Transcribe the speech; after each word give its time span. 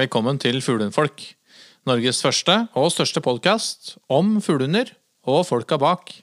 Velkommen 0.00 0.38
til 0.40 0.62
Fuglehundfolk. 0.64 1.20
Norges 1.84 2.22
første 2.24 2.54
og 2.78 2.86
største 2.94 3.20
podkast 3.20 3.98
om 4.08 4.38
fuglehunder 4.40 4.94
og 5.28 5.42
folka 5.44 5.76
bak. 5.76 6.14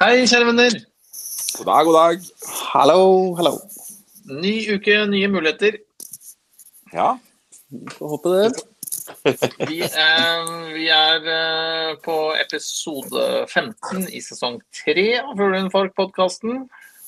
Hei, 0.00 0.26
kjære 0.26 0.48
venner. 0.50 0.80
God 1.60 1.70
dag, 1.70 1.86
god 1.86 1.98
dag. 2.00 2.30
Hallo, 2.72 3.00
hallo. 3.38 3.54
Ny 4.42 4.56
uke, 4.74 5.04
nye 5.14 5.28
muligheter. 5.30 5.78
Ja. 6.90 7.12
Får 8.00 8.16
håpe 8.16 8.34
det. 8.34 8.66
Vi 9.26 9.80
er, 9.82 10.42
vi 10.74 10.86
er 10.92 11.28
eh, 11.32 11.92
på 12.02 12.16
episode 12.38 13.46
15 13.48 14.06
i 14.14 14.20
sesong 14.22 14.60
3 14.84 15.06
av 15.22 15.32
Fuglehundfolk-podkasten. 15.38 16.66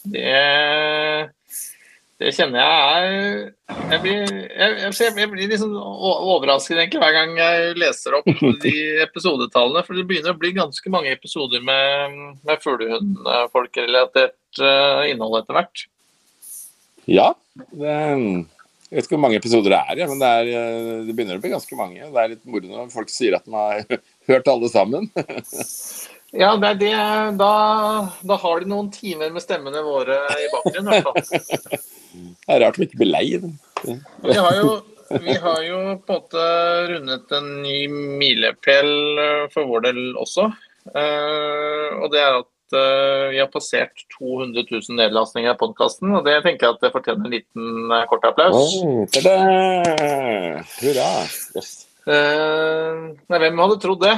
Det, 0.09 1.29
det 2.19 2.33
kjenner 2.37 2.63
jeg 2.63 2.71
er 2.71 3.89
Jeg 3.91 4.01
blir, 4.05 4.23
jeg, 4.31 4.77
jeg, 4.87 5.13
jeg 5.21 5.31
blir 5.33 5.51
liksom 5.53 5.75
overrasket 5.77 6.79
egentlig 6.79 7.03
hver 7.03 7.17
gang 7.17 7.35
jeg 7.39 7.79
leser 7.79 8.19
opp 8.19 8.29
de 8.65 8.75
episodetallene. 9.05 9.85
For 9.87 9.95
det 9.99 10.07
begynner 10.11 10.35
å 10.35 10.41
bli 10.41 10.55
ganske 10.59 10.95
mange 10.95 11.15
episoder 11.15 11.63
med, 11.65 12.19
med 12.43 12.65
fuglehundfolk-relatert 12.65 14.63
uh, 14.63 15.07
innhold 15.07 15.43
etter 15.43 15.61
hvert. 15.61 15.87
Ja. 17.09 17.33
Det, 17.55 17.95
jeg 18.89 18.97
vet 18.97 19.05
ikke 19.05 19.19
hvor 19.19 19.21
mange 19.27 19.37
episoder 19.37 19.75
det 19.75 19.79
er, 19.79 19.99
ja, 20.01 20.07
men 20.09 20.21
det, 20.23 20.29
er, 20.41 20.51
eh, 20.57 21.01
det 21.05 21.15
begynner 21.17 21.37
å 21.37 21.43
bli 21.43 21.51
ganske 21.53 21.77
mange. 21.77 22.07
Det 22.09 22.23
er 22.23 22.31
litt 22.33 22.47
moro 22.49 22.71
når 22.71 22.87
folk 22.95 23.11
sier 23.13 23.37
at 23.37 23.45
de 23.45 23.53
har 23.53 23.83
hørt 24.31 24.55
alle 24.55 24.73
sammen. 24.73 25.11
Ja, 26.37 26.51
det 26.61 26.69
er 26.69 26.75
det. 26.77 26.89
Da, 27.41 27.53
da, 28.29 28.37
har 28.37 28.59
de 28.61 28.67
noen 28.69 28.91
timer 28.93 29.31
med 29.33 29.41
stemmene 29.41 29.81
våre 29.81 30.19
i 30.37 30.51
bakgrunnen, 30.53 30.91
i 30.93 30.99
hvert 31.01 31.31
fall. 31.31 31.79
Det 32.45 32.53
er 32.53 32.61
rart 32.61 32.77
de 32.77 32.85
ikke 32.85 32.99
blir 33.01 33.09
lei. 33.09 33.23
Vi 34.27 34.35
har, 34.37 34.59
jo, 34.59 34.75
vi 35.25 35.39
har 35.41 35.63
jo 35.65 35.79
på 36.05 36.19
en 36.19 36.21
måte 36.21 36.45
rundet 36.91 37.33
en 37.39 37.49
ny 37.63 37.79
milepæl 38.21 38.93
for 39.55 39.73
vår 39.73 39.87
del 39.89 40.03
også. 40.21 40.51
og 40.93 42.07
det 42.13 42.21
er 42.21 42.41
at 42.43 42.51
vi 42.75 43.39
har 43.41 43.49
passert 43.53 44.05
200 44.19 44.65
000 44.71 44.99
nedlastninger 44.99 45.53
av 45.55 45.61
podkasten. 45.61 46.13
Og 46.19 46.27
det 46.27 46.39
tenker 46.47 46.69
jeg 46.69 46.77
at 46.77 46.85
det 46.87 46.93
fortjener 46.95 47.29
en 47.29 47.35
liten 47.37 47.95
kort 48.11 48.27
applaus. 48.29 48.79
Oh, 48.83 49.05
Hurra. 50.83 51.09
Yes. 51.57 51.73
Uh, 52.09 53.13
hvem 53.29 53.65
hadde 53.65 53.81
trodd 53.83 54.05
det? 54.05 54.15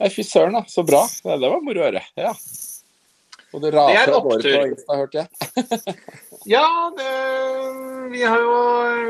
Nei, 0.00 0.12
fy 0.12 0.24
søren, 0.24 0.56
da. 0.56 0.64
Så 0.68 0.84
bra. 0.86 1.02
Det, 1.08 1.36
det 1.40 1.50
var 1.52 1.64
moro 1.64 1.82
å 1.82 1.88
høre. 1.88 2.02
Ja. 2.20 2.32
Og 3.54 3.62
det 3.62 3.70
raser 3.72 4.12
av 4.12 4.24
gårde 4.26 4.52
på 4.52 4.64
Insta, 4.68 4.96
hørte 5.00 5.22
jeg. 5.22 5.96
ja, 6.56 6.66
det, 6.96 7.12
vi 8.12 8.24
har 8.26 8.42
jo 8.42 8.56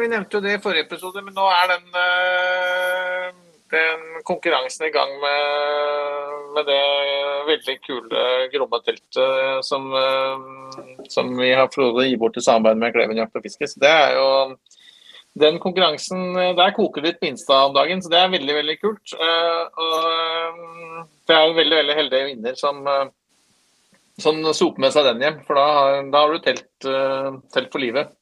Vi 0.02 0.10
nevnte 0.12 0.38
jo 0.38 0.42
det 0.44 0.54
i 0.54 0.62
forrige 0.62 0.86
episode, 0.86 1.22
men 1.24 1.34
nå 1.34 1.46
er 1.50 1.72
den, 1.72 1.86
den 3.72 4.22
konkurransen 4.28 4.86
i 4.86 4.92
gang 4.94 5.10
med, 5.22 6.36
med 6.54 6.68
det 6.68 6.82
veldig 7.48 7.76
kule 7.82 8.24
Gromme-teltet 8.52 9.64
som, 9.66 9.88
eh, 9.94 10.96
som 11.10 11.32
vi 11.38 11.52
har 11.52 11.70
å 11.98 12.06
gi 12.06 12.16
bort 12.20 12.38
i 12.38 12.44
samarbeid 12.44 12.82
med 12.82 12.94
Kleven 12.94 13.22
jakt 13.22 13.38
og 13.38 13.46
fiske. 13.46 13.68
Så 13.70 13.82
det 13.82 13.90
er 13.90 14.16
jo 14.18 14.28
den 15.36 15.58
konkurransen 15.60 16.34
Der 16.56 16.74
koker 16.76 17.04
litt 17.04 17.20
på 17.20 17.68
om 17.68 17.74
dagen, 17.76 18.02
så 18.02 18.12
det 18.12 18.20
er 18.20 18.32
veldig 18.32 18.58
veldig 18.60 18.76
kult. 18.80 19.14
Eh, 19.16 19.64
og 19.84 21.06
det 21.26 21.36
er 21.36 21.42
en 21.42 21.56
veldig 21.58 21.80
veldig 21.82 21.96
heldig 22.00 22.20
vinner 22.30 22.58
som, 22.58 22.80
eh, 22.88 23.08
som 24.22 24.40
soper 24.54 24.86
med 24.86 24.94
seg 24.94 25.10
den 25.10 25.24
hjem. 25.26 25.42
For 25.48 25.58
da, 25.58 25.66
da 26.12 26.22
har 26.24 26.32
du 26.32 26.44
telt, 26.44 26.70
eh, 26.88 27.34
telt, 27.52 27.72
for 27.72 27.82
livet. 27.82 28.14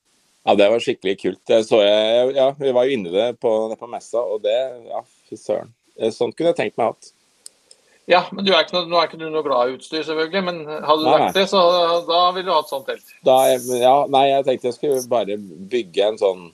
Ja, 0.44 0.56
det 0.58 0.68
var 0.72 0.82
skikkelig 0.82 1.16
kult. 1.22 1.42
Jeg 1.48 1.64
jeg, 1.86 2.34
ja, 2.36 2.50
vi 2.58 2.72
var 2.74 2.84
jo 2.84 2.96
inne 2.98 3.12
i 3.12 3.14
det 3.14 3.28
på, 3.40 3.52
på 3.78 3.88
messa, 3.88 4.20
og 4.20 4.42
det 4.44 4.58
Ja, 4.90 5.04
fy 5.34 5.42
søren. 5.42 5.74
Sånt 6.14 6.38
kunne 6.38 6.54
jeg 6.54 6.62
tenkt 6.62 6.80
meg 6.80 6.94
hatt. 6.94 7.12
Ja, 8.10 8.26
men 8.34 8.44
er 8.44 8.66
noe, 8.74 8.88
nå 8.88 8.98
er 9.00 9.06
ikke 9.08 9.20
du 9.20 9.28
noe 9.32 9.44
glad 9.46 9.70
i 9.70 9.76
utstyr, 9.78 10.02
selvfølgelig. 10.04 10.42
Men 10.44 10.58
hadde 10.68 10.98
du 11.00 11.06
nei, 11.06 11.14
lagt 11.14 11.38
det, 11.38 11.46
så 11.48 11.62
da 12.08 12.24
ville 12.36 12.50
du 12.50 12.52
hatt 12.52 12.72
sånt 12.72 12.90
telt. 12.90 13.14
Da, 13.24 13.38
ja, 13.80 13.94
nei, 14.12 14.26
jeg 14.28 14.44
tenkte 14.48 14.68
jeg 14.68 14.76
skulle 14.76 14.98
bare 15.08 15.38
bygge 15.72 16.10
en 16.10 16.20
sånn 16.20 16.44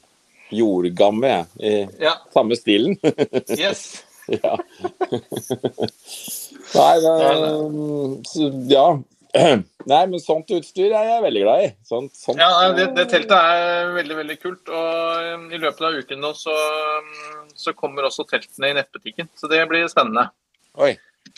jordgamme 0.54 1.32
i 1.62 1.74
ja. 2.02 2.14
samme 2.34 2.58
stilen. 2.58 2.94
yes. 3.58 4.04
ja. 4.42 4.58
Nei, 6.70 6.96
men 7.02 8.22
Ja. 8.70 8.84
Nei, 9.90 10.00
men 10.10 10.22
sånt 10.22 10.50
utstyr 10.54 10.90
er 10.90 11.06
jeg 11.06 11.24
veldig 11.24 11.42
glad 11.44 11.64
i. 11.64 11.68
Sånt, 11.86 12.14
sånt. 12.18 12.40
Ja, 12.40 12.70
det, 12.74 12.88
det, 12.96 13.06
teltet 13.12 13.36
er 13.36 13.92
veldig 13.94 14.16
veldig 14.22 14.36
kult. 14.42 14.72
Og 14.72 15.28
um, 15.36 15.44
i 15.54 15.60
løpet 15.60 15.86
av 15.86 15.98
uken 16.00 16.22
nå 16.24 16.32
så, 16.38 16.56
um, 16.98 17.46
så 17.54 17.74
kommer 17.78 18.08
også 18.08 18.26
teltene 18.30 18.72
i 18.72 18.76
nettbutikken. 18.80 19.30
Så 19.38 19.50
det 19.50 19.62
blir 19.70 19.86
spennende. 19.92 20.28
Oi. 20.82 20.96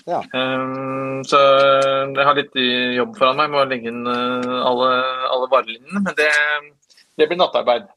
Ja. 0.08 0.22
Um, 0.32 1.20
så 1.28 1.38
jeg 1.38 2.26
har 2.26 2.38
litt 2.38 2.56
jobb 2.96 3.18
foran 3.18 3.38
meg 3.42 3.52
med 3.52 3.60
å 3.60 3.68
legge 3.68 3.92
inn 3.92 4.06
uh, 4.08 4.62
alle, 4.70 4.94
alle 5.28 5.50
varelinjene. 5.52 6.04
Men 6.08 6.16
det, 6.18 6.30
det 7.20 7.28
blir 7.28 7.40
nattarbeid. 7.42 7.90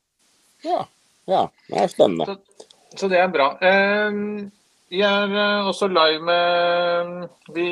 Ja. 0.65 0.83
Ja, 1.25 1.47
det 1.71 1.81
er 1.81 1.89
spennende. 1.89 2.27
Så, 2.27 2.69
så 2.99 3.09
det 3.09 3.17
er 3.17 3.31
bra. 3.33 3.55
Ehm, 3.65 4.51
vi 4.95 5.01
er 5.03 5.33
eh, 5.35 5.67
også 5.67 5.89
live 5.91 6.21
med 6.23 7.25
Vi, 7.55 7.67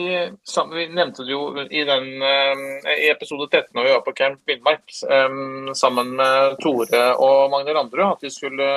vi 0.73 0.87
nevnte 0.91 1.25
det 1.25 1.31
jo 1.33 1.45
i, 1.63 1.83
den, 1.87 2.09
eh, 2.19 2.63
i 3.05 3.09
episode 3.11 3.47
13 3.47 3.71
når 3.75 3.87
vi 3.87 3.93
var 3.95 4.03
på 4.05 4.15
Camp 4.17 4.41
Villmark 4.49 4.95
ehm, 5.09 5.71
sammen 5.77 6.15
med 6.19 6.57
Tore 6.63 7.05
og 7.15 7.51
Magne 7.53 7.75
Landrud, 7.75 8.05
at 8.09 8.25
vi 8.25 8.33
skulle 8.33 8.67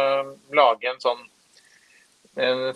lage 0.55 0.93
en 0.93 1.03
sånn 1.03 1.25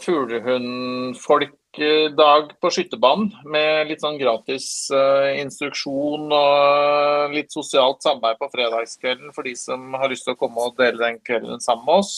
fuglehundfolk 0.00 1.80
dag 2.16 2.54
på 2.64 2.70
skytterbanen 2.72 3.28
med 3.52 3.90
litt 3.90 4.00
sånn 4.00 4.16
gratis 4.16 4.88
instruksjon 5.36 6.32
og 6.32 7.34
litt 7.36 7.52
sosialt 7.52 8.00
samarbeid 8.00 8.40
på 8.40 8.48
fredagskvelden 8.54 9.34
for 9.36 9.44
de 9.44 9.52
som 9.60 9.92
har 10.00 10.08
lyst 10.08 10.24
til 10.24 10.32
å 10.32 10.40
komme 10.40 10.64
og 10.64 10.80
dele 10.80 11.02
den 11.02 11.20
kvelden 11.28 11.60
sammen 11.60 11.84
med 11.90 12.00
oss. 12.00 12.16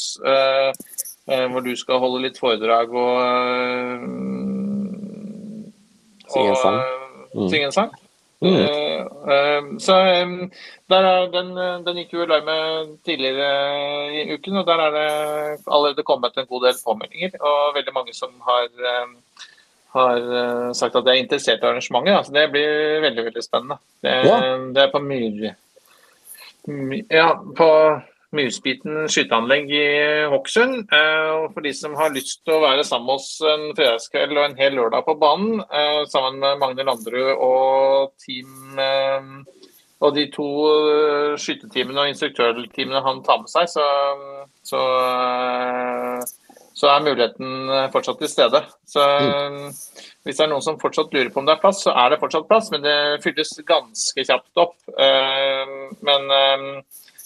Uh, 1.31 1.47
hvor 1.53 1.63
du 1.63 1.71
skal 1.79 2.01
holde 2.03 2.25
litt 2.25 2.39
foredrag 2.41 2.91
og, 2.99 3.19
Synge 6.33 6.49
en 6.49 6.57
sang. 6.57 6.79
Mm. 7.35 7.49
Synge 7.51 7.67
en 7.67 7.77
sang. 7.77 7.93
Mm. 8.43 9.79
Så 9.79 9.97
der 10.91 11.07
er, 11.07 11.27
den, 11.31 11.51
den 11.87 11.99
gikk 12.01 12.15
jo 12.17 12.25
i 12.25 12.39
med 12.47 12.95
tidligere 13.07 13.51
i 14.17 14.23
uken, 14.35 14.57
og 14.63 14.67
der 14.67 14.81
er 14.83 14.95
det 14.97 15.11
allerede 15.67 16.03
kommet 16.03 16.39
en 16.41 16.49
god 16.49 16.67
del 16.67 16.81
påmeldinger. 16.85 17.37
Og 17.39 17.75
veldig 17.77 17.95
mange 17.95 18.15
som 18.17 18.33
har, 18.49 18.67
har 19.95 20.73
sagt 20.75 20.97
at 20.97 21.05
de 21.05 21.13
er 21.13 21.23
interessert 21.23 21.63
i 21.63 21.69
arrangementet. 21.69 22.27
Så 22.27 22.35
det 22.35 22.49
blir 22.55 23.05
veldig 23.05 23.27
veldig 23.29 23.45
spennende. 23.45 23.79
Det, 24.03 24.17
ja. 24.27 24.41
det 24.75 24.87
er 24.87 24.95
på 24.95 25.05
Myr... 25.05 25.53
Ja, 27.11 27.29
på 27.57 27.69
Myrspiten 28.33 29.09
skyteanlegg 29.13 29.73
i 29.77 29.87
Hokksund. 30.33 30.87
Og 30.89 31.49
for 31.53 31.65
de 31.65 31.73
som 31.77 31.97
har 31.99 32.15
lyst 32.15 32.41
til 32.47 32.57
å 32.57 32.63
være 32.65 32.85
sammen 32.89 33.11
med 33.11 33.19
oss 33.21 33.33
en 33.45 33.67
fredagskveld 33.77 34.39
og 34.39 34.47
en 34.47 34.57
hel 34.61 34.79
lørdag 34.79 35.05
på 35.09 35.19
banen, 35.21 35.61
sammen 36.13 36.41
med 36.41 36.63
Magne 36.63 36.87
Landrud 36.89 37.35
og 37.37 38.15
team 38.25 38.79
og 40.03 40.17
de 40.17 40.25
to 40.35 40.47
skyttetimene 41.39 42.03
og 42.03 42.11
instruktørteamene 42.11 43.03
han 43.05 43.21
tar 43.27 43.43
med 43.43 43.51
seg, 43.53 43.69
så, 43.71 43.85
så, 44.67 44.81
så, 46.75 46.89
er 46.91 47.05
muligheten 47.07 47.71
fortsatt 47.95 48.19
til 48.19 48.33
stede. 48.33 48.65
Så 48.89 49.05
hvis 50.27 50.41
det 50.41 50.47
er 50.47 50.51
noen 50.51 50.65
som 50.65 50.81
fortsatt 50.83 51.15
lurer 51.15 51.31
på 51.31 51.43
om 51.43 51.47
det 51.47 51.55
er 51.55 51.63
plass, 51.63 51.85
så 51.87 51.95
er 51.95 52.11
det 52.11 52.19
fortsatt 52.23 52.49
plass, 52.51 52.73
men 52.75 52.83
det 52.83 52.97
fylles 53.23 53.55
ganske 53.69 54.27
kjapt 54.27 54.65
opp. 54.65 54.75
Men 56.03 56.83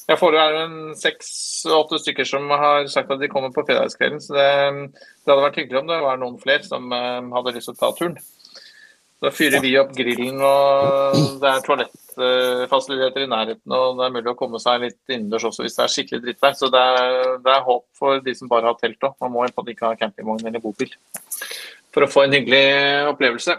jeg 0.07 0.19
får 0.21 0.37
en 0.39 0.75
seks-åtte 0.95 1.99
stykker 1.99 2.27
som 2.29 2.47
har 2.53 2.87
sagt 2.93 3.11
at 3.11 3.21
de 3.23 3.31
kommer 3.31 3.51
på 3.55 3.65
fredagskvelden. 3.67 4.21
Så 4.23 4.37
det, 4.37 4.47
det, 4.95 5.31
hadde 5.33 5.43
vært 5.43 5.59
hyggelig 5.59 5.81
om 5.81 5.91
det 5.91 6.03
var 6.05 6.21
noen 6.21 6.37
flere 6.43 6.63
som 6.67 6.87
uh, 6.95 7.27
hadde 7.35 7.57
lyst 7.57 7.71
til 7.73 7.75
å 7.75 7.81
ta 7.81 7.91
turen. 7.97 8.19
Da 9.25 9.33
fyrer 9.33 9.63
vi 9.65 9.73
opp 9.81 9.95
grillen, 9.97 10.43
og 10.45 11.39
det 11.41 11.49
er 11.49 11.63
toalettfasiliteter 11.65 13.25
i 13.25 13.31
nærheten. 13.33 13.73
Og 13.73 13.97
det 13.97 14.05
er 14.07 14.13
mulig 14.13 14.31
å 14.31 14.37
komme 14.39 14.61
seg 14.63 14.85
litt 14.85 15.01
innendørs 15.09 15.49
også 15.49 15.65
hvis 15.65 15.79
det 15.79 15.87
er 15.87 15.95
skikkelig 15.95 16.23
drittvær. 16.27 16.55
Så 16.59 16.69
det 16.71 16.83
er, 16.85 17.09
det 17.43 17.55
er, 17.55 17.65
håp 17.65 17.87
for 17.97 18.21
de 18.23 18.35
som 18.37 18.51
bare 18.53 18.69
har 18.69 18.77
telt 18.79 19.09
òg. 19.09 19.17
Man 19.25 19.33
må 19.33 19.49
ikke 19.49 19.89
ha 19.89 19.97
campingvogn 19.99 20.45
eller 20.47 20.63
bobil 20.63 20.93
for 21.97 22.05
å 22.05 22.11
få 22.13 22.27
en 22.27 22.37
hyggelig 22.37 22.63
opplevelse. 23.09 23.57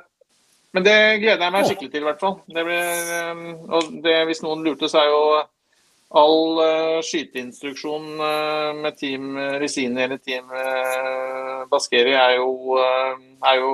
Men 0.78 0.86
det 0.86 0.98
gleder 1.24 1.42
jeg 1.42 1.56
meg 1.56 1.68
skikkelig 1.68 1.92
til, 1.92 2.04
i 2.04 2.08
hvert 2.12 2.22
fall. 2.22 2.36
Det 2.54 2.64
blir, 2.68 3.38
og 3.74 3.94
det, 4.06 4.18
hvis 4.30 4.44
noen 4.46 4.62
lurte, 4.62 4.92
så 4.92 5.02
er 5.02 5.10
jo 5.10 5.22
all 6.16 6.60
uh, 6.60 7.00
skyteinstruksjon 7.04 8.20
uh, 8.22 8.72
med 8.80 8.96
Team 8.98 9.38
Risini 9.60 10.06
eller 10.06 10.22
Team 10.24 10.46
uh, 10.52 11.66
Baskeri 11.72 12.14
er 12.16 12.38
jo, 12.40 12.78
er 12.78 13.58
jo 13.60 13.72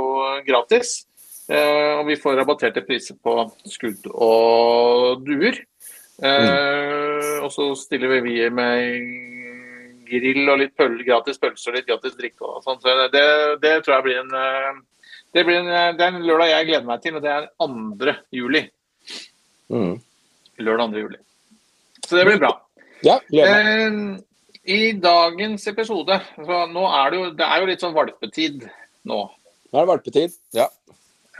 gratis. 0.48 1.04
og 1.54 2.08
vi 2.08 2.16
får 2.16 2.38
rabatterte 2.40 2.82
priser 2.88 3.18
på 3.20 3.34
skudd 3.68 4.06
og 4.14 5.26
duer. 5.26 5.58
Mm. 6.24 7.44
Og 7.44 7.52
så 7.52 7.66
stiller 7.76 8.14
vi 8.24 8.38
med 8.50 10.06
grill 10.08 10.48
og 10.54 10.62
litt 10.62 10.72
pøl, 10.80 10.96
gratis 11.04 11.42
pølser 11.42 11.74
og 11.74 11.78
litt 11.78 11.90
gratis 11.90 12.16
drikke 12.16 12.48
og 12.48 12.64
sånn. 12.64 12.80
Så 12.80 12.96
det, 13.12 13.26
det, 13.60 13.74
tror 13.84 13.98
jeg 13.98 14.06
blir 14.08 14.22
en 14.24 14.32
det, 15.36 15.44
blir 15.44 15.60
en, 15.60 15.70
det 16.00 16.08
er 16.08 16.16
en 16.16 16.24
lørdag 16.24 16.54
jeg 16.54 16.70
gleder 16.72 16.88
meg 16.88 17.04
til, 17.04 17.20
og 17.20 17.28
det 17.28 17.36
er 17.36 17.52
2. 17.60 18.18
juli. 18.40 18.64
Mm. 19.68 19.94
Lørdag 20.64 20.96
2. 20.96 21.04
juli. 21.04 21.22
Så 22.14 22.20
det 22.20 22.28
blir 22.28 22.38
bra. 22.38 22.52
Ja, 23.02 23.16
eh, 23.42 23.96
I 24.70 24.82
dagens 25.02 25.66
episode 25.68 26.20
så 26.38 26.60
nå 26.70 26.84
er 26.86 27.10
det, 27.10 27.18
jo, 27.18 27.32
det 27.40 27.48
er 27.48 27.64
jo 27.64 27.70
litt 27.72 27.82
sånn 27.82 27.96
valpetid 27.96 28.68
nå. 29.10 29.18
Nå 29.26 29.80
er 29.80 29.82
det 29.82 29.90
valpetid, 29.90 30.36
ja. 30.54 30.68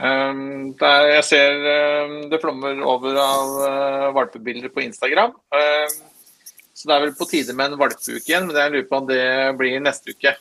Um, 0.02 0.72
der 0.80 1.12
jeg 1.12 1.26
ser 1.28 1.62
um, 1.62 2.16
det 2.26 2.40
flommer 2.42 2.82
over 2.82 3.20
av 3.22 3.52
uh, 3.62 4.08
valpebilder 4.16 4.74
på 4.74 4.82
Instagram. 4.82 5.38
Um, 5.54 5.94
så 6.74 6.90
det 6.90 6.96
er 6.96 7.04
vel 7.06 7.14
på 7.14 7.30
tide 7.30 7.54
med 7.54 7.70
en 7.70 7.78
valpeuke 7.78 8.26
igjen, 8.26 8.50
men 8.50 8.58
jeg 8.58 8.74
lurer 8.74 8.90
på 8.90 8.98
om 8.98 9.06
det 9.06 9.22
blir 9.60 9.78
neste 9.78 10.10
uke. 10.10 10.34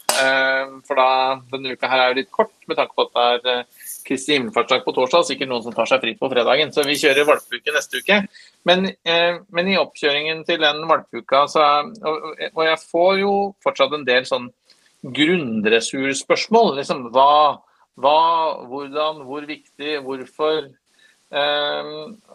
for 0.90 0.98
da, 0.98 1.10
denne 1.54 1.78
uka 1.78 1.92
her 1.92 2.02
er 2.02 2.10
jo 2.10 2.22
litt 2.24 2.34
kort, 2.34 2.56
med 2.66 2.82
tanke 2.82 2.98
på 2.98 3.06
at 3.06 3.14
det 3.14 3.54
er 3.54 3.62
uh, 3.62 3.83
Kristi 4.04 4.36
himmelfartsdag 4.36 4.84
på 4.86 4.94
torsdag, 4.96 5.26
sikkert 5.28 5.50
noen 5.50 5.64
som 5.66 5.76
tar 5.76 5.88
seg 5.90 6.02
fri 6.04 6.14
på 6.20 6.30
fredagen. 6.32 6.72
Så 6.76 6.86
vi 6.88 6.98
kjører 7.00 7.28
valpeuke 7.28 7.74
neste 7.76 8.02
uke. 8.04 8.20
Men, 8.68 8.90
eh, 9.06 9.40
men, 9.50 9.70
i 9.72 9.80
oppkjøringen 9.80 10.44
til 10.48 10.62
den 10.64 10.84
valpeuka, 10.90 11.46
så 11.52 11.66
og, 11.84 12.28
og, 12.52 12.64
jeg 12.68 12.80
får 12.84 13.14
jo 13.22 13.34
fortsatt 13.64 13.96
en 13.98 14.08
del 14.08 14.28
sånn 14.30 14.50
grunndressurspørsmål. 15.04 16.76
Liksom 16.80 17.08
hva, 17.16 17.60
hva, 18.00 18.20
hvordan, 18.70 19.24
hvor 19.28 19.48
viktig, 19.50 19.98
hvorfor. 20.06 20.72
Eh, 21.34 21.94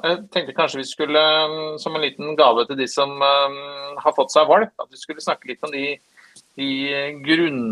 jeg 0.09 0.21
tenkte 0.35 0.57
kanskje 0.57 0.83
vi 0.83 0.89
skulle, 0.89 1.25
som 1.79 1.95
en 1.95 2.05
liten 2.05 2.37
gave 2.39 2.67
til 2.69 2.81
de 2.81 2.89
som 2.91 3.15
eh, 3.23 3.61
har 4.03 4.17
fått 4.17 4.35
seg 4.35 4.49
valp, 4.51 4.75
at 4.81 4.91
vi 4.91 5.01
skulle 5.01 5.25
snakke 5.25 5.53
litt 5.53 5.65
om 5.69 5.75
de, 5.75 5.93
de 6.59 6.73
grunn 7.25 7.65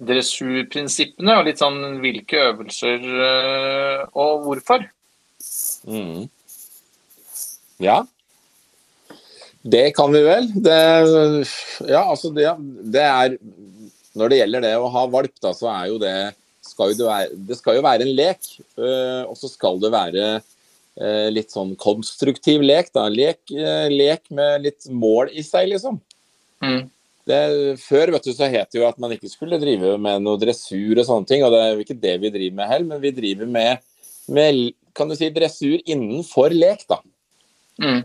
dressurprinsippene 0.00 1.36
og 1.36 1.46
litt 1.48 1.60
sånn 1.60 2.00
hvilke 2.00 2.40
øvelser 2.50 3.04
eh, 3.26 4.02
og 4.16 4.46
hvorfor. 4.46 4.84
Mm. 5.88 6.28
Ja. 7.80 8.00
Det 9.60 9.90
kan 9.96 10.12
vi 10.14 10.22
vel. 10.24 10.48
Det, 10.56 10.76
ja, 11.88 12.04
altså 12.04 12.30
det, 12.32 12.48
det, 12.92 13.04
er 13.04 13.36
Når 14.16 14.32
det 14.32 14.38
gjelder 14.40 14.64
det 14.64 14.76
å 14.80 14.92
ha 14.92 15.06
valp, 15.12 15.34
da, 15.42 15.52
så 15.56 15.68
er 15.72 15.90
jo 15.90 15.98
det 16.00 16.14
skal 16.64 16.92
jo 16.92 17.00
det, 17.00 17.08
være, 17.08 17.42
det 17.48 17.58
skal 17.58 17.76
jo 17.76 17.84
være 17.84 18.06
en 18.06 18.14
lek. 18.16 18.54
Eh, 18.80 19.22
og 19.26 19.36
så 19.36 19.50
skal 19.52 19.80
det 19.82 19.92
være 19.92 20.24
eh, 20.38 21.28
litt 21.32 21.52
sånn 21.52 21.74
konstruktiv 21.80 22.64
lek. 22.64 22.92
da, 22.96 23.08
Lek, 23.12 23.42
lek 23.92 24.24
med 24.32 24.64
litt 24.68 24.88
mål 24.88 25.32
i 25.34 25.44
seg, 25.44 25.68
liksom. 25.74 26.00
Mm. 26.64 26.88
Det, 27.28 27.38
før 27.82 28.14
vet 28.14 28.26
du, 28.26 28.32
så 28.34 28.48
het 28.50 28.70
det 28.72 28.80
jo 28.80 28.86
at 28.88 28.98
man 29.02 29.12
ikke 29.14 29.28
skulle 29.30 29.60
drive 29.60 29.96
med 30.00 30.24
noe 30.24 30.40
dressur 30.40 30.98
og 30.98 31.06
sånne 31.06 31.28
ting, 31.28 31.44
og 31.44 31.52
det 31.52 31.60
er 31.62 31.72
jo 31.74 31.84
ikke 31.84 31.98
det 32.00 32.14
vi 32.22 32.32
driver 32.32 32.56
med 32.60 32.70
heller, 32.70 32.88
men 32.94 33.02
vi 33.02 33.12
driver 33.14 33.50
med, 33.50 33.82
med 34.32 34.60
kan 34.96 35.10
du 35.10 35.16
si, 35.18 35.28
dressur 35.34 35.76
innenfor 35.84 36.54
lek, 36.56 36.86
da. 36.90 37.00
Mm. 37.80 38.02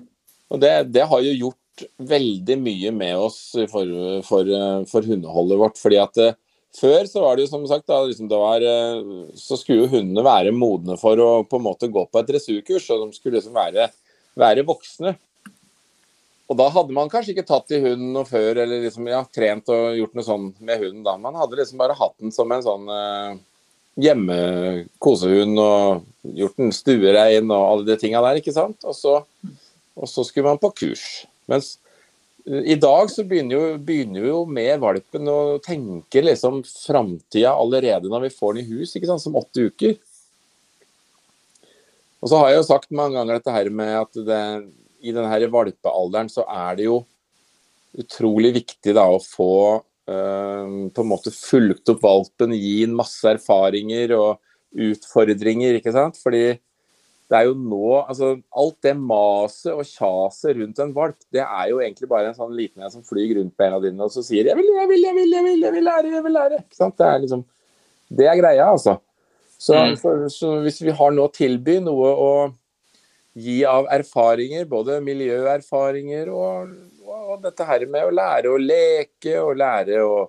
Og 0.54 0.62
det, 0.62 0.74
det, 0.94 1.06
har 1.10 1.24
jo 1.26 1.36
gjort 1.36 1.86
veldig 2.12 2.58
mye 2.62 2.92
med 2.96 3.20
oss 3.20 3.40
for, 3.72 3.96
for, 4.28 4.52
for 4.92 5.08
hundeholdet 5.10 5.60
vårt. 5.60 5.80
fordi 5.82 6.00
at 6.00 6.22
eh, 6.22 6.38
før 6.76 7.08
så 7.10 7.24
var 7.24 7.36
det 7.36 7.46
jo 7.46 7.52
som 7.52 7.66
sagt 7.68 7.88
da, 7.90 8.02
liksom 8.06 8.30
det 8.32 8.40
var, 8.40 8.64
eh, 8.64 9.32
så 9.40 9.58
skulle 9.60 9.84
jo 9.84 9.92
hundene 9.98 10.24
være 10.26 10.56
modne 10.56 11.00
for 11.02 11.20
å 11.20 11.30
på 11.48 11.60
en 11.60 11.68
måte 11.68 11.92
gå 11.92 12.06
på 12.08 12.22
et 12.22 12.32
dressurkurs, 12.32 12.88
og 12.94 13.06
de 13.08 13.18
skulle 13.18 13.40
liksom 13.40 13.56
være, 13.58 13.90
være 14.40 14.68
voksne. 14.68 15.16
Og 16.46 16.58
da 16.60 16.68
hadde 16.70 16.94
man 16.94 17.10
kanskje 17.10 17.34
ikke 17.34 17.48
tatt 17.48 17.74
i 17.74 17.82
hunden 17.82 18.12
noe 18.14 18.28
før, 18.30 18.60
eller 18.62 18.84
liksom, 18.84 19.08
ja, 19.10 19.24
trent 19.34 19.70
og 19.74 19.96
gjort 19.98 20.18
noe 20.18 20.26
sånn 20.28 20.52
med 20.62 20.82
hunden 20.84 21.06
da. 21.06 21.16
Man 21.18 21.38
hadde 21.40 21.58
liksom 21.58 21.82
bare 21.82 21.98
hatt 21.98 22.14
den 22.22 22.34
som 22.36 22.52
en 22.54 22.66
sånn 22.66 22.92
eh, 22.94 23.40
hjemme-kosehund 24.06 25.62
og 25.62 26.36
gjort 26.38 26.62
den 26.62 26.76
stuerein 26.76 27.50
og 27.50 27.64
alle 27.64 27.88
de 27.90 27.98
tinga 28.02 28.22
der, 28.28 28.42
ikke 28.42 28.54
sant. 28.54 28.78
Og 28.86 28.94
så, 28.98 29.18
og 29.96 30.12
så, 30.12 30.28
skulle 30.28 30.52
man 30.52 30.62
på 30.62 30.74
kurs. 30.84 31.26
Mens 31.50 31.76
uh, 32.46 32.62
i 32.62 32.78
dag 32.78 33.10
så 33.10 33.26
begynner 33.26 33.58
jo, 33.58 33.76
begynner 33.90 34.30
jo 34.30 34.40
med 34.46 34.78
valpen 34.84 35.32
å 35.32 35.40
tenke 35.66 36.22
liksom 36.26 36.62
framtida 36.68 37.56
allerede 37.56 38.12
når 38.12 38.28
vi 38.28 38.36
får 38.38 38.58
den 38.58 38.66
i 38.66 38.76
hus, 38.76 38.94
ikke 38.94 39.10
sant, 39.10 39.26
som 39.26 39.42
åtte 39.42 39.70
uker. 39.72 39.98
Og 42.22 42.30
så 42.30 42.38
har 42.42 42.52
jeg 42.52 42.62
jo 42.62 42.70
sagt 42.70 42.94
mange 42.94 43.18
ganger 43.18 43.40
dette 43.40 43.54
her 43.54 43.70
med 43.74 43.98
at 44.02 44.26
det 44.30 44.44
i 45.06 45.14
denne 45.14 45.52
valpealderen 45.54 46.32
så 46.32 46.46
er 46.50 46.80
det 46.80 46.88
jo 46.90 47.04
utrolig 47.96 48.52
viktig 48.58 48.96
da 48.98 49.06
å 49.08 49.22
få 49.24 49.52
uh, 49.80 50.68
på 50.92 51.04
en 51.06 51.10
måte 51.10 51.32
fulgt 51.34 51.94
opp 51.94 52.04
valpen, 52.04 52.56
gi 52.58 52.84
en 52.86 52.98
masse 52.98 53.24
erfaringer 53.30 54.16
og 54.18 54.42
utfordringer, 54.76 55.78
ikke 55.80 55.94
sant. 55.96 56.20
Fordi 56.20 56.58
det 57.26 57.38
er 57.40 57.48
jo 57.48 57.56
nå 57.58 58.04
altså 58.04 58.36
Alt 58.54 58.76
det 58.86 58.92
maset 59.00 59.72
og 59.74 59.88
kjaset 59.88 60.60
rundt 60.60 60.82
en 60.84 60.94
valp, 60.94 61.18
det 61.34 61.42
er 61.42 61.72
jo 61.72 61.80
egentlig 61.82 62.10
bare 62.12 62.30
en 62.30 62.38
sånn 62.38 62.54
liten 62.54 62.86
en 62.86 62.94
som 62.94 63.06
flyr 63.06 63.40
rundt 63.40 63.56
på 63.58 63.66
en 63.66 63.78
av 63.80 63.86
dine 63.86 64.06
og 64.06 64.14
så 64.14 64.22
sier 64.26 64.46
'jeg 64.46 64.58
vil, 64.60 64.70
jeg 64.76 64.92
vil, 64.92 65.08
jeg 65.08 65.16
vil, 65.16 65.32
jeg 65.34 65.44
vil, 65.48 65.64
jeg 65.66 65.74
vil 65.74 65.88
lære, 65.90 66.12
jeg 66.14 66.24
vil 66.24 66.38
lære'. 66.38 66.62
Ikke 66.62 66.82
sant? 66.82 66.98
Det 66.98 67.08
er 67.08 67.20
liksom 67.24 67.46
Det 68.06 68.28
er 68.30 68.38
greia, 68.38 68.70
altså. 68.70 69.00
Så, 69.58 69.74
mm. 69.74 69.98
for, 69.98 70.28
så 70.30 70.60
hvis 70.62 70.82
vi 70.84 70.92
har 70.94 71.12
nå 71.12 71.26
å 71.26 71.34
tilby 71.34 71.80
noe 71.82 72.12
å 72.14 72.32
gi 73.36 73.60
av 73.68 73.88
erfaringer, 73.92 74.66
både 74.70 75.02
miljøerfaringer 75.04 76.32
og, 76.32 76.72
og, 77.04 77.36
dette 77.44 77.68
her 77.68 77.84
med 77.92 78.08
å 78.08 78.14
lære 78.16 78.52
å 78.52 78.62
leke 78.62 79.36
og 79.42 79.58
lære 79.60 80.00
å 80.06 80.22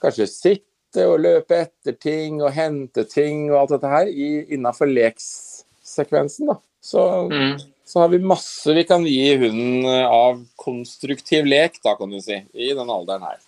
kanskje 0.00 0.28
sitte 0.30 1.06
og 1.10 1.20
løpe 1.24 1.58
etter 1.66 1.96
ting 1.98 2.40
og 2.40 2.54
hente 2.54 3.04
ting 3.10 3.48
og 3.50 3.58
alt 3.64 3.74
dette 3.74 3.90
her 3.90 4.10
innafor 4.54 4.90
lekssekvensen. 4.90 6.52
da. 6.52 6.58
Så, 6.80 7.02
mm. 7.28 7.58
så, 7.84 8.00
har 8.00 8.14
vi 8.14 8.22
masse 8.24 8.74
vi 8.74 8.86
kan 8.88 9.04
gi 9.06 9.34
hunden 9.42 9.90
av 10.06 10.40
konstruktiv 10.58 11.50
lek, 11.50 11.82
da 11.84 11.96
kan 11.98 12.14
du 12.14 12.20
si, 12.22 12.38
i 12.54 12.70
den 12.76 12.88
alderen 12.88 13.26
her. 13.26 13.42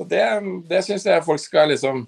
Og 0.00 0.08
det, 0.08 0.24
det 0.72 0.80
syns 0.86 1.04
jeg 1.06 1.26
folk 1.26 1.42
skal 1.42 1.70
liksom 1.74 2.06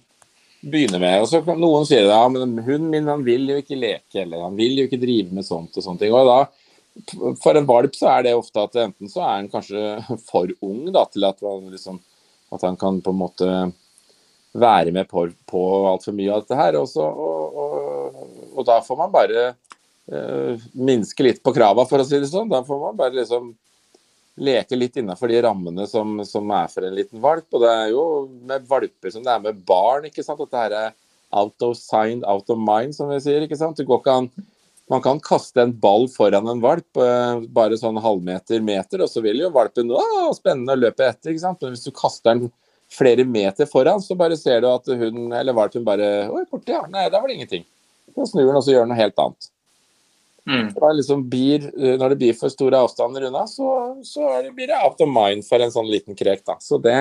begynne 0.63 1.01
med. 1.03 1.21
Og 1.23 1.29
så 1.31 1.43
kan 1.45 1.61
Noen 1.61 1.87
sier 1.89 2.09
ja, 2.09 2.23
men 2.31 2.57
hunden 2.63 2.91
min 2.93 3.11
han 3.11 3.25
vil 3.27 3.49
jo 3.51 3.61
ikke 3.63 3.79
leke, 3.79 4.23
eller 4.25 4.47
han 4.47 4.59
vil 4.59 4.79
jo 4.81 4.89
ikke 4.89 5.01
drive 5.03 5.35
med 5.35 5.47
sånt 5.47 5.77
og 5.77 5.85
sånne 5.85 6.03
ting. 6.03 6.15
Og 6.15 6.29
da, 6.29 6.41
For 7.43 7.59
en 7.59 7.69
valp 7.69 7.97
så 7.97 8.11
er 8.15 8.27
det 8.27 8.35
ofte 8.39 8.63
at 8.63 8.79
enten 8.85 9.11
så 9.11 9.25
er 9.25 9.37
han 9.41 9.51
kanskje 9.53 9.97
for 10.31 10.53
ung 10.61 10.85
da, 10.95 11.07
til 11.11 11.29
at 11.29 11.41
han, 11.43 11.71
liksom, 11.73 12.03
at 12.53 12.67
han 12.69 12.79
kan 12.81 13.01
på 13.03 13.15
en 13.15 13.23
måte 13.23 13.51
være 14.53 14.93
med 14.93 15.09
på, 15.09 15.27
på 15.49 15.63
altfor 15.89 16.15
mye 16.17 16.33
av 16.33 16.45
dette 16.45 16.59
her. 16.59 16.79
Og, 16.81 16.97
og, 17.01 17.61
og, 17.65 18.23
og, 18.53 18.65
da 18.69 18.79
får 18.85 18.99
man 19.01 19.13
bare 19.15 19.47
uh, 20.13 20.67
minske 20.77 21.25
litt 21.25 21.43
på 21.45 21.55
krava, 21.57 21.87
for 21.89 22.03
å 22.03 22.07
si 22.07 22.21
det 22.21 22.31
sånn. 22.31 22.53
Da 22.53 22.61
får 22.67 22.83
man 22.87 22.99
bare 23.01 23.17
liksom 23.23 23.55
leke 24.41 24.79
litt 24.79 24.97
innenfor 24.97 25.29
de 25.29 25.43
rammene 25.45 25.87
som, 25.91 26.23
som, 26.25 26.51
er 26.57 26.71
for 26.73 26.87
en 26.87 26.97
liten 26.97 27.21
valp. 27.23 27.49
Og 27.53 27.65
det 27.65 27.73
er 27.73 27.91
jo 27.93 28.05
med 28.49 28.69
valper 28.69 29.13
som 29.13 29.25
det 29.25 29.35
er 29.35 29.45
med 29.45 29.61
barn. 29.69 30.09
ikke 30.09 30.25
sant? 30.25 30.41
At 30.41 30.53
det 30.53 30.63
her 30.65 30.79
er 30.79 30.95
out 31.33 31.65
of 31.65 31.77
signed, 31.79 32.25
out 32.29 32.49
of 32.53 32.61
mind, 32.61 32.97
som 32.97 33.13
vi 33.13 33.21
sier. 33.25 33.45
ikke 33.45 33.61
sant? 33.61 33.81
Ikke 33.81 34.03
an 34.13 34.31
man 34.93 35.03
kan 35.03 35.21
kaste 35.21 35.63
en 35.63 35.73
ball 35.81 36.09
foran 36.11 36.49
en 36.49 36.61
valp, 36.61 36.97
eh, 37.01 37.41
bare 37.49 37.79
sånn 37.81 38.01
halvmeter, 38.03 38.61
meter, 38.61 39.01
og 39.01 39.09
så 39.09 39.23
vil 39.25 39.39
jo 39.41 39.53
valpen 39.55 39.89
å, 39.89 40.03
spennende 40.37 40.75
å 40.75 40.81
løpe 40.81 41.07
etter. 41.07 41.33
ikke 41.33 41.45
sant? 41.47 41.63
Men 41.63 41.77
hvis 41.77 41.87
du 41.87 41.95
kaster 41.97 42.35
den 42.35 42.51
flere 42.93 43.25
meter 43.25 43.69
foran, 43.71 44.03
så 44.05 44.17
bare 44.19 44.37
ser 44.37 44.61
du 44.61 44.69
at 44.69 44.87
hun 44.87 45.33
eller 45.33 45.57
valpen 45.57 45.85
bare 45.87 46.29
Oi, 46.29 46.45
borti, 46.51 46.75
ja. 46.75 46.83
Nei, 46.93 47.09
der 47.09 47.21
var 47.23 47.29
det 47.31 47.39
ingenting. 47.39 47.65
Så 48.13 48.29
snur 48.29 48.51
den 48.51 48.59
og 48.59 48.67
så 48.67 48.75
gjør 48.75 48.85
den 48.85 48.93
noe 48.93 49.01
helt 49.01 49.23
annet. 49.25 49.49
Mm. 50.49 50.73
Liksom 50.97 51.29
blir, 51.31 51.69
eh, 51.79 51.99
når 51.99 52.13
det 52.13 52.19
blir 52.23 52.39
for 52.39 52.51
store 52.51 52.81
avstander 52.83 53.29
unna, 53.29 53.45
så, 53.47 53.97
så 54.05 54.31
blir 54.55 54.73
det 54.73 54.81
out 54.83 55.01
of 55.01 55.11
mind 55.11 55.47
for 55.47 55.63
en 55.63 55.75
sånn 55.75 55.91
liten 55.91 56.19
krek. 56.19 56.43
Da. 56.47 56.57
Så 56.59 56.81
det, 56.83 56.97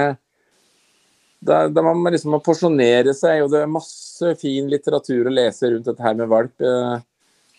da, 1.41 1.63
da 1.67 1.83
man 1.85 2.13
liksom 2.13 2.35
må 2.35 2.41
porsjonere 2.45 3.15
seg, 3.17 3.41
og 3.43 3.53
det 3.53 3.63
er 3.63 3.71
masse 3.71 4.35
fin 4.41 4.69
litteratur 4.69 5.29
å 5.29 5.33
lese 5.33 5.71
rundt 5.71 5.89
dette 5.89 6.05
her 6.05 6.19
med 6.19 6.29
valp. 6.31 6.53
Eh, 6.61 6.99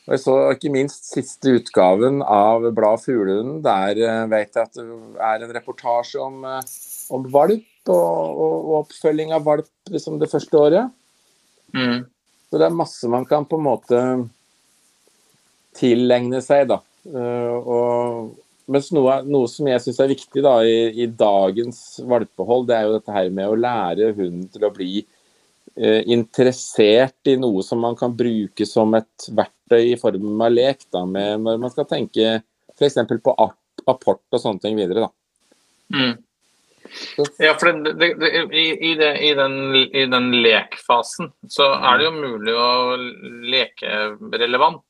og 0.03 0.15
jeg 0.17 0.23
så 0.23 0.37
ikke 0.55 0.71
minst 0.75 1.13
siste 1.13 1.57
utgaven 1.59 2.23
av 2.27 2.65
Blad 2.75 3.03
Fuglehund. 3.03 3.61
Der 3.67 3.99
eh, 3.99 4.23
vet 4.31 4.55
jeg 4.55 4.71
at 4.71 4.79
det 4.79 4.87
er 5.33 5.43
en 5.43 5.55
reportasje 5.59 6.23
om, 6.23 6.47
om 7.19 7.27
valp 7.35 7.91
og, 7.91 7.99
og, 7.99 8.55
og, 8.55 8.75
oppfølging 8.85 9.35
av 9.35 9.47
valp 9.47 9.91
liksom 9.91 10.23
det 10.23 10.31
første 10.31 10.59
året. 10.59 10.95
Mm. 11.75 12.05
Så 12.51 12.61
det 12.61 12.69
er 12.69 12.77
masse 12.77 13.11
man 13.11 13.27
kan 13.27 13.47
på 13.49 13.59
en 13.59 13.67
måte 13.67 13.99
tilegne 15.77 16.43
seg. 16.45 16.69
da. 16.71 16.81
Eh, 17.09 17.57
og, 17.59 18.33
mens 18.73 18.91
noe, 18.95 19.19
noe 19.27 19.49
som 19.51 19.69
jeg 19.69 19.83
syns 19.85 20.01
er 20.03 20.13
viktig 20.13 20.45
da, 20.45 20.59
i, 20.65 20.93
i, 21.03 21.09
dagens 21.09 22.01
valpehold, 22.09 22.69
det 22.69 22.77
er 22.77 22.87
jo 22.87 22.95
dette 22.99 23.17
her 23.17 23.33
med 23.35 23.51
å 23.51 23.59
lære 23.59 24.13
hunden 24.17 24.47
til 24.53 24.67
å 24.69 24.73
bli 24.75 24.93
eh, 25.03 26.03
interessert 26.15 27.33
i 27.33 27.39
noe 27.41 27.65
som 27.67 27.83
man 27.83 27.99
kan 27.99 28.15
bruke 28.17 28.67
som 28.69 28.95
et 28.99 29.31
verktøy 29.33 29.93
i 29.93 29.99
form 30.01 30.45
av 30.45 30.55
lek. 30.55 30.87
Da, 30.93 31.05
med, 31.09 31.43
når 31.47 31.65
man 31.65 31.75
skal 31.75 31.89
tenke 31.91 32.39
f.eks. 32.77 33.01
på 33.25 33.37
apport 33.43 34.23
og 34.31 34.41
sånne 34.41 34.63
ting 34.63 34.79
videre. 34.79 35.09
Da. 35.09 35.13
Mm. 35.93 36.15
Ja, 37.39 37.55
for 37.59 37.73
det, 37.73 37.93
det, 37.93 38.15
det, 38.21 38.31
i, 38.53 38.91
i, 38.91 38.95
den, 39.35 39.75
i, 39.75 40.05
den, 40.07 40.31
lekfasen 40.45 41.31
så 41.49 41.71
er 41.79 41.99
det 41.99 42.09
jo 42.09 42.15
mulig 42.17 42.55
å 42.57 42.97
leke 43.49 44.01
relevant, 44.35 44.83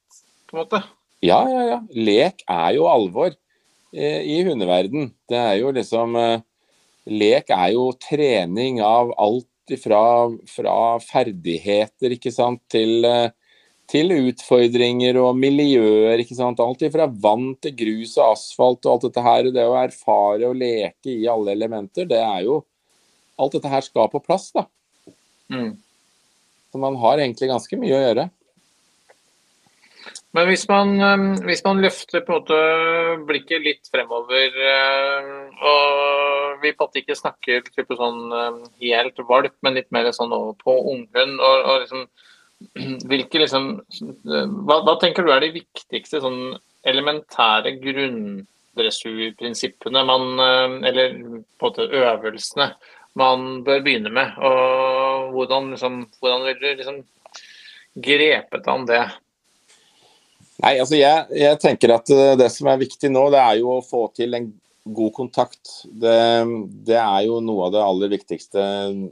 på 0.52 0.58
en 0.58 0.62
måte. 0.62 0.82
Ja, 1.24 1.40
ja, 1.48 1.62
ja. 1.70 1.78
Lek 1.96 2.44
er 2.50 2.76
jo 2.76 2.88
alvor 2.90 3.30
eh, 3.32 4.22
i 4.22 4.42
hundeverden. 4.46 5.12
Det 5.30 5.38
er 5.38 5.60
jo 5.62 5.72
liksom 5.74 6.18
eh, 6.20 6.42
Lek 7.10 7.48
er 7.50 7.72
jo 7.74 7.88
trening 7.98 8.76
av 8.86 9.10
alt 9.18 9.72
fra, 9.82 10.02
fra 10.46 10.76
ferdigheter, 11.02 12.14
ikke 12.14 12.30
sant, 12.30 12.60
til 12.70 13.02
eh, 13.08 13.32
til 13.92 14.12
utfordringer 14.14 15.18
og 15.20 15.36
miljøer. 15.36 16.20
ikke 16.22 16.36
sant? 16.38 16.60
Alt 16.62 16.84
fra 16.94 17.06
vann 17.06 17.52
til 17.60 17.74
grus 17.76 18.16
og 18.18 18.32
asfalt 18.32 18.86
og 18.86 18.94
alt 18.94 19.06
dette 19.08 19.24
her. 19.24 19.48
Det 19.52 19.64
å 19.68 19.78
erfare 19.80 20.48
og 20.48 20.58
leke 20.58 21.12
i 21.12 21.28
alle 21.30 21.54
elementer, 21.56 22.08
det 22.08 22.20
er 22.22 22.44
jo 22.48 22.62
Alt 23.40 23.54
dette 23.56 23.70
her 23.72 23.80
skal 23.82 24.10
på 24.12 24.20
plass, 24.22 24.50
da. 24.54 24.66
Mm. 25.50 25.70
Så 26.70 26.78
man 26.78 26.98
har 27.00 27.18
egentlig 27.18 27.48
ganske 27.48 27.78
mye 27.80 27.94
å 27.96 28.02
gjøre. 28.02 28.26
Men 30.32 30.46
hvis 30.48 30.64
man, 30.68 30.94
hvis 31.44 31.60
man 31.66 31.82
løfter 31.84 32.22
blikket 33.28 33.66
litt 33.66 33.90
fremover, 33.92 34.54
og 35.60 36.62
vi 36.62 36.72
på 36.72 36.86
ikke 37.02 37.18
snakker 37.18 37.66
sånn 37.98 38.32
helt 38.80 39.20
valp, 39.28 39.52
men 39.60 39.76
litt 39.76 39.90
mer 39.92 40.08
sånn 40.16 40.32
på 40.62 40.76
unghund, 40.94 41.36
og, 41.36 41.56
og 41.68 41.84
liksom 41.84 42.06
hvilke 43.10 43.40
liksom 43.42 43.64
hva, 43.82 44.76
hva, 44.86 44.94
tenker 45.00 45.24
du 45.26 45.30
er 45.34 45.42
de 45.44 45.50
viktigste 45.56 46.20
sånn 46.22 46.42
elementære 46.88 47.70
grunndressurprinsippene 47.82 50.00
Eller 50.88 51.06
på 51.18 51.24
en 51.26 51.44
måte 51.66 51.82
øvelsene 52.02 52.66
man 53.18 53.38
bør 53.66 53.80
begynne 53.84 54.10
med? 54.14 54.28
Og 54.38 55.30
hvordan, 55.34 55.62
liksom, 55.74 55.94
hvordan 56.20 56.42
vil 56.48 56.58
du 56.60 56.68
liksom 56.78 56.96
grepet 58.06 58.64
an 58.72 58.82
det? 58.88 59.06
Nei, 60.62 60.76
altså 60.78 60.94
jeg, 60.94 61.26
jeg, 61.34 61.58
tenker 61.62 61.96
at 61.96 62.10
eh, 62.14 62.34
det 62.38 62.48
som 62.54 62.68
er 62.70 62.82
viktig 62.82 63.10
nå, 63.10 63.26
det 63.34 63.40
er 63.42 63.56
jo 63.58 63.78
å 63.78 63.84
få 63.84 64.04
til 64.14 64.36
en 64.38 64.52
god 64.82 65.12
kontakt. 65.14 65.72
Det, 65.86 66.18
det 66.86 66.98
er 66.98 67.24
jo 67.26 67.40
noe 67.42 67.66
av 67.66 67.74
det 67.74 67.82
aller 67.82 68.12
viktigste 68.12 68.62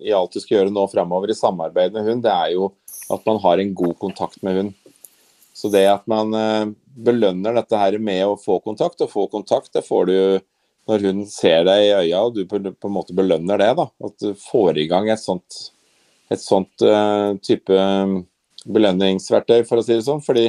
i 0.03 0.15
alt 0.15 0.35
du 0.35 0.43
skal 0.43 0.61
gjøre 0.61 0.75
nå 0.75 0.87
framover 0.91 1.31
i 1.31 1.39
samarbeid 1.39 1.95
med 1.95 2.07
hund. 2.07 2.23
Det 2.27 2.31
er 2.35 2.55
jo 2.55 2.71
at 3.11 3.27
man 3.27 3.41
har 3.43 3.59
en 3.59 3.75
god 3.75 3.97
kontakt 3.99 4.39
med 4.47 4.61
hund. 4.61 4.95
Så 5.55 5.69
det 5.75 5.85
at 5.91 6.07
man 6.11 6.35
eh, 6.39 6.71
belønner 6.95 7.59
dette 7.59 7.83
her 7.83 7.99
med 7.99 8.23
å 8.29 8.39
få 8.39 8.61
kontakt, 8.63 9.03
og 9.03 9.11
få 9.11 9.27
kontakt, 9.33 9.73
det 9.75 9.85
får 9.87 10.07
du 10.11 10.17
når 10.89 11.05
hun 11.07 11.27
ser 11.29 11.67
deg 11.67 11.85
i 11.85 11.93
øya 11.93 12.23
og 12.27 12.39
du 12.39 12.45
på, 12.49 12.59
en 12.59 12.95
måte 12.95 13.15
belønner 13.15 13.61
det. 13.61 13.73
da, 13.79 13.91
At 14.07 14.17
du 14.23 14.33
får 14.39 14.79
i 14.81 14.89
gang 14.91 15.11
et 15.11 15.23
sånt, 15.23 15.59
et 16.33 16.41
sånt 16.43 16.83
uh, 16.83 17.37
type 17.47 17.77
belønningsverktøy, 18.65 19.61
for 19.69 19.79
å 19.79 19.85
si 19.87 19.95
det 19.95 20.07
sånn. 20.09 20.25
Fordi 20.25 20.49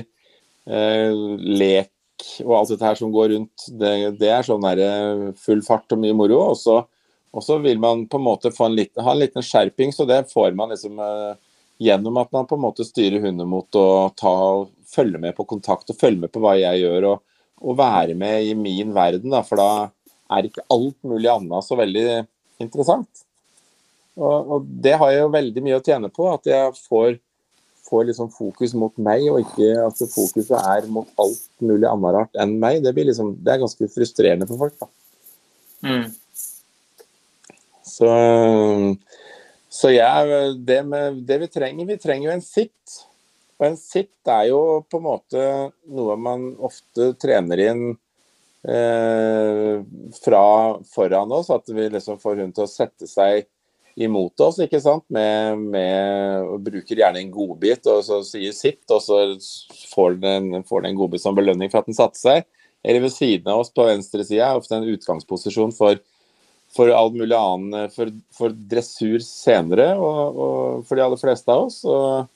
lek 0.67 1.91
og 2.45 2.55
alt 2.55 2.71
dette 2.73 2.85
her 2.85 2.97
som 2.99 3.11
går 3.13 3.31
rundt, 3.33 3.63
det, 3.79 3.93
det 4.19 4.29
er 4.29 4.45
sånn 4.45 4.65
der, 4.65 5.31
full 5.41 5.63
fart 5.65 5.93
og 5.93 6.01
mye 6.03 6.15
moro. 6.17 6.41
Og 6.51 6.57
så, 6.59 6.75
og 7.33 7.45
så 7.45 7.57
vil 7.63 7.81
man 7.81 8.05
på 8.09 8.19
en 8.19 8.27
måte 8.27 8.51
en 8.53 8.75
liten, 8.77 9.01
ha 9.03 9.15
en 9.15 9.21
liten 9.23 9.45
skjerping, 9.45 9.93
så 9.95 10.05
det 10.09 10.23
får 10.31 10.53
man 10.57 10.73
liksom 10.73 11.01
uh, 11.01 11.33
gjennom 11.81 12.19
at 12.21 12.29
man 12.35 12.45
på 12.49 12.59
en 12.59 12.65
måte 12.67 12.85
styrer 12.85 13.23
hunden 13.23 13.49
mot 13.49 13.79
å 13.79 14.11
ta, 14.17 14.33
følge 14.91 15.21
med 15.21 15.35
på 15.37 15.47
kontakt 15.49 15.89
og 15.89 15.97
følge 15.97 16.25
med 16.25 16.33
på 16.33 16.43
hva 16.43 16.53
jeg 16.59 16.83
gjør, 16.83 17.09
og, 17.13 17.25
og 17.61 17.79
være 17.79 18.15
med 18.17 18.51
i 18.51 18.53
min 18.57 18.93
verden. 18.93 19.33
Da, 19.33 19.41
for 19.47 19.61
da 19.61 19.71
er 20.31 20.47
ikke 20.47 20.67
alt 20.71 20.97
mulig 21.07 21.31
annet 21.31 21.67
så 21.67 21.77
veldig 21.79 22.05
interessant. 22.61 23.25
Og, 24.19 24.37
og, 24.37 24.71
det 24.83 24.97
har 24.99 25.13
jeg 25.13 25.23
jo 25.23 25.33
veldig 25.33 25.63
mye 25.65 25.79
å 25.79 25.83
tjene 25.85 26.11
på, 26.13 26.27
at 26.31 26.47
jeg 26.49 26.75
får, 26.85 27.15
får 27.91 28.07
liksom 28.07 28.31
fokus 28.33 28.73
mot 28.79 28.95
meg, 29.03 29.27
og 29.29 29.43
ikke 29.43 29.69
at 29.75 29.83
altså 29.89 30.07
fokuset 30.09 30.55
er 30.57 30.89
mot 30.91 31.09
alt 31.21 31.45
mulig 31.59 31.89
annet 31.89 32.15
rart 32.15 32.41
enn 32.41 32.57
meg. 32.61 32.79
Det, 32.85 32.95
liksom, 32.95 33.35
det 33.43 33.53
er 33.53 33.63
ganske 33.65 33.91
frustrerende 33.91 34.47
for 34.49 34.65
folk. 34.65 34.89
Mm. 35.83 36.07
Så 37.91 38.09
så 39.71 39.91
ja, 39.91 40.25
det, 40.55 40.83
med, 40.83 41.23
det, 41.23 41.37
vi 41.37 41.47
trenger 41.47 41.85
Vi 41.85 41.97
trenger 41.97 42.27
jo 42.27 42.33
en 42.35 42.43
sitt. 42.43 42.97
Og 43.55 43.69
en 43.69 43.77
sitt 43.79 44.29
er 44.29 44.49
jo 44.49 44.81
på 44.89 44.99
en 44.99 45.05
måte 45.05 45.43
noe 45.95 46.17
man 46.19 46.49
ofte 46.59 47.13
trener 47.21 47.61
inn 47.69 47.83
eh, 48.67 49.77
fra 50.17 50.43
foran 50.91 51.31
oss. 51.37 51.53
At 51.55 51.71
vi 51.71 51.87
liksom 51.93 52.19
får 52.19 52.41
hun 52.43 52.51
til 52.57 52.65
å 52.65 52.71
sette 52.71 53.07
seg 53.07 53.47
imot 54.05 54.43
oss, 54.43 54.59
ikke 54.63 54.81
sant. 54.83 55.05
Med, 55.13 55.61
med 55.73 56.47
og 56.47 56.63
bruker 56.65 57.03
gjerne 57.03 57.21
en 57.21 57.33
godbit 57.33 57.87
og 57.91 58.01
så 58.07 58.21
sier 58.27 58.55
sitt, 58.55 58.83
og 58.91 59.01
så 59.03 59.21
får 59.93 60.19
den, 60.21 60.63
får 60.67 60.83
den 60.83 60.93
en 60.93 61.01
godbit 61.01 61.23
som 61.23 61.37
belønning 61.37 61.71
for 61.71 61.81
at 61.81 61.89
den 61.89 61.97
satte 61.97 62.19
seg. 62.19 62.47
Eller 62.81 63.03
ved 63.03 63.13
siden 63.13 63.51
av 63.51 63.61
oss 63.61 63.73
på 63.73 63.85
venstre 63.85 64.25
side 64.25 64.41
er 64.45 64.57
ofte 64.57 64.77
en 64.77 64.89
utgangsposisjon 64.89 65.75
for 65.77 66.01
for 66.71 66.91
all 66.95 67.11
mulig 67.11 67.35
annen 67.35 67.89
for, 67.91 68.11
for 68.35 68.53
dressur 68.71 69.19
senere, 69.25 69.89
og, 69.99 70.37
og, 70.39 70.85
for 70.87 70.95
de 70.95 71.03
aller 71.03 71.19
fleste 71.19 71.51
av 71.51 71.65
oss. 71.67 71.81
Og... 71.83 72.29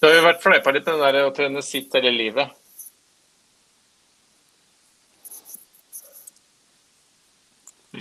Det 0.00 0.08
har 0.08 0.16
jo 0.16 0.24
vært 0.26 0.42
fleipa 0.42 0.74
litt, 0.74 0.88
den 0.88 0.98
der 0.98 1.20
å 1.22 1.34
trene 1.34 1.62
sitt 1.62 1.94
hele 1.94 2.10
livet. 2.16 2.50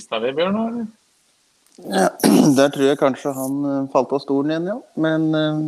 Mista 0.02 0.18
vi 0.18 0.32
Bjørn 0.34 0.56
nå, 0.58 0.62
eller? 0.72 0.86
Ja, 1.94 2.08
der 2.58 2.72
tror 2.74 2.88
jeg 2.88 2.98
kanskje 2.98 3.34
han 3.38 3.58
eh, 3.70 3.90
falt 3.94 4.14
av 4.16 4.22
stolen 4.24 4.50
igjen, 4.50 4.70
ja. 4.72 4.78
Men 4.98 5.28
uh... 5.38 5.60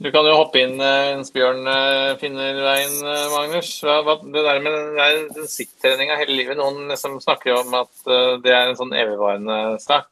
Du 0.00 0.06
kan 0.14 0.24
jo 0.24 0.36
hoppe 0.38 0.62
inn 0.62 0.76
mens 0.78 1.32
eh, 1.32 1.34
Bjørn 1.34 1.66
eh, 1.72 2.12
finner 2.20 2.60
veien, 2.62 2.94
Magnus. 3.32 3.72
det 3.82 4.44
der 4.46 4.62
med 4.62 4.78
den, 5.00 5.26
den 5.34 5.50
sikttreninga 5.50 6.20
hele 6.20 6.36
livet, 6.38 6.60
noen 6.60 6.86
liksom 6.92 7.18
snakker 7.24 7.50
jo 7.50 7.58
om 7.64 7.74
at 7.80 8.06
det 8.44 8.54
er 8.54 8.70
en 8.70 8.78
sånn 8.78 8.94
evigvarende 8.94 9.58
sak. 9.82 10.06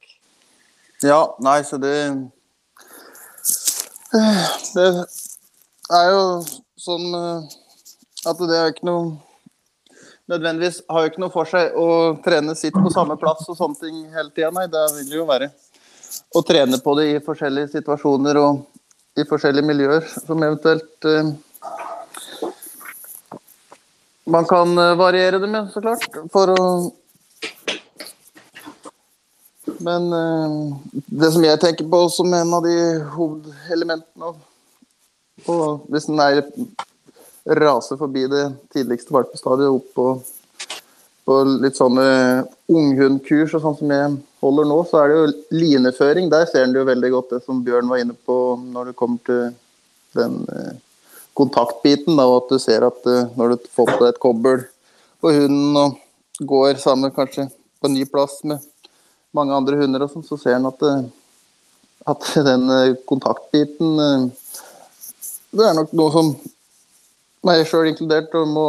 Ja, 1.07 1.21
nei, 1.39 1.63
så 1.63 1.79
det 1.79 1.95
Det 4.75 4.91
er 6.03 6.11
jo 6.11 6.27
sånn 6.83 7.09
at 8.27 8.43
det 8.43 8.59
er 8.59 8.75
ikke 8.75 8.91
noe 8.91 9.28
Nødvendigvis 10.29 10.83
har 10.89 11.05
jo 11.05 11.11
ikke 11.11 11.23
noe 11.23 11.33
for 11.33 11.49
seg 11.49 11.77
å 11.81 11.89
trene 12.25 12.53
sitt 12.59 12.77
på 12.77 12.91
samme 12.93 13.17
plass 13.21 13.47
og 13.49 13.57
sånne 13.57 13.81
ting 13.81 14.03
hele 14.13 14.29
tida, 14.29 14.51
nei. 14.53 14.67
Det 14.69 14.83
vil 14.99 15.15
jo 15.23 15.25
være 15.29 15.49
å 16.37 16.43
trene 16.45 16.81
på 16.85 16.95
det 16.99 17.07
i 17.15 17.21
forskjellige 17.25 17.71
situasjoner 17.79 18.41
og 18.43 18.67
i 19.19 19.25
forskjellige 19.29 19.67
miljøer 19.67 20.05
som 20.13 20.43
eventuelt 20.45 21.09
uh, 21.09 21.31
man 24.29 24.45
kan 24.51 24.75
uh, 24.77 24.93
variere 25.01 25.41
det 25.41 25.49
med, 25.49 25.71
så 25.73 25.83
klart. 25.85 26.05
For 26.33 26.53
å 26.55 26.65
Men 29.85 30.13
uh, 30.13 30.77
det 30.93 31.33
som 31.33 31.45
jeg 31.45 31.61
tenker 31.63 31.89
på 31.89 32.03
som 32.13 32.33
en 32.35 32.53
av 32.57 32.65
de 32.67 32.77
hovedelementene 33.15 34.35
og 34.35 34.45
Hvis 35.89 36.09
en 36.11 36.19
er 36.19 36.41
raser 37.49 37.97
forbi 37.97 38.27
det 38.29 38.45
tidligste 38.73 39.15
valpestadiet 39.15 39.73
opp 39.73 39.87
på, 39.97 40.07
på 41.25 41.37
litt 41.63 41.79
sånne 41.79 42.09
unghundkurs 42.69 43.55
og 43.57 43.63
sånn 43.65 43.79
som 43.79 43.95
jeg 43.95 44.17
holder 44.43 44.69
nå, 44.69 44.79
så 44.89 45.01
er 45.01 45.09
det 45.09 45.17
jo 45.17 45.61
lineføring. 45.63 46.29
Der 46.33 46.49
ser 46.51 46.67
en 46.67 46.77
jo 46.77 46.85
veldig 46.89 47.11
godt 47.15 47.33
det 47.35 47.41
som 47.47 47.63
Bjørn 47.65 47.89
var 47.91 48.03
inne 48.03 48.17
på 48.29 48.37
når 48.61 48.91
det 48.91 48.99
kommer 48.99 49.23
til 49.27 49.47
den 50.19 50.43
eh, 50.53 50.75
kontaktbiten. 51.39 52.19
Da, 52.19 52.27
og 52.29 52.43
at 52.43 52.53
du 52.53 52.63
ser 52.63 52.87
at 52.87 53.09
eh, 53.09 53.31
når 53.39 53.55
du 53.55 53.71
får 53.73 53.95
på 53.95 54.03
deg 54.03 54.13
et 54.13 54.23
kobbel 54.23 54.67
på 55.23 55.33
hunden 55.35 55.81
og 55.81 55.97
går 56.49 56.77
sammen 56.83 57.15
kanskje 57.15 57.49
på 57.81 57.89
en 57.89 57.97
ny 57.97 58.05
plass 58.11 58.43
med 58.47 58.63
mange 59.35 59.55
andre 59.55 59.79
hunder, 59.81 60.05
og 60.05 60.13
sånn, 60.13 60.27
så 60.27 60.39
ser 60.41 60.59
en 60.59 60.69
at, 60.71 60.85
eh, 60.85 61.09
at 62.13 62.31
den 62.47 62.69
kontaktbiten 63.09 64.31
Det 65.49 65.65
er 65.65 65.75
nok 65.77 65.93
noe 65.97 66.13
som 66.13 66.31
meg 67.47 67.65
sjøl 67.69 67.91
inkludert 67.91 68.35
og 68.39 68.51
må 68.51 68.67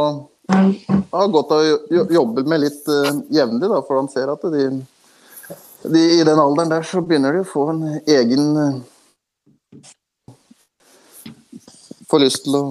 ha 0.49 1.25
godt 1.29 1.51
av 1.55 1.65
å 1.65 2.05
jobbe 2.13 2.45
med 2.49 2.63
litt 2.65 2.88
jevnlig, 3.33 3.67
da, 3.69 3.81
for 3.85 4.01
han 4.01 4.09
ser 4.11 4.31
at 4.33 4.45
de 4.53 4.69
de, 5.83 5.99
I 6.19 6.23
den 6.23 6.39
alderen 6.39 6.69
der 6.69 6.83
så 6.83 7.01
begynner 7.01 7.33
de 7.33 7.43
å 7.43 7.47
få 7.47 7.69
en 7.71 7.83
egen 8.03 8.81
Få 12.09 12.17
lyst 12.17 12.41
til 12.47 12.55
å 12.57 12.63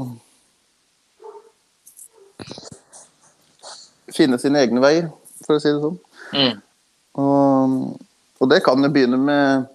finne 4.10 4.38
sine 4.42 4.58
egne 4.64 4.82
veier, 4.82 5.12
for 5.46 5.54
å 5.54 5.62
si 5.62 5.70
det 5.70 5.78
sånn. 5.78 5.98
Mm. 6.34 6.56
Og, 7.22 7.76
og 8.42 8.50
det 8.50 8.58
kan 8.66 8.82
jo 8.82 8.90
begynne 8.90 9.20
med, 9.22 9.68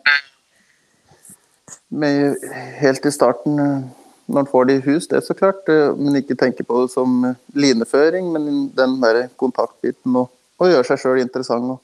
med 1.96 2.44
helt 2.82 3.08
i 3.08 3.14
starten 3.16 3.62
eh, 3.64 3.86
når 4.28 4.40
en 4.40 4.50
får 4.50 4.66
det 4.70 4.76
i 4.78 4.84
hus, 4.86 5.08
det 5.08 5.18
er 5.20 5.26
så 5.26 5.36
klart. 5.38 5.68
eh, 5.70 5.96
Men 5.98 6.16
ikke 6.22 6.38
tenke 6.40 6.64
på 6.64 6.84
det 6.84 6.94
som 6.94 7.26
eh, 7.28 7.40
lineføring, 7.54 8.32
men 8.32 8.70
den 8.76 9.00
der 9.02 9.28
kontaktbiten 9.38 10.16
og, 10.16 10.32
og 10.60 10.72
gjøre 10.72 10.88
seg 10.88 11.02
sjøl 11.02 11.22
interessant. 11.22 11.76
Og, 11.76 11.80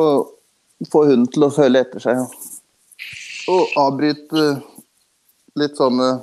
og 0.00 0.88
få 0.90 1.04
hunden 1.10 1.28
til 1.30 1.46
å 1.46 1.52
føle 1.52 1.84
etter 1.84 2.02
seg. 2.02 2.22
Og, 2.24 2.28
og 3.52 3.80
avbryte 3.84 4.44
litt 5.60 5.76
sånne 5.76 6.22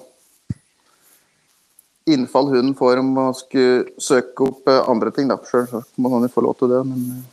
innfall 2.10 2.50
hunden 2.50 2.74
får 2.77 3.03
om 3.03 3.12
å 3.22 3.27
skulle 3.38 4.01
søke 4.01 4.48
opp 4.50 4.69
eh, 4.72 4.86
andre 4.89 5.13
ting. 5.13 5.29
Sjøl 5.50 5.84
må 6.01 6.15
han 6.15 6.25
jo 6.25 6.34
få 6.34 6.46
lov 6.48 6.58
til 6.60 6.74
det, 6.74 6.81
men 6.89 7.01
eh, 7.19 7.27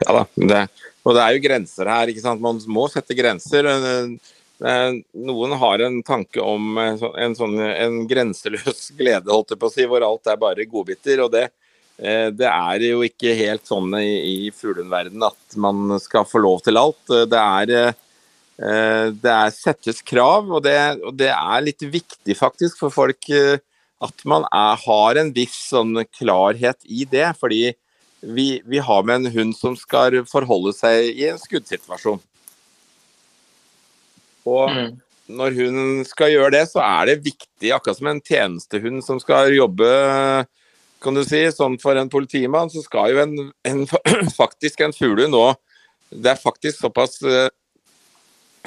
Ja 0.00 0.14
da. 0.16 0.24
Det, 0.34 0.62
og 1.02 1.16
det 1.16 1.24
er 1.24 1.36
jo 1.36 1.42
grenser 1.46 1.90
her. 1.90 2.10
ikke 2.10 2.24
sant? 2.24 2.42
Man 2.42 2.60
må 2.70 2.86
sette 2.90 3.16
grenser. 3.18 3.68
Eh, 3.68 4.12
eh, 4.68 5.00
Noen 5.26 5.56
har 5.60 5.84
en 5.86 5.98
tanke 6.06 6.42
om 6.42 6.78
eh, 6.80 7.02
en, 7.24 7.34
sånn, 7.38 7.58
en 7.58 7.98
grenseløs 8.10 8.88
glede, 9.00 9.32
holdt 9.32 9.54
jeg 9.54 9.62
på 9.62 9.70
å 9.70 9.74
si, 9.74 9.88
hvor 9.90 10.06
alt 10.06 10.30
er 10.30 10.40
bare 10.40 10.68
godbiter. 10.68 11.24
og 11.26 11.34
det, 11.34 11.48
det 12.02 12.48
er 12.48 12.82
jo 12.86 13.02
ikke 13.06 13.34
helt 13.38 13.68
sånn 13.68 13.92
i, 13.98 14.46
i 14.46 14.54
fuglehundverdenen 14.54 15.28
at 15.28 15.58
man 15.60 15.98
skal 16.02 16.24
få 16.26 16.40
lov 16.42 16.64
til 16.64 16.80
alt. 16.80 17.02
Det 17.06 17.42
er, 17.42 17.92
det 19.12 19.34
er 19.34 19.52
settes 19.54 20.00
krav, 20.02 20.48
og 20.48 20.64
det, 20.64 20.74
og 21.04 21.14
det 21.20 21.28
er 21.30 21.66
litt 21.68 21.84
viktig 21.84 22.34
faktisk 22.38 22.80
for 22.80 22.94
folk 22.94 23.28
at 23.28 24.24
man 24.26 24.48
er, 24.48 24.80
har 24.82 25.20
en 25.20 25.30
viss 25.36 25.54
sånn 25.68 26.00
klarhet 26.16 26.80
i 26.88 27.04
det. 27.06 27.28
fordi 27.38 27.68
vi, 28.22 28.62
vi 28.64 28.78
har 28.78 29.02
med 29.02 29.22
en 29.22 29.32
hund 29.34 29.56
som 29.58 29.76
skal 29.78 30.22
forholde 30.30 30.72
seg 30.76 31.10
i 31.10 31.28
en 31.30 31.40
skuddsituasjon. 31.42 32.20
Og 34.46 34.70
Mm. 34.70 35.00
når 35.28 35.54
hun 35.58 36.04
skal 36.04 36.32
gjøre 36.32 36.50
det, 36.54 36.64
så 36.70 36.82
er 36.82 37.06
det 37.06 37.24
viktig, 37.24 37.72
akkurat 37.74 37.98
som 37.98 38.10
en 38.10 38.20
tjenestehund 38.20 39.04
som 39.04 39.20
skal 39.22 39.54
jobbe 39.54 39.90
kan 41.02 41.16
du 41.16 41.24
si, 41.26 41.40
sånn 41.50 41.78
for 41.82 41.98
en 41.98 42.10
politimann, 42.10 42.70
så 42.70 42.82
skal 42.84 43.10
jo 43.10 43.22
en, 43.22 43.34
en 43.66 43.82
faktisk 44.40 44.80
en 44.84 44.94
fuglehund 44.94 45.34
nå 45.34 45.46
Det 46.12 46.30
er 46.30 46.38
faktisk 46.38 46.78
såpass 46.78 47.18
eh, 47.26 47.48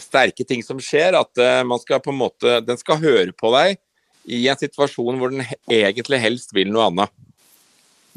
sterke 0.02 0.44
ting 0.48 0.64
som 0.66 0.82
skjer 0.84 1.16
at 1.16 1.40
eh, 1.40 1.62
man 1.64 1.80
skal 1.80 2.02
på 2.04 2.12
en 2.12 2.20
måte 2.20 2.60
Den 2.66 2.80
skal 2.82 3.00
høre 3.00 3.32
på 3.32 3.54
deg 3.56 3.80
i 4.26 4.48
en 4.50 4.58
situasjon 4.58 5.20
hvor 5.22 5.30
den 5.30 5.46
egentlig 5.70 6.18
helst 6.18 6.50
vil 6.58 6.72
noe 6.74 6.88
annet. 6.90 7.12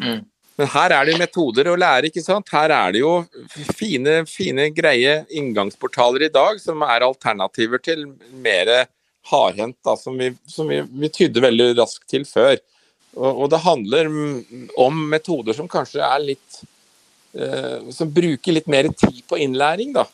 Mm. 0.00 0.22
Men 0.58 0.70
her 0.72 0.90
er 0.90 1.06
det 1.06 1.14
jo 1.14 1.20
metoder 1.20 1.68
å 1.70 1.76
lære, 1.78 2.10
ikke 2.10 2.24
sant. 2.24 2.48
Her 2.50 2.72
er 2.74 2.94
det 2.94 3.02
jo 3.04 3.12
fine, 3.78 4.24
fine, 4.26 4.66
greie 4.74 5.20
inngangsportaler 5.30 6.26
i 6.26 6.32
dag 6.34 6.58
som 6.58 6.82
er 6.82 7.06
alternativer 7.06 7.78
til 7.82 8.08
mer 8.42 8.88
hardhendt, 9.30 9.78
da, 9.86 9.94
som, 10.00 10.18
vi, 10.18 10.32
som 10.50 10.66
vi, 10.70 10.80
vi 10.82 11.12
tydde 11.14 11.44
veldig 11.44 11.68
raskt 11.78 12.08
til 12.10 12.26
før. 12.26 12.56
Og, 13.14 13.44
og 13.44 13.46
det 13.52 13.62
handler 13.62 14.10
om 14.82 14.98
metoder 15.12 15.54
som 15.54 15.70
kanskje 15.70 16.02
er 16.04 16.20
litt 16.20 16.58
eh, 17.32 17.88
Som 17.94 18.10
bruker 18.12 18.52
litt 18.52 18.68
mer 18.70 18.90
tid 18.92 19.22
på 19.30 19.38
innlæring, 19.40 19.94
da. 19.94 20.04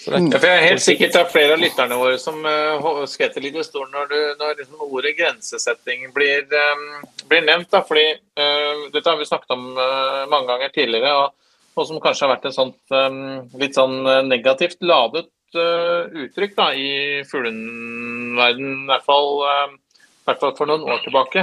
Det 0.00 0.16
er 0.16 0.40
for 0.40 0.48
jeg 0.48 0.56
er 0.56 0.64
helt 0.64 0.82
sikkert 0.82 1.12
det 1.12 1.20
er 1.20 1.28
flere 1.28 1.56
av 1.56 1.60
lytterne 1.60 1.96
våre 2.00 2.16
som 2.20 2.38
uh, 2.46 3.02
skvetter 3.10 3.44
litt 3.44 3.58
i 3.60 3.64
stolen 3.66 3.92
når, 3.92 4.06
du, 4.08 4.20
når 4.40 4.54
liksom 4.62 4.86
ordet 4.86 5.12
grensesetting 5.18 6.06
blir, 6.16 6.46
um, 6.48 6.86
blir 7.28 7.44
nevnt. 7.44 7.68
Da, 7.72 7.82
fordi 7.84 8.06
uh, 8.16 8.86
Dette 8.94 9.04
har 9.10 9.20
vi 9.20 9.28
snakket 9.28 9.52
om 9.52 9.66
uh, 9.76 10.24
mange 10.32 10.48
ganger 10.48 10.72
tidligere, 10.72 11.12
og, 11.18 11.52
og 11.76 11.88
som 11.90 12.00
kanskje 12.00 12.26
har 12.26 12.32
vært 12.32 12.48
et 12.48 12.56
sånt, 12.56 12.80
um, 12.96 13.20
litt 13.60 13.76
sånn 13.76 14.00
negativt 14.30 14.80
ladet 14.80 15.28
uttrykk 15.50 16.52
da, 16.54 16.68
i 16.78 16.90
fuglehundverdenen, 17.26 18.84
i 18.84 18.86
hvert 18.86 19.02
fall, 19.02 19.40
i 19.42 20.28
hvert 20.28 20.44
fall 20.44 20.52
for 20.54 20.70
noen 20.70 20.84
år 20.86 21.00
tilbake. 21.02 21.42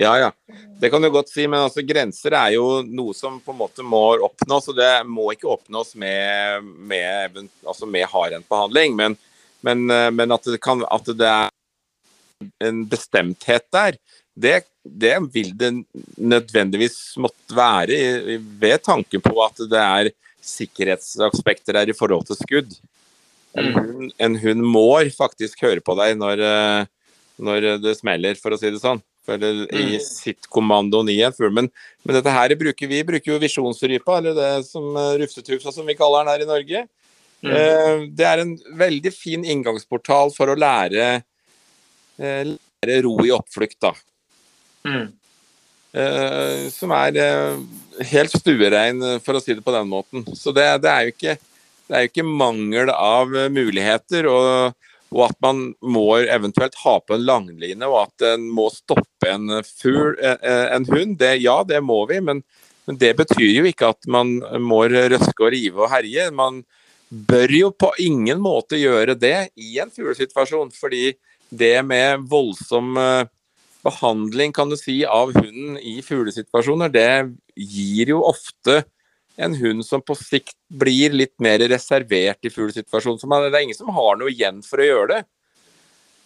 Ja, 0.00 0.18
ja. 0.18 0.32
Det 0.80 0.90
kan 0.90 1.02
du 1.02 1.10
godt 1.10 1.30
si, 1.30 1.46
men 1.50 1.64
altså, 1.66 1.82
grenser 1.82 2.34
er 2.38 2.52
jo 2.54 2.66
noe 2.86 3.14
som 3.16 3.40
på 3.42 3.50
en 3.50 3.58
måte 3.58 3.82
må 3.82 4.02
oppnås. 4.22 4.68
Og 4.70 4.76
det 4.78 4.92
må 5.10 5.32
ikke 5.34 5.50
oppnås 5.50 5.96
med, 5.98 6.62
med, 6.62 7.40
altså 7.66 7.88
med 7.90 8.06
hardhendtbehandling, 8.12 8.94
men, 8.98 9.16
men, 9.66 9.88
eh, 9.90 10.10
men 10.14 10.34
at, 10.34 10.46
det 10.46 10.60
kan, 10.62 10.84
at 10.86 11.10
det 11.18 11.32
er 11.32 11.50
en 12.68 12.84
bestemthet 12.86 13.66
der, 13.74 13.98
det, 14.38 14.60
det 14.86 15.16
vil 15.34 15.50
det 15.58 15.72
nødvendigvis 16.14 17.16
måtte 17.18 17.58
være 17.58 18.38
ved 18.38 18.84
tanke 18.86 19.18
på 19.18 19.34
at 19.42 19.58
det 19.66 19.82
er 19.82 20.12
sikkerhetsaspekter 20.46 21.74
der 21.80 21.90
i 21.90 21.98
forhold 21.98 22.28
til 22.28 22.38
skudd. 22.38 22.78
En 23.58 23.74
hund, 23.74 24.14
en 24.14 24.38
hund 24.38 24.62
må 24.62 24.88
faktisk 25.16 25.66
høre 25.66 25.82
på 25.82 25.98
deg 25.98 26.14
når, 26.22 26.46
eh, 26.46 26.88
når 27.42 27.72
det 27.82 27.98
smeller, 27.98 28.38
for 28.38 28.54
å 28.54 28.62
si 28.62 28.70
det 28.70 28.78
sånn. 28.78 29.02
Eller 29.34 29.64
i 29.74 29.82
Mm. 29.96 30.00
sitt 30.00 30.46
kommandoen 30.48 31.08
i 31.12 31.20
en 31.22 31.32
fugl. 31.32 31.52
Men, 31.52 31.70
men 32.04 32.14
dette 32.16 32.30
her 32.32 32.54
bruker 32.56 32.88
vi 32.88 33.02
bruker 33.04 33.32
jo 33.34 33.38
visjonsrypa, 33.42 34.18
eller 34.18 34.34
det 34.34 34.66
som 34.66 34.96
eh, 34.96 35.18
rufsetufsa 35.22 35.72
som 35.72 35.86
vi 35.86 35.94
kaller 35.98 36.24
den 36.24 36.32
her 36.32 36.44
i 36.46 36.48
Norge. 36.48 36.86
Mm. 37.44 37.52
Eh, 37.52 38.06
Det 38.18 38.26
er 38.26 38.38
en 38.42 38.56
veldig 38.80 39.12
fin 39.14 39.44
inngangsportal 39.44 40.32
for 40.34 40.50
å 40.50 40.58
lære, 40.58 41.22
eh, 42.18 42.44
lære 42.54 43.02
ro 43.04 43.16
i 43.24 43.30
oppflukt, 43.30 43.78
da. 43.80 43.92
Mm. 44.84 45.12
Eh, 45.94 46.68
Som 46.70 46.90
er 46.92 47.12
helt 48.10 48.30
stuerein, 48.34 49.00
for 49.20 49.34
å 49.34 49.42
si 49.42 49.54
det 49.54 49.64
på 49.64 49.72
den 49.74 49.88
måten. 49.88 50.24
Så 50.34 50.52
det, 50.54 50.66
det 50.82 50.90
er 50.90 51.06
jo 51.06 51.14
ikke, 51.14 51.38
det 51.88 51.96
er 51.96 52.04
jo 52.04 52.10
ikke 52.12 52.26
mangel 52.28 52.90
av 52.90 53.28
muligheter. 53.50 54.26
og 54.28 54.74
og 55.14 55.22
at 55.30 55.38
man 55.44 55.62
må 55.80 56.06
eventuelt 56.20 56.76
ha 56.82 56.98
på 57.00 57.16
en 57.16 57.24
langline, 57.24 57.86
og 57.88 58.02
at 58.06 58.26
en 58.34 58.48
må 58.52 58.68
stoppe 58.74 59.30
en 59.30 59.60
fugl, 59.64 60.16
eh, 60.20 60.36
eh, 60.42 60.66
en 60.76 60.88
hund. 60.88 61.16
Det, 61.20 61.36
ja, 61.42 61.62
det 61.64 61.80
må 61.84 62.02
vi, 62.10 62.20
men, 62.24 62.42
men 62.88 63.00
det 63.00 63.14
betyr 63.16 63.48
jo 63.60 63.64
ikke 63.70 63.92
at 63.94 64.10
man 64.10 64.36
må 64.60 64.84
røske 64.90 65.46
og 65.46 65.54
rive 65.54 65.86
og 65.86 65.92
herje. 65.94 66.28
Man 66.34 66.60
bør 67.08 67.54
jo 67.56 67.72
på 67.72 67.94
ingen 68.04 68.42
måte 68.44 68.80
gjøre 68.80 69.16
det 69.16 69.50
i 69.56 69.78
en 69.80 69.92
fuglesituasjon, 69.92 70.74
fordi 70.76 71.14
det 71.48 71.78
med 71.88 72.28
voldsom 72.28 72.96
eh, 73.00 73.24
behandling 73.86 74.52
kan 74.52 74.68
du 74.68 74.76
si, 74.76 75.00
av 75.08 75.32
hunden 75.36 75.78
i 75.80 75.98
fuglesituasjoner, 76.04 76.92
det 76.92 77.10
gir 77.56 78.12
jo 78.12 78.22
ofte 78.28 78.82
en 79.38 79.54
hund 79.54 79.86
som 79.86 80.02
på 80.02 80.16
sikt 80.18 80.56
blir 80.68 81.14
litt 81.14 81.36
mer 81.42 81.62
reservert 81.70 82.42
i 82.42 82.50
fuglesituasjonen. 82.50 83.20
Det 83.48 83.54
er 83.54 83.66
ingen 83.68 83.78
som 83.78 83.92
har 83.94 84.18
noe 84.18 84.32
igjen 84.32 84.62
for 84.66 84.82
å 84.82 84.88
gjøre 84.88 85.10
det. 85.12 85.20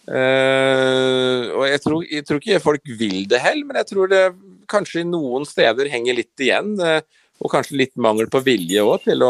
Uh, 0.03 1.47
og 1.55 1.63
jeg 1.69 1.79
tror, 1.79 2.01
jeg 2.09 2.25
tror 2.27 2.41
ikke 2.41 2.63
folk 2.63 2.89
vil 2.99 3.21
det 3.31 3.39
heller, 3.39 3.67
men 3.69 3.79
jeg 3.79 3.87
tror 3.93 4.09
det 4.11 4.23
kanskje 4.71 5.05
noen 5.07 5.45
steder 5.47 5.87
henger 5.93 6.17
litt 6.17 6.43
igjen. 6.43 6.73
Uh, 6.81 6.99
og 7.43 7.51
kanskje 7.51 7.79
litt 7.79 7.95
mangel 7.99 8.29
på 8.31 8.41
vilje 8.45 8.83
òg 8.83 9.03
til, 9.05 9.23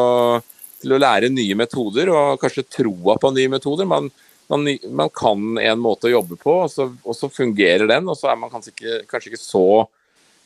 til 0.83 0.93
å 0.93 1.01
lære 1.01 1.31
nye 1.33 1.57
metoder, 1.57 2.11
og 2.13 2.39
kanskje 2.41 2.65
troa 2.77 3.17
på 3.21 3.31
nye 3.33 3.51
metoder. 3.51 3.87
Man, 3.89 4.09
man, 4.51 4.67
man 4.93 5.11
kan 5.15 5.57
en 5.61 5.81
måte 5.81 6.09
å 6.09 6.15
jobbe 6.15 6.37
på, 6.41 6.59
og 6.65 6.71
så, 6.71 6.89
og 7.03 7.17
så 7.17 7.29
fungerer 7.33 7.89
den. 7.89 8.09
Og 8.09 8.19
så 8.19 8.29
er 8.31 8.39
man 8.39 8.53
kanskje 8.53 8.73
ikke, 8.75 8.99
kanskje 9.09 9.33
ikke 9.33 9.41
så, 9.41 9.67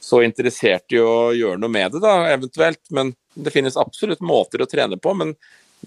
så 0.03 0.21
interessert 0.23 0.95
i 0.95 1.01
å 1.03 1.33
gjøre 1.35 1.59
noe 1.61 1.73
med 1.73 1.97
det, 1.97 2.03
da, 2.05 2.15
eventuelt. 2.31 2.83
Men 2.95 3.11
det 3.43 3.53
finnes 3.53 3.77
absolutt 3.79 4.23
måter 4.25 4.63
å 4.63 4.69
trene 4.69 4.97
på. 4.99 5.13
Men, 5.17 5.35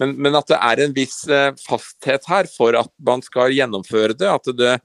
men, 0.00 0.14
men 0.16 0.38
at 0.38 0.50
det 0.50 0.60
er 0.60 0.84
en 0.84 0.94
viss 0.96 1.22
eh, 1.28 1.50
fasthet 1.60 2.28
her 2.30 2.48
for 2.50 2.78
at 2.78 2.92
man 3.02 3.24
skal 3.26 3.54
gjennomføre 3.54 4.16
det. 4.18 4.30
At 4.30 4.50
det 4.56 4.78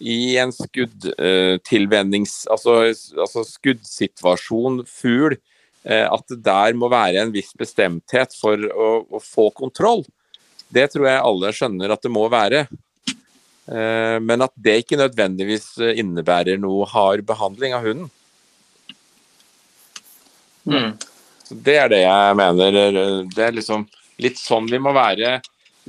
i 0.00 0.36
en 0.40 0.52
skuddtilvennings... 0.56 2.46
altså, 2.50 2.76
altså 3.20 3.44
skuddsituasjon, 3.44 4.84
fugl, 4.88 5.36
eh, 5.84 6.06
at 6.06 6.24
det 6.32 6.40
der 6.46 6.76
må 6.78 6.88
være 6.92 7.20
en 7.20 7.34
viss 7.34 7.52
bestemthet 7.58 8.36
for 8.38 8.56
å, 8.70 8.92
å 9.04 9.20
få 9.20 9.50
kontroll. 9.56 10.06
Det 10.72 10.86
tror 10.92 11.08
jeg 11.10 11.26
alle 11.26 11.52
skjønner 11.52 11.92
at 11.92 12.06
det 12.06 12.12
må 12.14 12.24
være. 12.32 12.64
Eh, 13.70 14.16
Men 14.24 14.46
at 14.46 14.54
det 14.56 14.80
ikke 14.82 14.98
nødvendigvis 15.00 15.74
eh, 15.82 16.00
innebærer 16.00 16.60
noe 16.60 16.88
hard 16.88 17.26
behandling 17.28 17.76
av 17.76 17.84
hunden. 17.86 18.08
Mm. 20.64 20.94
Så 21.50 21.56
Det 21.58 21.74
er 21.82 21.88
det 21.90 22.04
jeg 22.04 22.36
mener. 22.38 22.76
Det 23.26 23.42
er 23.42 23.56
liksom 23.56 23.82
litt 24.22 24.38
sånn 24.38 24.68
vi 24.70 24.78
må 24.78 24.92
være 24.94 25.40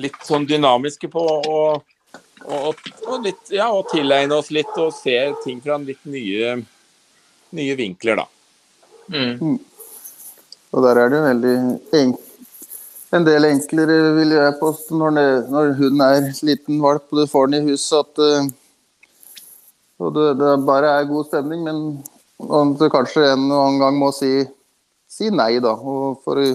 litt 0.02 0.18
sånn 0.26 0.48
dynamiske 0.50 1.06
på 1.12 1.22
og, 1.22 1.84
og, 2.48 2.80
og, 3.06 3.18
litt, 3.22 3.52
ja, 3.54 3.68
og 3.70 3.92
tilegne 3.92 4.40
oss 4.40 4.50
litt 4.56 4.72
og 4.82 4.90
se 4.96 5.18
ting 5.44 5.60
fra 5.62 5.76
en 5.78 5.86
litt 5.86 6.02
nye, 6.10 6.56
nye 7.54 7.76
vinkler, 7.78 8.24
da. 8.24 8.26
Mm. 9.12 9.60
Og 10.72 10.86
der 10.88 11.02
er 11.04 11.12
det 11.12 11.20
jo 11.20 11.28
veldig 11.28 11.56
enk 12.00 12.28
en 13.12 13.26
del 13.28 13.44
enklere, 13.44 13.96
vil 14.16 14.30
jeg 14.32 14.56
påstå, 14.62 14.96
når, 14.96 15.16
det, 15.18 15.24
når 15.52 15.74
hunden 15.76 16.04
er 16.06 16.30
liten 16.48 16.78
valp 16.80 17.10
og 17.12 17.20
du 17.20 17.26
får 17.28 17.50
den 17.52 17.58
i 17.60 17.74
huset, 17.74 18.08
at, 18.08 18.22
eh, 18.24 18.48
Og 20.02 20.16
det, 20.16 20.30
det 20.40 20.54
bare 20.66 20.96
er 20.98 21.10
god 21.10 21.28
stemning, 21.28 21.66
men 21.68 21.82
at 22.42 22.80
du 22.80 22.88
kanskje 22.90 23.28
en 23.34 23.44
og 23.52 23.60
annen 23.60 23.82
gang 23.84 24.00
må 24.00 24.08
si, 24.16 24.32
si 25.12 25.32
nei, 25.34 25.54
da. 25.64 25.74
Og 25.76 26.22
for 26.26 26.40
å, 26.42 26.46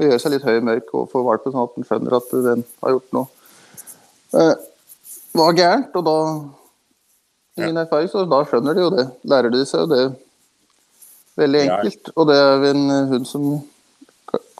gjøre 0.00 0.18
seg 0.20 0.34
litt 0.34 0.46
høy 0.46 0.58
og 0.58 0.68
mørk 0.68 0.92
og 0.98 1.10
få 1.12 1.22
valpen 1.26 1.54
sånn 1.54 1.68
at 1.68 1.76
den 1.78 1.88
skjønner 1.88 2.16
at 2.18 2.32
den 2.44 2.64
har 2.82 2.96
gjort 2.96 3.12
noe. 3.14 3.26
Eh, 4.34 4.54
var 5.38 5.58
gærent, 5.58 5.98
og 6.00 6.06
da 6.08 6.18
Ingen 7.54 7.76
erfaring, 7.78 8.08
så 8.10 8.24
da 8.26 8.40
skjønner 8.50 8.74
de 8.74 8.82
jo 8.82 8.88
det. 8.90 9.04
Lærer 9.30 9.52
de 9.54 9.60
seg 9.62 9.84
jo 9.84 9.90
det 9.92 10.04
veldig 11.38 11.60
enkelt. 11.60 12.08
Og 12.18 12.26
det 12.26 12.38
er 12.42 12.64
en 12.72 12.82
hund 13.12 13.28
som 13.30 13.44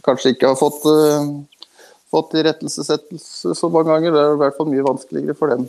kanskje 0.07 0.30
ikke 0.30 0.52
har 0.52 0.61
fått 0.61 0.85
uh, 0.87 1.33
fått 2.14 2.37
irettesettelse 2.38 3.54
så 3.59 3.70
mange 3.72 3.90
ganger. 3.90 4.14
Det 4.14 4.22
er 4.22 4.37
i 4.37 4.40
hvert 4.42 4.59
fall 4.59 4.70
mye 4.70 4.87
vanskeligere 4.87 5.37
for 5.38 5.50
dem 5.50 5.66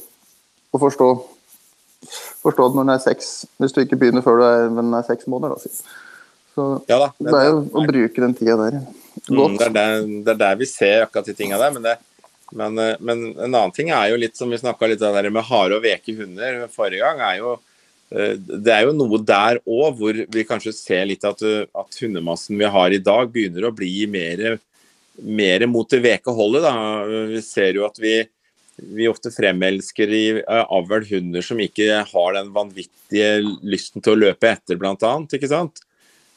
å 0.75 0.81
forstå, 0.81 1.09
forstå 2.45 2.67
det 2.69 2.77
når 2.77 2.83
den 2.83 2.95
er 2.95 3.03
seks, 3.03 3.29
hvis 3.61 3.73
du 3.73 3.81
ikke 3.81 3.99
begynner 4.01 4.25
før 4.25 4.41
du 4.41 4.45
er, 4.47 4.67
er 4.69 5.07
seks 5.07 5.29
måneder. 5.31 5.55
Da. 5.55 5.63
si. 5.63 5.71
Så 6.55 6.69
Ja 6.87 7.01
da. 7.01 7.09
det 7.19 7.35
er 7.35 7.49
jo 7.51 7.65
å 7.67 7.83
bruke 7.85 8.23
den 8.23 8.37
tida 8.37 8.55
der 8.61 8.79
Mm, 9.29 9.55
det, 9.57 9.69
er 9.69 9.73
der, 9.73 10.03
det 10.25 10.33
er 10.35 10.41
der 10.41 10.57
vi 10.59 10.67
ser 10.69 11.05
akkurat 11.05 11.29
de 11.29 11.35
tinga 11.37 11.57
der. 11.59 11.71
Men, 11.73 11.85
det, 11.85 11.95
men, 12.51 12.77
eh, 12.81 12.97
men 12.99 13.23
en 13.31 13.47
annen 13.47 13.73
ting 13.75 13.89
er 13.93 14.11
jo 14.11 14.19
litt 14.21 14.37
som 14.37 14.51
vi 14.51 14.59
snakka 14.61 14.89
litt 14.91 15.05
om 15.05 15.15
med 15.15 15.47
harde 15.47 15.79
og 15.79 15.85
veke 15.85 16.17
hunder 16.19 16.65
forrige 16.73 17.01
gang. 17.01 17.23
er 17.23 17.39
jo 17.39 17.55
eh, 18.11 18.35
det 18.37 18.75
er 18.75 18.85
jo 18.85 18.93
noe 18.97 19.21
der 19.23 19.61
òg 19.63 19.97
hvor 19.99 20.21
vi 20.35 20.45
kanskje 20.47 20.75
ser 20.77 21.07
litt 21.09 21.25
at, 21.25 21.41
eh, 21.41 21.65
at 21.65 21.99
hundemassen 22.01 22.59
vi 22.59 22.69
har 22.77 22.93
i 22.93 23.01
dag, 23.01 23.31
begynner 23.31 23.69
å 23.69 23.75
bli 23.75 24.05
mer, 24.11 24.59
mer 25.23 25.67
mot 25.71 25.89
det 25.89 26.03
veke 26.05 26.35
holdet. 26.35 26.67
Da. 26.67 26.75
Vi 27.33 27.41
ser 27.45 27.79
jo 27.79 27.87
at 27.87 27.97
vi, 28.03 28.19
vi 28.77 29.09
ofte 29.09 29.33
fremelsker 29.33 30.13
i 30.13 30.25
avl 30.45 31.07
hunder 31.09 31.45
som 31.45 31.59
ikke 31.63 32.03
har 32.11 32.37
den 32.37 32.53
vanvittige 32.53 33.39
lysten 33.63 34.03
til 34.03 34.13
å 34.13 34.23
løpe 34.27 34.53
etter, 34.53 34.77
blant 34.77 35.07
annet, 35.07 35.39
Ikke 35.39 35.49
sant? 35.49 35.81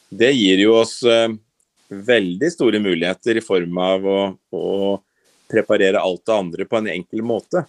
Det 0.09 0.31
gir 0.33 0.63
jo 0.63 0.77
oss 0.79 1.01
eh, 1.05 1.29
veldig 1.89 2.53
store 2.53 2.81
muligheter 2.83 3.41
i 3.41 3.45
form 3.45 3.81
av 3.83 4.07
å, 4.09 4.21
å 4.57 4.71
preparere 5.49 6.01
alt 6.01 6.25
det 6.27 6.37
andre 6.37 6.69
på 6.69 6.81
en 6.81 6.91
enkel 6.93 7.25
måte. 7.25 7.65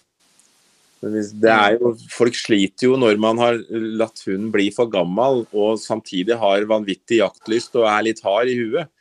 Det 0.99 1.51
er 1.51 1.77
jo, 1.77 1.93
folk 2.11 2.35
sliter 2.35 2.89
jo 2.89 2.97
når 2.99 3.19
man 3.23 3.39
har 3.39 3.59
latt 3.71 4.19
hunden 4.25 4.49
bli 4.51 4.67
for 4.75 4.91
gammel 4.91 5.45
og 5.55 5.79
samtidig 5.79 6.35
har 6.41 6.67
vanvittig 6.67 7.21
jaktlyst 7.21 7.77
og 7.79 7.87
er 7.87 8.09
litt 8.09 8.19
hard 8.25 8.51
i 8.51 8.57
huet. 8.59 8.91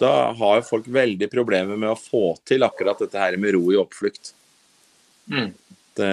Da 0.00 0.30
har 0.36 0.62
folk 0.64 0.86
veldig 0.88 1.26
problemer 1.32 1.76
med 1.76 1.90
å 1.90 1.98
få 1.98 2.36
til 2.48 2.62
akkurat 2.64 3.02
dette 3.02 3.18
her 3.18 3.34
med 3.36 3.56
ro 3.56 3.64
i 3.74 3.80
oppflukt. 3.80 4.32
Mm. 5.30 5.50
Det, 5.98 6.12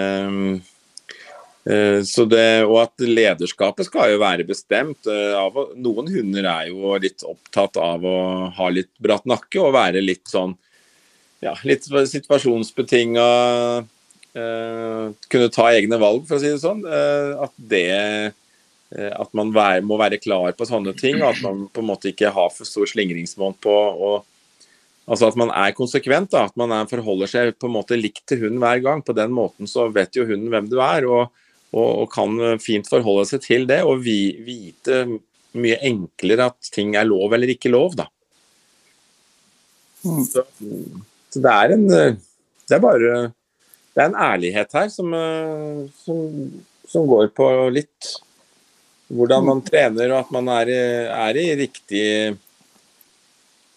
det, 1.68 2.64
og 2.64 2.78
at 2.80 3.02
lederskapet 3.04 3.88
skal 3.88 4.14
jo 4.14 4.22
være 4.22 4.46
bestemt. 4.48 5.04
eh, 5.10 5.34
Av, 5.36 5.52
noen 5.76 6.08
hunder 6.08 6.46
er 6.48 6.70
jo 6.70 6.94
litt 7.02 7.24
opptatt 7.28 7.76
av 7.76 8.04
å 8.08 8.18
ha 8.56 8.68
litt 8.72 8.90
bratt 9.02 9.26
nakke 9.28 9.60
og 9.60 9.74
være 9.76 10.00
litt 10.00 10.26
sånn 10.30 10.56
ja, 11.44 11.52
litt 11.68 11.84
situasjonsbetinga 11.86 13.26
eh, 14.34 15.04
Kunne 15.30 15.50
ta 15.54 15.68
egne 15.70 15.98
valg, 16.00 16.24
for 16.26 16.38
å 16.38 16.42
si 16.42 16.50
det 16.50 16.62
sånn. 16.62 16.80
eh, 16.82 17.34
at 17.44 17.52
det 17.70 17.84
eh, 17.92 19.12
At 19.12 19.30
man 19.36 19.52
være, 19.54 19.84
må 19.86 19.98
være 20.00 20.18
klar 20.22 20.56
på 20.56 20.66
sånne 20.66 20.96
ting, 20.98 21.20
og 21.20 21.34
at 21.34 21.44
man 21.44 21.66
på 21.70 21.84
en 21.84 21.90
måte 21.92 22.10
ikke 22.10 22.32
har 22.34 22.50
for 22.54 22.66
stor 22.66 22.88
slingringsmonn 22.90 23.58
på 23.62 23.76
å 24.08 24.16
Altså 25.08 25.30
at 25.30 25.38
man 25.40 25.48
er 25.56 25.72
konsekvent, 25.72 26.34
da, 26.34 26.42
at 26.50 26.56
man 26.60 26.68
er, 26.76 26.88
forholder 26.90 27.30
seg 27.30 27.54
på 27.56 27.64
en 27.64 27.78
måte 27.78 27.96
likt 27.96 28.26
til 28.28 28.42
hunden 28.42 28.60
hver 28.60 28.82
gang. 28.84 29.00
På 29.00 29.14
den 29.16 29.32
måten 29.32 29.64
så 29.64 29.86
vet 29.88 30.12
jo 30.18 30.26
hunden 30.28 30.50
hvem 30.52 30.66
du 30.68 30.76
er, 30.84 31.06
og, 31.08 31.30
og, 31.74 31.88
og 32.04 32.06
kan 32.12 32.60
fint 32.62 32.88
forholde 32.88 33.26
seg 33.30 33.42
til 33.44 33.66
det. 33.68 33.82
Og 33.86 34.02
vi, 34.04 34.38
vite 34.44 35.04
mye 35.58 35.80
enklere 35.88 36.50
at 36.52 36.70
ting 36.74 36.94
er 36.98 37.08
lov 37.08 37.34
eller 37.34 37.52
ikke 37.54 37.72
lov, 37.72 37.96
da. 37.98 38.08
Mm. 40.04 40.22
Så, 40.28 40.44
så 41.32 41.40
det 41.42 41.52
er 41.52 41.72
en 41.74 41.86
Det 41.90 42.76
er 42.76 42.82
bare 42.84 43.14
Det 43.90 43.98
er 43.98 44.04
en 44.06 44.20
ærlighet 44.22 44.76
her 44.78 44.90
som, 44.94 45.10
eh, 45.10 45.80
som, 46.04 46.20
som 46.86 47.08
går 47.10 47.32
på 47.34 47.48
litt 47.74 48.14
hvordan 49.08 49.40
man 49.40 49.62
trener, 49.64 50.12
og 50.12 50.18
at 50.20 50.32
man 50.36 50.50
er, 50.52 50.68
er 51.08 51.38
i 51.40 51.46
riktig 51.56 52.02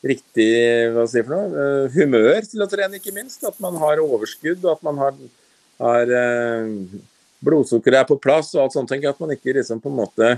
riktig 0.06 0.50
hva 0.94 1.06
si 1.10 1.22
for 1.22 1.36
noe, 1.36 1.64
eh, 1.64 1.94
humør 1.96 2.42
til 2.48 2.64
å 2.64 2.70
trene, 2.70 2.98
ikke 2.98 3.14
minst. 3.16 3.44
At 3.46 3.60
man 3.64 3.78
har 3.82 4.02
overskudd, 4.02 4.64
og 4.66 4.74
at 4.76 4.84
man 4.86 5.02
har, 5.02 5.18
har 5.82 6.14
eh, 6.18 6.72
blodsukkeret 7.46 8.04
er 8.04 8.08
på 8.10 8.20
plass 8.22 8.54
og 8.56 8.66
alt 8.66 8.78
sånt. 8.78 8.90
tenker 8.92 9.10
jeg 9.10 9.16
At 9.16 9.22
man 9.24 9.36
ikke 9.36 9.56
liksom 9.58 9.82
på 9.84 9.92
en 9.92 10.00
måte 10.00 10.32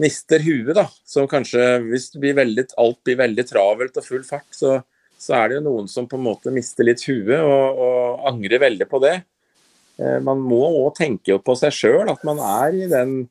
mister 0.00 0.42
huet, 0.42 0.74
da. 0.76 0.88
Som 1.06 1.28
kanskje, 1.30 1.62
hvis 1.88 2.10
blir 2.18 2.36
veldig, 2.38 2.66
alt 2.80 2.98
blir 3.06 3.20
veldig 3.20 3.46
travelt 3.48 4.00
og 4.00 4.06
full 4.06 4.24
fart, 4.26 4.48
så, 4.54 4.80
så 5.18 5.36
er 5.38 5.50
det 5.50 5.60
jo 5.60 5.68
noen 5.68 5.90
som 5.90 6.08
på 6.10 6.18
en 6.18 6.26
måte 6.26 6.54
mister 6.54 6.86
litt 6.86 7.04
huet 7.06 7.38
og, 7.38 7.84
og 7.84 8.26
angrer 8.32 8.62
veldig 8.66 8.88
på 8.90 9.02
det. 9.04 9.14
Eh, 10.00 10.18
Man 10.24 10.42
må 10.42 10.62
òg 10.82 10.96
tenke 10.98 11.38
på 11.38 11.58
seg 11.58 11.74
sjøl, 11.74 12.10
at 12.10 12.26
man 12.26 12.42
er 12.42 12.82
i 12.84 12.90
den 12.90 13.22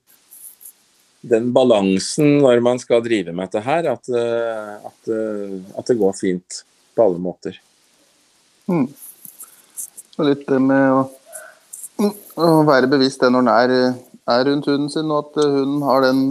den 1.24 1.54
balansen 1.56 2.42
når 2.44 2.60
man 2.64 2.80
skal 2.82 3.04
drive 3.04 3.32
med 3.32 3.48
dette 3.48 3.64
her, 3.64 3.88
at, 3.94 4.10
eh, 4.12 4.88
at, 4.90 5.08
eh, 5.08 5.54
at 5.80 5.88
det 5.88 5.96
går 6.00 6.16
fint 6.18 6.64
på 6.94 7.06
alle 7.06 7.22
måter. 7.24 7.60
Mm. 8.68 8.90
Og 10.18 10.28
litt 10.28 10.44
det 10.50 10.60
med 10.62 10.84
å, 10.92 11.06
å 12.00 12.64
være 12.68 12.90
bevisst 12.92 13.22
det 13.22 13.30
når 13.34 13.46
en 13.46 13.52
er, 13.54 13.76
er 14.34 14.46
rundt 14.48 14.68
hunden 14.70 14.90
sin, 14.92 15.12
og 15.12 15.28
at 15.28 15.44
eh, 15.44 15.56
hunden 15.60 15.86
har 15.88 16.06
den 16.06 16.24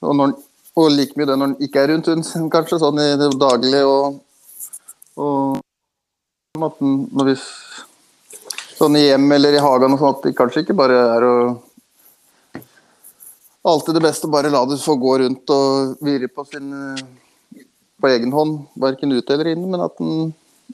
og, 0.00 0.12
når, 0.16 0.34
og 0.80 0.92
like 0.94 1.16
mye 1.18 1.28
det 1.28 1.36
når 1.38 1.52
den 1.52 1.68
ikke 1.68 1.82
er 1.82 1.92
rundt 1.92 2.08
hunden 2.08 2.26
sin, 2.26 2.50
kanskje, 2.52 2.80
sånn 2.80 3.00
i 3.02 3.08
det 3.20 3.30
daglige. 3.40 3.82
Og, 3.84 4.20
og 5.20 6.64
at 6.66 6.82
den, 6.82 7.04
når 7.12 7.32
vi 7.32 7.40
Sånn 8.80 8.94
i 8.96 9.02
hjem 9.10 9.26
eller 9.34 9.52
i 9.52 9.60
hagen 9.60 9.92
og 9.92 10.00
sånn, 10.00 10.14
at 10.14 10.22
det 10.24 10.30
kanskje 10.38 10.62
ikke 10.64 10.74
bare 10.78 10.96
er 10.96 11.24
å 11.28 11.34
Alltid 13.68 13.98
det 13.98 14.00
beste 14.00 14.24
å 14.24 14.32
bare 14.32 14.48
la 14.48 14.62
det 14.64 14.78
få 14.80 14.94
gå 14.96 15.18
rundt 15.20 15.52
og 15.52 15.98
virre 16.00 16.30
på 16.32 16.46
sin 16.48 16.70
eh, 16.72 17.02
på 18.00 18.08
egen 18.08 18.32
hånd, 18.32 18.54
verken 18.80 19.12
ute 19.12 19.34
eller 19.34 19.50
inne, 19.50 19.68
men 19.68 19.84
at 19.84 19.98
den, 20.00 20.30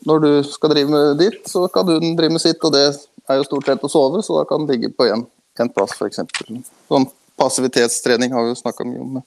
når 0.07 0.23
du 0.23 0.29
skal 0.47 0.71
drive 0.71 0.93
med 0.93 1.19
ditt, 1.19 1.41
så 1.51 1.65
kan 1.73 1.89
hun 1.91 2.15
drive 2.15 2.37
med 2.37 2.45
sitt, 2.45 2.63
og 2.63 2.77
det 2.77 2.85
er 3.33 3.41
jo 3.41 3.47
stort 3.49 3.69
sett 3.69 3.85
å 3.87 3.91
sove, 3.91 4.23
så 4.25 4.39
da 4.41 4.45
kan 4.49 4.67
ligge 4.69 4.91
på 4.95 5.09
én 5.11 5.25
plass, 5.75 5.95
f.eks. 5.97 6.21
Sånn 6.89 7.09
passivitetstrening 7.41 8.33
har 8.33 8.47
vi 8.47 8.53
jo 8.55 8.59
snakka 8.61 8.87
mye 8.89 9.03
om. 9.03 9.21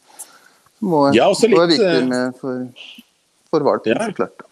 Må, 0.80 1.02
Ja, 1.16 1.28
også 1.30 1.50
litt, 1.52 1.76
viktig 1.76 1.88
eh, 1.90 2.06
med 2.08 2.38
for, 2.40 2.68
for 3.52 3.66
valpen, 3.68 3.96
Ja. 3.96 4.10
så 4.10 4.16
klart. 4.22 4.46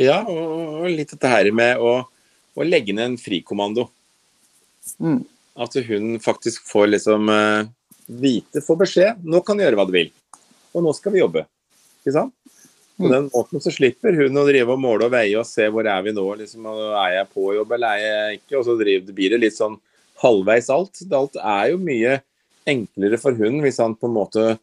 Ja, 0.00 0.18
og 0.24 0.80
og 0.80 0.88
litt 0.88 1.10
dette 1.12 1.28
her 1.28 1.50
med 1.52 1.80
å, 1.80 2.00
å 2.56 2.64
legge 2.64 2.94
ned 2.96 3.04
en 3.12 3.18
frikommando. 3.20 3.88
Mm. 4.98 5.22
At 5.60 5.74
hun 5.86 6.14
faktisk 6.22 6.64
får 6.68 6.88
liksom 6.94 7.28
eh, 7.28 7.68
vite, 8.06 8.62
får 8.64 8.78
beskjed. 8.84 9.24
Nå 9.24 9.42
kan 9.44 9.58
du 9.58 9.64
gjøre 9.64 9.76
hva 9.80 9.86
du 9.88 9.92
vil. 9.96 10.12
Og 10.74 10.84
nå 10.86 10.92
skal 10.96 11.12
vi 11.14 11.20
jobbe. 11.20 11.44
Ikke 12.00 12.14
sant? 12.16 12.34
På 13.00 13.06
Mm. 13.08 13.12
den 13.14 13.28
måten 13.32 13.62
så 13.64 13.70
slipper 13.72 14.12
hun 14.12 14.36
å 14.36 14.44
drive 14.44 14.68
og 14.74 14.78
måle 14.82 15.06
og 15.08 15.12
veie 15.14 15.38
og 15.40 15.46
se 15.48 15.64
hvor 15.72 15.86
er 15.88 16.02
vi 16.04 16.12
nå. 16.12 16.24
Liksom, 16.36 16.66
er 16.68 17.14
jeg 17.16 17.28
på 17.32 17.54
jobb 17.56 17.72
eller 17.72 17.96
er 17.96 18.00
jeg 18.30 18.40
ikke? 18.42 18.58
Og 18.58 18.64
så 18.66 18.74
driver, 18.78 19.14
blir 19.16 19.30
det 19.32 19.40
litt 19.40 19.56
sånn 19.56 19.78
halvveis 20.22 20.68
alt. 20.68 21.00
Alt 21.16 21.36
er 21.40 21.70
jo 21.72 21.78
mye 21.78 22.18
enklere 22.68 23.18
for 23.18 23.32
hun 23.32 23.62
hvis 23.64 23.78
han 23.80 23.94
på 23.96 24.04
en 24.10 24.14
måte 24.18 24.58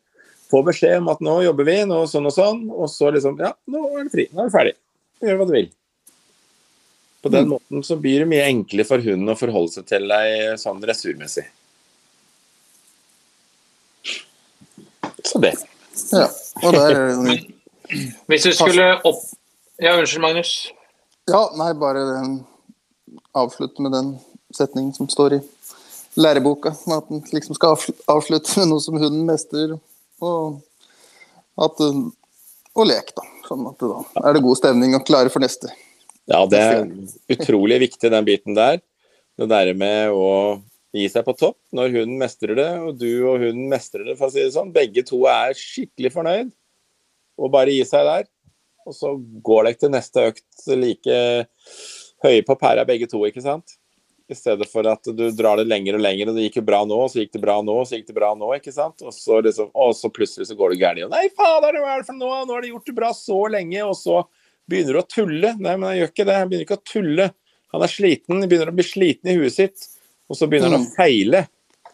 får 0.52 0.64
beskjed 0.70 0.98
om 1.02 1.10
at 1.10 1.20
nå 1.26 1.40
jobber 1.44 1.66
vi, 1.66 1.80
nå 1.90 2.04
sånn 2.08 2.30
og 2.30 2.36
sånn, 2.36 2.62
og 2.72 2.88
så 2.94 3.10
liksom 3.12 3.40
Ja, 3.42 3.54
nå 3.68 3.82
er 4.00 4.04
du 4.06 4.10
fri. 4.14 4.28
Nå 4.32 4.46
er 4.46 4.50
vi 4.52 4.58
ferdig. 4.58 4.76
Gjør 5.26 5.38
hva 5.42 5.48
du 5.50 5.54
vil. 5.58 5.70
På 7.24 7.32
den 7.34 7.46
Mm. 7.48 7.50
måten 7.58 7.84
så 7.84 7.98
blir 8.00 8.20
det 8.20 8.28
mye 8.30 8.46
enklere 8.54 8.86
for 8.86 9.00
hun 9.02 9.26
å 9.28 9.36
forholde 9.36 9.72
seg 9.74 9.86
til 9.88 10.08
deg 10.08 10.60
sånn 10.62 10.80
dressurmessig. 10.80 11.48
Så 15.26 15.40
det. 15.42 15.56
Ja, 16.14 16.28
og 16.64 16.74
der 16.74 16.92
er 16.94 17.08
det 17.26 17.40
jo 17.42 17.57
Hvis 18.28 18.48
du 18.48 18.52
skulle 18.56 18.90
opp... 19.08 19.22
Ja, 19.78 19.94
unnskyld, 19.98 20.24
Magnus. 20.24 20.54
Ja, 21.30 21.44
nei, 21.60 21.70
bare 21.78 22.04
avslutte 23.38 23.84
med 23.86 23.94
den 23.94 24.14
setningen 24.56 24.94
som 24.96 25.10
står 25.12 25.38
i 25.38 25.42
læreboka. 26.18 26.74
At 26.96 27.10
den 27.12 27.24
liksom 27.34 27.58
skal 27.58 27.78
avslutte 28.10 28.58
med 28.60 28.72
noe 28.72 28.84
som 28.84 28.98
hunden 28.98 29.26
mestrer. 29.28 29.76
Og, 30.24 30.62
at, 31.62 31.84
og 31.84 32.88
lek, 32.90 33.14
da. 33.18 33.26
Sånn 33.48 33.68
at 33.70 33.78
det 33.80 33.92
da 33.92 34.28
er 34.28 34.36
det 34.36 34.44
god 34.44 34.60
stemning 34.60 34.96
og 34.98 35.06
klare 35.08 35.32
for 35.32 35.44
neste. 35.44 35.72
Ja, 36.28 36.42
det 36.50 36.60
er 36.60 36.82
utrolig 37.38 37.80
viktig, 37.86 38.12
den 38.12 38.28
biten 38.28 38.58
der. 38.58 38.82
Det 39.38 39.48
der 39.52 39.72
med 39.78 40.16
å 40.16 40.58
gi 40.96 41.06
seg 41.12 41.26
på 41.28 41.36
topp 41.38 41.58
når 41.76 41.94
hunden 41.94 42.18
mestrer 42.20 42.58
det, 42.58 42.72
og 42.82 42.98
du 42.98 43.12
og 43.30 43.44
hunden 43.44 43.68
mestrer 43.72 44.08
det, 44.08 44.18
for 44.18 44.30
å 44.30 44.34
si 44.34 44.42
det 44.42 44.56
sånn. 44.56 44.74
Begge 44.76 45.06
to 45.08 45.22
er 45.30 45.54
skikkelig 45.58 46.12
fornøyd, 46.16 46.52
og 47.38 47.54
bare 47.54 47.74
gi 47.76 47.86
seg 47.88 48.08
der. 48.08 48.28
Og 48.88 48.96
så 48.96 49.14
går 49.44 49.68
dere 49.68 49.80
til 49.82 49.92
neste 49.94 50.30
økt 50.32 50.70
like 50.80 51.18
høye 52.24 52.46
på 52.48 52.56
pæra 52.60 52.86
begge 52.88 53.10
to, 53.12 53.22
ikke 53.28 53.44
sant? 53.44 53.78
I 54.28 54.36
stedet 54.36 54.68
for 54.68 54.88
at 54.92 55.08
du 55.16 55.24
drar 55.32 55.60
det 55.60 55.68
lenger 55.70 55.96
og 55.96 56.04
lenger, 56.04 56.30
og 56.30 56.36
det 56.36 56.48
gikk 56.48 56.58
jo 56.60 56.66
bra 56.68 56.82
nå, 56.88 56.98
så 57.08 57.22
gikk 57.22 57.36
det 57.38 57.42
bra 57.44 57.62
nå, 57.64 57.76
så 57.88 57.96
gikk 57.96 58.10
det 58.10 58.16
bra 58.18 58.34
nå, 58.36 58.50
ikke 58.58 58.74
sant. 58.76 59.04
Og 59.04 59.14
så, 59.16 59.40
liksom, 59.44 59.70
og 59.72 59.94
så 59.96 60.12
plutselig 60.12 60.50
så 60.50 60.58
går 60.60 60.74
det 60.74 60.80
gærent. 60.82 61.14
Nei, 61.14 61.30
fader, 61.36 61.78
hva 61.80 61.94
er 61.94 62.04
det 62.04 62.10
for 62.10 62.20
noe? 62.20 62.42
Nå 62.44 62.58
har 62.58 62.66
de 62.66 62.74
gjort 62.74 62.90
det 62.90 62.96
bra 62.98 63.14
så 63.16 63.38
lenge, 63.54 63.86
og 63.88 63.96
så 63.96 64.24
begynner 64.68 64.98
du 64.98 65.02
å 65.04 65.08
tulle. 65.08 65.54
Nei, 65.64 65.76
men 65.78 65.94
jeg 65.94 66.02
gjør 66.02 66.12
ikke 66.12 66.28
det. 66.28 66.40
Han 66.42 66.52
begynner 66.52 66.68
ikke 66.68 66.80
å 66.80 66.88
tulle. 66.92 67.30
Han 67.76 67.84
er 67.88 67.92
sliten, 67.92 68.44
begynner 68.44 68.72
å 68.72 68.76
bli 68.76 68.88
sliten 68.88 69.32
i 69.32 69.38
huet 69.40 69.56
sitt, 69.56 69.88
og 70.28 70.40
så 70.40 70.48
begynner 70.52 70.76
han 70.76 70.84
å 70.88 70.94
feile. 70.96 71.46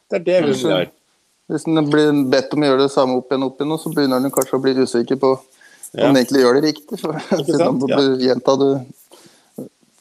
Det 0.10 0.20
er 0.20 0.26
det 0.26 0.42
hun 0.46 0.54
gjør. 0.54 0.92
Hvis 1.52 1.66
han 1.68 1.90
blir 1.92 2.12
bedt 2.32 2.54
om 2.56 2.64
å 2.64 2.70
gjøre 2.70 2.86
det 2.86 2.94
samme 2.94 3.18
opp 3.20 3.32
igjen, 3.32 3.44
opp 3.48 3.60
igjen, 3.60 3.76
så 3.82 3.92
begynner 3.94 4.22
han 4.22 4.34
kanskje 4.34 4.58
å 4.58 4.64
bli 4.64 4.76
usikker 4.80 5.20
på 5.20 5.34
om 5.36 6.00
han 6.00 6.18
egentlig 6.18 6.42
gjør 6.42 6.58
det 6.58 6.64
riktig. 6.70 7.00
For, 7.02 7.20
siden 7.44 7.60
sant? 7.60 7.88
Ja. 7.90 8.00
må 8.00 8.22
gjenta 8.24 8.56
det 8.62 8.72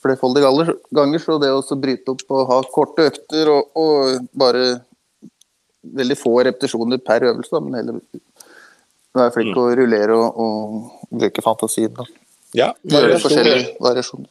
flerfoldige 0.02 0.50
ganger, 0.94 1.22
så 1.22 1.38
det 1.42 1.50
å 1.54 1.78
bryte 1.78 2.14
opp 2.14 2.24
og 2.34 2.48
ha 2.50 2.62
korte 2.74 3.06
økter 3.10 3.50
og, 3.52 3.68
og 3.78 4.26
bare 4.38 4.80
veldig 5.82 6.16
få 6.18 6.36
repetisjoner 6.46 7.02
per 7.02 7.26
øvelse, 7.30 7.50
da, 7.52 7.60
men 7.62 7.78
heller 7.78 8.00
være 9.12 9.28
Mm. 9.28 9.34
flink 9.34 9.52
til 9.52 9.62
å 9.62 9.74
rullere 9.76 10.16
og, 10.16 10.38
og 10.40 11.18
bruke 11.20 11.42
fantasien. 11.44 11.92
Da. 11.92 12.06
Ja, 12.56 12.70
forskjellige 12.88 13.76
variasjon. 13.80 14.26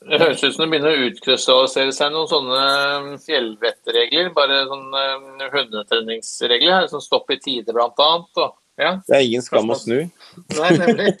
Det 0.00 0.16
høres 0.22 0.40
ut 0.44 0.54
som 0.54 0.62
det 0.64 0.70
begynner 0.72 0.94
å 0.96 1.08
utkrystallisere 1.10 1.92
seg 1.92 2.12
noen 2.14 2.28
sånne 2.30 2.60
um, 2.96 3.08
fjellvettregler. 3.20 4.30
Bare 4.36 4.62
sånne 4.70 5.02
hundetreningsregler 5.52 6.72
her, 6.78 6.86
som 6.88 7.02
stopp 7.04 7.28
i 7.34 7.36
tide, 7.42 7.74
annet. 7.76 8.40
Ja, 8.80 8.94
Det 9.04 9.16
er 9.18 9.26
ingen 9.26 9.44
skam 9.44 9.68
å 9.68 9.76
snu. 9.76 9.98
nei, 10.56 10.70
nemlig. 10.80 11.10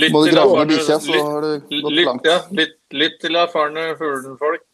Lytt 0.00 0.12
til 0.14 0.38
erfarne- 0.40 0.68
bikkja, 0.70 0.96
så 1.00 1.12
lytt- 1.12 1.22
har 1.26 1.40
det 1.44 1.82
gått 1.82 1.92
Lytt, 1.92 2.24
ja, 2.30 2.38
lytt, 2.50 2.76
lytt 2.92 3.20
til 3.20 3.36
erfarne 3.36 3.84
fuglefolk. 3.98 4.64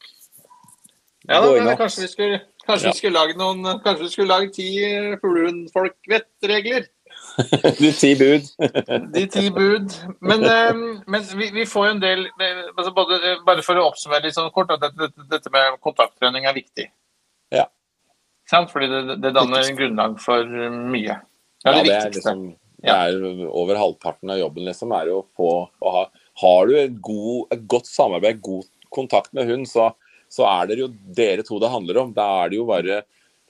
Ja, 1.27 1.41
da, 1.43 1.51
men 1.65 1.77
kanskje 1.77 2.03
vi 2.05 2.09
skulle, 2.12 2.41
kanskje 2.67 2.87
Ja. 2.87 2.93
vi 2.93 2.99
skulle 3.01 3.19
lage 3.19 3.35
noen 3.39 3.81
Kanskje 3.83 4.03
vi 4.05 4.09
skulle 4.15 4.29
lage 4.31 4.53
ti 4.55 4.69
eh, 4.85 5.17
fuglehundfolk-vettregler. 5.23 6.87
De 7.79 7.92
ti 7.92 8.12
bud. 8.16 8.49
De 9.14 9.25
ti 9.31 9.51
bud. 9.51 9.92
Men, 10.20 10.44
eh, 10.44 10.75
men 11.07 11.25
vi, 11.37 11.51
vi 11.55 11.66
får 11.68 11.88
jo 11.88 11.94
en 11.94 12.03
del 12.03 12.27
eh, 12.27 12.62
altså 12.72 12.92
både, 12.96 13.18
eh, 13.20 13.40
Bare 13.46 13.64
for 13.66 13.79
å 13.79 13.88
oppsummere 13.90 14.25
litt 14.27 14.37
sånn 14.37 14.53
kort, 14.55 14.72
at 14.72 14.85
dette, 14.96 15.53
med 15.53 15.81
kontakttrening 15.85 16.49
er 16.49 16.57
viktig. 16.57 16.88
Ja. 17.55 17.66
Sant? 18.51 18.72
Fordi 18.72 18.88
det, 18.92 19.18
det 19.25 19.35
danner 19.37 19.68
grunnlag 19.77 20.20
for 20.22 20.44
eh, 20.44 20.79
mye. 20.94 21.18
Det 21.62 21.72
er 21.72 21.77
Ja, 21.77 21.83
det 21.83 21.90
det 21.90 21.99
er 21.99 22.16
liksom 22.20 22.46
det 22.87 22.92
er 22.92 23.46
over 23.49 23.79
halvparten 23.81 24.31
av 24.31 24.38
jobben 24.38 24.66
liksom 24.68 24.92
er 24.94 25.09
jo 25.11 25.20
å 25.22 25.29
få 25.35 25.53
å 25.81 25.92
ha 25.94 26.03
Har 26.42 26.68
du 26.68 26.75
et, 26.77 26.99
god, 27.01 27.46
et 27.55 27.62
godt 27.64 27.88
samarbeid, 27.88 28.42
god 28.44 28.66
kontakt 28.92 29.33
med 29.35 29.49
hund, 29.49 29.64
så, 29.68 29.88
så 30.29 30.44
er 30.51 30.68
det 30.68 30.77
jo 30.83 30.90
dere 31.16 31.44
to 31.46 31.57
det 31.62 31.72
handler 31.72 32.03
om. 32.03 32.11
Da 32.14 32.27
er 32.42 32.53
det 32.53 32.59
jo 32.61 32.66
bare 32.68 33.01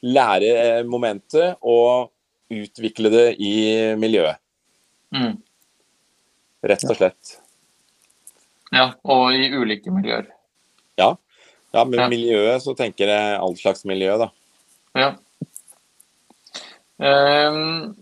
lære 0.07 0.53
eh, 0.61 0.83
momentet 0.87 1.59
og 1.66 2.12
utvikle 2.53 3.11
det 3.13 3.27
i 3.43 3.53
miljøet. 3.99 4.39
Mm. 5.15 5.37
Rett 6.67 6.85
og 6.89 6.97
slett. 6.99 7.37
Ja, 8.75 8.91
og 9.07 9.35
i 9.35 9.51
ulike 9.55 9.93
miljøer. 9.95 10.27
Ja, 10.99 11.85
med 11.85 11.99
Ja. 11.99 12.09
miljøet 12.09 12.63
så 12.63 12.73
tenker 12.77 13.11
jeg 13.11 13.39
all 13.39 13.55
slags 13.57 13.85
miljø, 13.85 14.17
da. 14.17 14.31
Ja. 14.97 15.11
Um, 16.97 17.97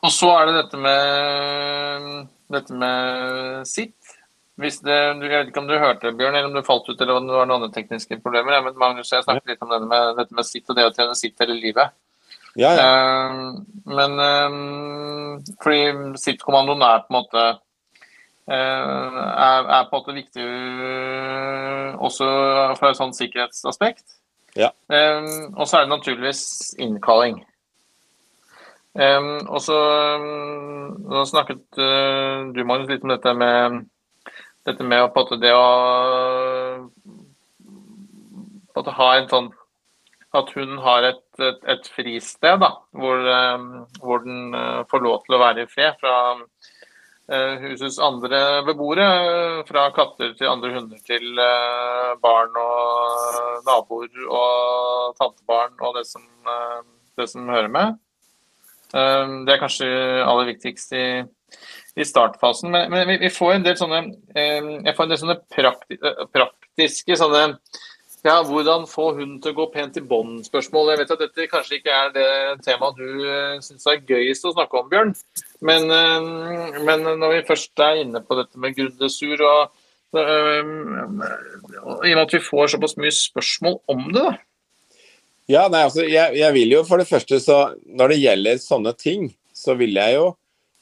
og 0.00 0.10
så 0.12 0.30
er 0.38 0.46
det 0.48 0.54
dette 0.62 0.80
med 0.80 2.28
dette 2.54 2.72
med 2.72 3.66
sitt. 3.68 4.14
Hvis 4.56 4.78
det, 4.86 4.94
jeg 4.94 5.30
vet 5.32 5.48
ikke 5.50 5.60
om 5.64 5.68
du 5.68 5.74
hørte 5.76 6.12
Bjørn, 6.14 6.36
eller 6.38 6.46
om 6.48 6.54
du 6.54 6.62
falt 6.62 6.88
ut, 6.88 7.00
eller 7.00 7.18
om 7.18 7.26
det 7.26 7.34
var 7.34 7.48
noen 7.50 7.64
andre 7.64 7.74
tekniske 7.74 8.20
problemer. 8.22 8.54
Ja, 8.54 8.62
men 8.62 8.76
Magnus 8.78 9.10
og 9.10 9.16
jeg 9.18 9.26
snakket 9.26 9.50
litt 9.50 9.64
om 9.66 9.72
dette 9.72 9.88
med, 9.90 10.16
dette 10.20 10.36
med 10.38 10.46
sitt 10.46 10.70
og 10.70 10.76
det 10.78 10.86
å 10.86 10.92
trene 10.94 11.16
sitt 11.18 11.40
hele 11.42 11.56
livet. 11.58 11.90
Ja, 12.56 12.70
ja. 12.78 12.82
Uh, 12.86 13.54
men 13.90 14.18
uh, 14.20 15.38
fordi 15.62 16.18
sittkommandoen 16.22 16.84
er 16.86 17.02
på 17.04 17.10
en 17.12 17.18
måte 17.18 17.46
uh, 17.50 18.52
er, 18.52 19.64
er 19.64 19.88
på 19.88 19.96
en 19.96 20.02
måte 20.02 20.18
viktig 20.18 20.44
også 22.04 22.28
fra 22.78 22.90
et 22.90 22.98
sånt 23.00 23.16
sikkerhetsaspekt. 23.16 24.04
Ja. 24.54 24.70
Ehm, 24.92 25.54
og 25.56 25.66
så 25.66 25.76
er 25.76 25.86
det 25.86 25.90
naturligvis 25.90 26.74
innkalling. 26.78 27.40
Um, 28.94 29.40
og 29.50 29.58
så 29.60 29.74
um, 30.14 31.24
snakket 31.26 31.64
uh, 31.78 32.54
du, 32.54 32.60
Magnus, 32.62 32.86
litt 32.92 33.02
om 33.02 33.10
dette 33.10 33.32
med 33.34 33.80
dette 34.64 34.86
med 34.86 35.02
å 35.02 35.08
på 35.10 35.18
en 35.18 35.26
måte 35.26 35.38
det 35.42 35.50
å 35.50 35.64
på 38.70 38.78
en 38.78 38.78
måte 38.78 38.94
ha 38.94 39.08
en 39.16 39.26
sånn 39.32 39.50
at 40.38 40.50
hun 40.56 40.78
har 40.82 41.06
et, 41.10 41.22
et, 41.42 41.60
et 41.74 41.90
fristed 41.94 42.62
da, 42.62 42.70
hvor, 42.96 43.20
eh, 43.30 43.66
hvor 44.02 44.24
den 44.24 44.54
eh, 44.56 44.80
får 44.90 45.04
lov 45.04 45.22
til 45.24 45.36
å 45.36 45.42
være 45.42 45.64
i 45.64 45.70
fred 45.70 45.98
fra 46.00 46.14
eh, 46.34 47.62
husets 47.62 48.00
andre 48.02 48.40
beboere. 48.66 49.06
Fra 49.68 49.86
katter 49.96 50.34
til 50.38 50.50
andre 50.50 50.74
hunder 50.76 51.00
til 51.06 51.42
barn 52.24 52.58
og 52.60 53.62
naboer 53.68 54.26
og 54.26 55.14
tantebarn 55.20 55.78
og 55.80 56.00
det 56.00 56.06
som, 56.10 56.26
det 57.18 57.30
som 57.30 57.48
hører 57.48 57.70
med. 57.72 58.00
Det 58.94 59.50
er 59.50 59.58
kanskje 59.58 59.86
aller 60.22 60.46
viktigst 60.52 60.92
i, 60.94 61.06
i 61.98 62.04
startfasen. 62.06 62.70
Men, 62.70 62.92
men 62.92 63.08
vi, 63.08 63.16
vi 63.24 63.30
får 63.32 63.56
en 63.56 63.64
del 63.64 63.74
sånne, 63.80 64.04
en 64.38 64.70
del 64.86 65.18
sånne 65.18 65.40
prakti, 65.50 65.98
praktiske 66.36 67.18
sånne 67.18 67.56
ja, 68.24 68.38
hvordan 68.48 68.86
få 68.88 69.10
hunden 69.18 69.36
til 69.42 69.52
å 69.52 69.58
gå 69.58 69.66
pent 69.74 69.98
i 70.00 70.04
bånd-spørsmål. 70.08 70.92
Jeg 70.92 71.02
vet 71.02 71.14
at 71.14 71.24
dette 71.26 71.48
kanskje 71.52 71.78
ikke 71.78 71.92
er 71.92 72.12
det 72.14 72.28
temaet 72.64 72.96
du 72.96 73.08
uh, 73.20 73.58
syns 73.64 73.84
er 73.90 74.00
gøyest 74.08 74.48
å 74.48 74.54
snakke 74.54 74.80
om, 74.80 74.88
Bjørn. 74.92 75.12
Men, 75.64 75.88
eh, 75.92 76.78
men 76.84 77.04
når 77.20 77.34
vi 77.34 77.46
først 77.48 77.80
er 77.84 78.02
inne 78.02 78.20
på 78.24 78.36
dette 78.40 78.60
med 78.60 78.76
grundesur 78.76 79.44
og 79.44 79.80
og, 80.14 80.20
I 82.06 82.12
og 82.12 82.14
med 82.14 82.20
at 82.20 82.34
vi 82.36 82.38
får 82.38 82.68
såpass 82.76 82.92
mye 83.02 83.10
spørsmål 83.10 83.80
om 83.90 84.04
det, 84.14 84.20
da. 84.22 84.34
Ja, 85.50 85.64
nei, 85.68 85.82
altså, 85.84 86.04
jeg, 86.06 86.36
jeg 86.38 86.54
vil 86.54 86.70
jo 86.72 86.84
for 86.88 87.02
det 87.02 87.08
første, 87.08 87.40
så 87.42 87.74
når 87.84 88.14
det 88.14 88.20
gjelder 88.22 88.60
sånne 88.62 88.94
ting, 88.96 89.26
så 89.50 89.74
vil 89.74 89.98
jeg 89.98 90.14
jo 90.20 90.28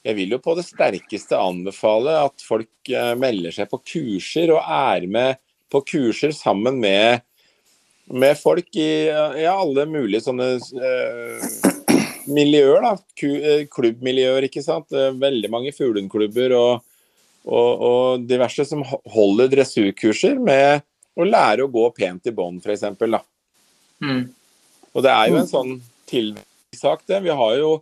jeg 0.03 0.19
vil 0.19 0.35
jo 0.35 0.41
på 0.43 0.57
det 0.59 0.65
sterkeste 0.67 1.39
anbefale 1.39 2.17
at 2.25 2.43
folk 2.43 2.91
eh, 2.91 3.13
melder 3.19 3.55
seg 3.55 3.69
på 3.71 3.79
kurser 3.87 4.51
og 4.51 4.65
er 4.67 5.07
med 5.07 5.39
på 5.71 5.83
kurser 5.87 6.35
sammen 6.35 6.81
med, 6.83 7.23
med 8.13 8.39
folk 8.39 8.69
i, 8.77 9.09
i 9.09 9.47
alle 9.49 9.87
mulige 9.89 10.25
sånne 10.27 10.49
eh, 10.61 11.47
miljøer. 12.29 12.85
da, 12.85 12.95
eh, 13.29 13.65
Klubbmiljøer, 13.73 14.49
ikke 14.49 14.65
sant. 14.65 14.93
Veldig 14.93 15.51
mange 15.53 15.73
fuglehundklubber 15.77 16.57
og, 16.59 16.85
og, 17.47 17.71
og 17.89 18.27
diverse 18.29 18.67
som 18.69 18.85
holder 18.85 19.51
dressurkurser 19.53 20.41
med 20.43 20.85
å 21.17 21.27
lære 21.29 21.65
å 21.65 21.73
gå 21.73 21.89
pent 21.97 22.29
i 22.29 22.35
bånd, 22.35 22.63
f.eks. 22.65 22.87
Mm. 24.03 24.23
Og 24.93 25.05
det 25.05 25.13
er 25.13 25.31
jo 25.31 25.41
en 25.41 25.51
sånn 25.51 25.75
tilleggssak, 26.11 27.05
det. 27.09 27.23
Vi 27.25 27.41
har 27.43 27.57
jo 27.61 27.73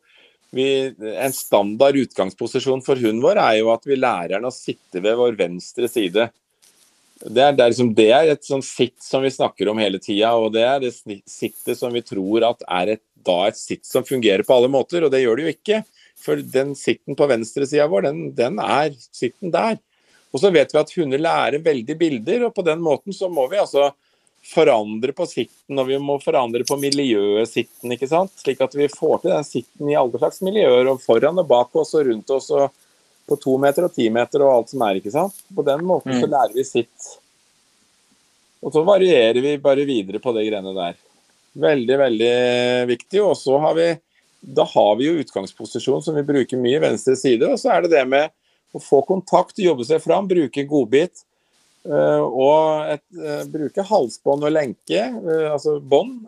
vi, 0.51 0.67
En 0.99 1.33
standard 1.35 1.95
utgangsposisjon 1.95 2.83
for 2.83 2.99
hunden 2.99 3.23
vår 3.23 3.39
er 3.39 3.61
jo 3.61 3.71
at 3.71 3.85
vi 3.87 3.99
lærer 3.99 4.39
den 4.39 4.49
å 4.49 4.55
sitte 4.55 5.03
ved 5.03 5.19
vår 5.19 5.39
venstre 5.39 5.87
side. 5.91 6.27
Det 7.21 7.43
er, 7.43 7.53
det 7.53 7.63
er, 7.63 7.69
liksom, 7.69 7.93
det 7.97 8.09
er 8.17 8.31
et 8.33 8.47
sånn 8.47 8.63
sitt 8.65 8.97
som 9.05 9.21
vi 9.21 9.33
snakker 9.33 9.69
om 9.69 9.81
hele 9.83 10.01
tida, 10.01 10.33
og 10.41 10.55
det 10.55 10.65
er 10.65 10.79
det 10.81 10.95
sittet 11.29 11.77
som 11.77 11.93
vi 11.93 12.01
tror 12.05 12.47
at 12.49 12.65
er 12.81 12.95
et, 12.97 13.03
da 13.27 13.43
et 13.51 13.59
sitt 13.61 13.85
som 13.85 14.07
fungerer 14.09 14.47
på 14.47 14.57
alle 14.57 14.71
måter, 14.73 15.05
og 15.05 15.13
det 15.13 15.21
gjør 15.21 15.37
det 15.37 15.45
jo 15.45 15.53
ikke. 15.53 15.83
For 16.21 16.41
den 16.41 16.73
sitten 16.77 17.17
på 17.17 17.29
venstresida 17.29 17.89
vår, 17.93 18.09
den, 18.09 18.23
den 18.37 18.61
er 18.65 18.95
sitten 19.13 19.53
der. 19.53 19.77
Og 20.33 20.41
så 20.41 20.53
vet 20.55 20.73
vi 20.73 20.81
at 20.81 20.95
hunder 20.97 21.21
lærer 21.21 21.65
veldig 21.65 21.97
bilder, 22.01 22.47
og 22.49 22.55
på 22.57 22.65
den 22.65 22.81
måten 22.85 23.17
så 23.17 23.29
må 23.33 23.45
vi 23.53 23.61
altså 23.61 23.91
forandre 24.51 25.13
på 25.13 25.27
sitten, 25.29 25.77
og 25.77 25.89
vi 25.91 25.99
må 26.01 26.17
forandre 26.23 26.65
på 26.65 26.79
miljøet 26.81 27.51
sitten, 27.51 27.93
ikke 27.93 28.09
sant? 28.09 28.33
Slik 28.41 28.63
at 28.65 28.77
vi 28.79 28.89
får 28.89 29.21
til 29.21 29.35
den 29.35 29.45
sitten 29.45 29.91
i 29.93 29.99
alle 30.01 30.21
slags 30.21 30.41
miljøer, 30.47 30.89
og 30.89 31.03
foran 31.05 31.43
og 31.43 31.51
bak 31.51 31.77
oss 31.77 31.93
og 31.99 32.09
rundt 32.09 32.33
oss, 32.33 32.49
og 32.55 32.71
på 33.31 33.39
to 33.41 33.55
meter 33.63 33.87
og 33.87 33.95
ti 33.95 34.09
meter 34.13 34.43
og 34.45 34.53
alt 34.59 34.73
som 34.75 34.83
er, 34.89 34.99
ikke 35.01 35.15
sant? 35.15 35.39
På 35.55 35.65
den 35.67 35.87
måten 35.87 36.19
så 36.19 36.27
Mm. 36.27 36.33
lærer 36.35 36.55
vi 36.59 36.65
sitt. 36.67 37.11
Og 38.61 38.75
så 38.75 38.83
varierer 38.85 39.41
vi 39.41 39.57
bare 39.63 39.87
videre 39.89 40.21
på 40.21 40.35
de 40.37 40.45
greiene 40.51 40.75
der. 40.77 40.99
Veldig, 41.57 41.97
veldig 41.99 42.35
viktig. 42.91 43.23
Og 43.25 43.37
så 43.39 43.57
har 43.63 43.75
vi 43.79 43.89
da 44.41 44.65
har 44.65 44.95
vi 44.97 45.05
jo 45.05 45.19
utgangsposisjon 45.21 46.03
som 46.03 46.15
vi 46.17 46.23
bruker 46.25 46.57
mye 46.61 46.79
i 46.79 46.85
venstre 46.85 47.13
side. 47.17 47.45
Og 47.45 47.59
så 47.61 47.75
er 47.75 47.83
det 47.85 47.91
det 47.93 48.05
med 48.09 48.31
å 48.73 48.81
få 48.81 49.03
kontakt, 49.05 49.59
jobbe 49.61 49.85
seg 49.85 50.01
fram, 50.01 50.29
bruke 50.29 50.65
godbit. 50.69 51.25
eh, 51.85 52.21
og 52.21 52.91
et, 52.93 53.03
eh, 53.17 53.45
bruke 53.49 53.81
halsbånd 53.89 54.45
og 54.45 54.53
lenke, 54.53 55.01
eh, 55.01 55.47
altså 55.51 55.79
bånd. 55.81 56.27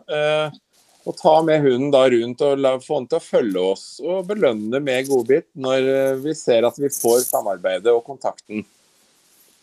Eh, 1.03 1.09
og 1.09 1.17
ta 1.19 1.35
med 1.43 1.61
hunden 1.63 1.91
da 1.91 2.05
rundt 2.09 2.41
og 2.45 2.61
la, 2.63 2.73
få 2.79 3.01
den 3.01 3.09
til 3.11 3.19
å 3.19 3.25
følge 3.25 3.65
oss 3.73 3.85
og 4.03 4.27
belønne 4.29 4.79
med 4.83 5.09
godbit 5.09 5.49
når 5.53 5.89
eh, 5.95 6.15
vi 6.23 6.35
ser 6.37 6.67
at 6.67 6.79
vi 6.79 6.91
får 6.93 7.25
samarbeidet 7.27 7.91
og 7.91 8.03
kontakten. 8.07 8.65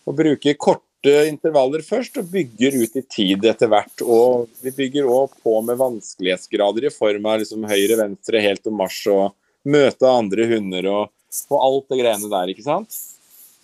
og 0.04 0.16
bruke 0.16 0.54
korte 0.58 1.14
intervaller 1.28 1.80
først, 1.84 2.18
og 2.20 2.28
bygger 2.32 2.76
ut 2.82 2.96
i 2.96 3.02
tid 3.08 3.44
etter 3.48 3.70
hvert. 3.70 4.02
Og 4.02 4.50
vi 4.60 4.72
bygger 4.74 5.08
òg 5.08 5.36
på 5.44 5.54
med 5.64 5.78
vanskelighetsgrader 5.80 6.88
i 6.88 6.92
form 6.92 7.28
av 7.30 7.40
liksom 7.40 7.64
høyre, 7.68 7.96
venstre, 8.00 8.42
helt 8.44 8.66
om 8.68 8.76
mars 8.80 8.98
og 9.08 9.30
møte 9.64 10.08
andre 10.08 10.48
hunder 10.50 10.88
og, 10.90 11.10
og 11.48 11.64
alt 11.64 11.88
det 11.92 12.00
greiene 12.02 12.30
der, 12.32 12.52
ikke 12.52 12.66
sant. 12.66 13.00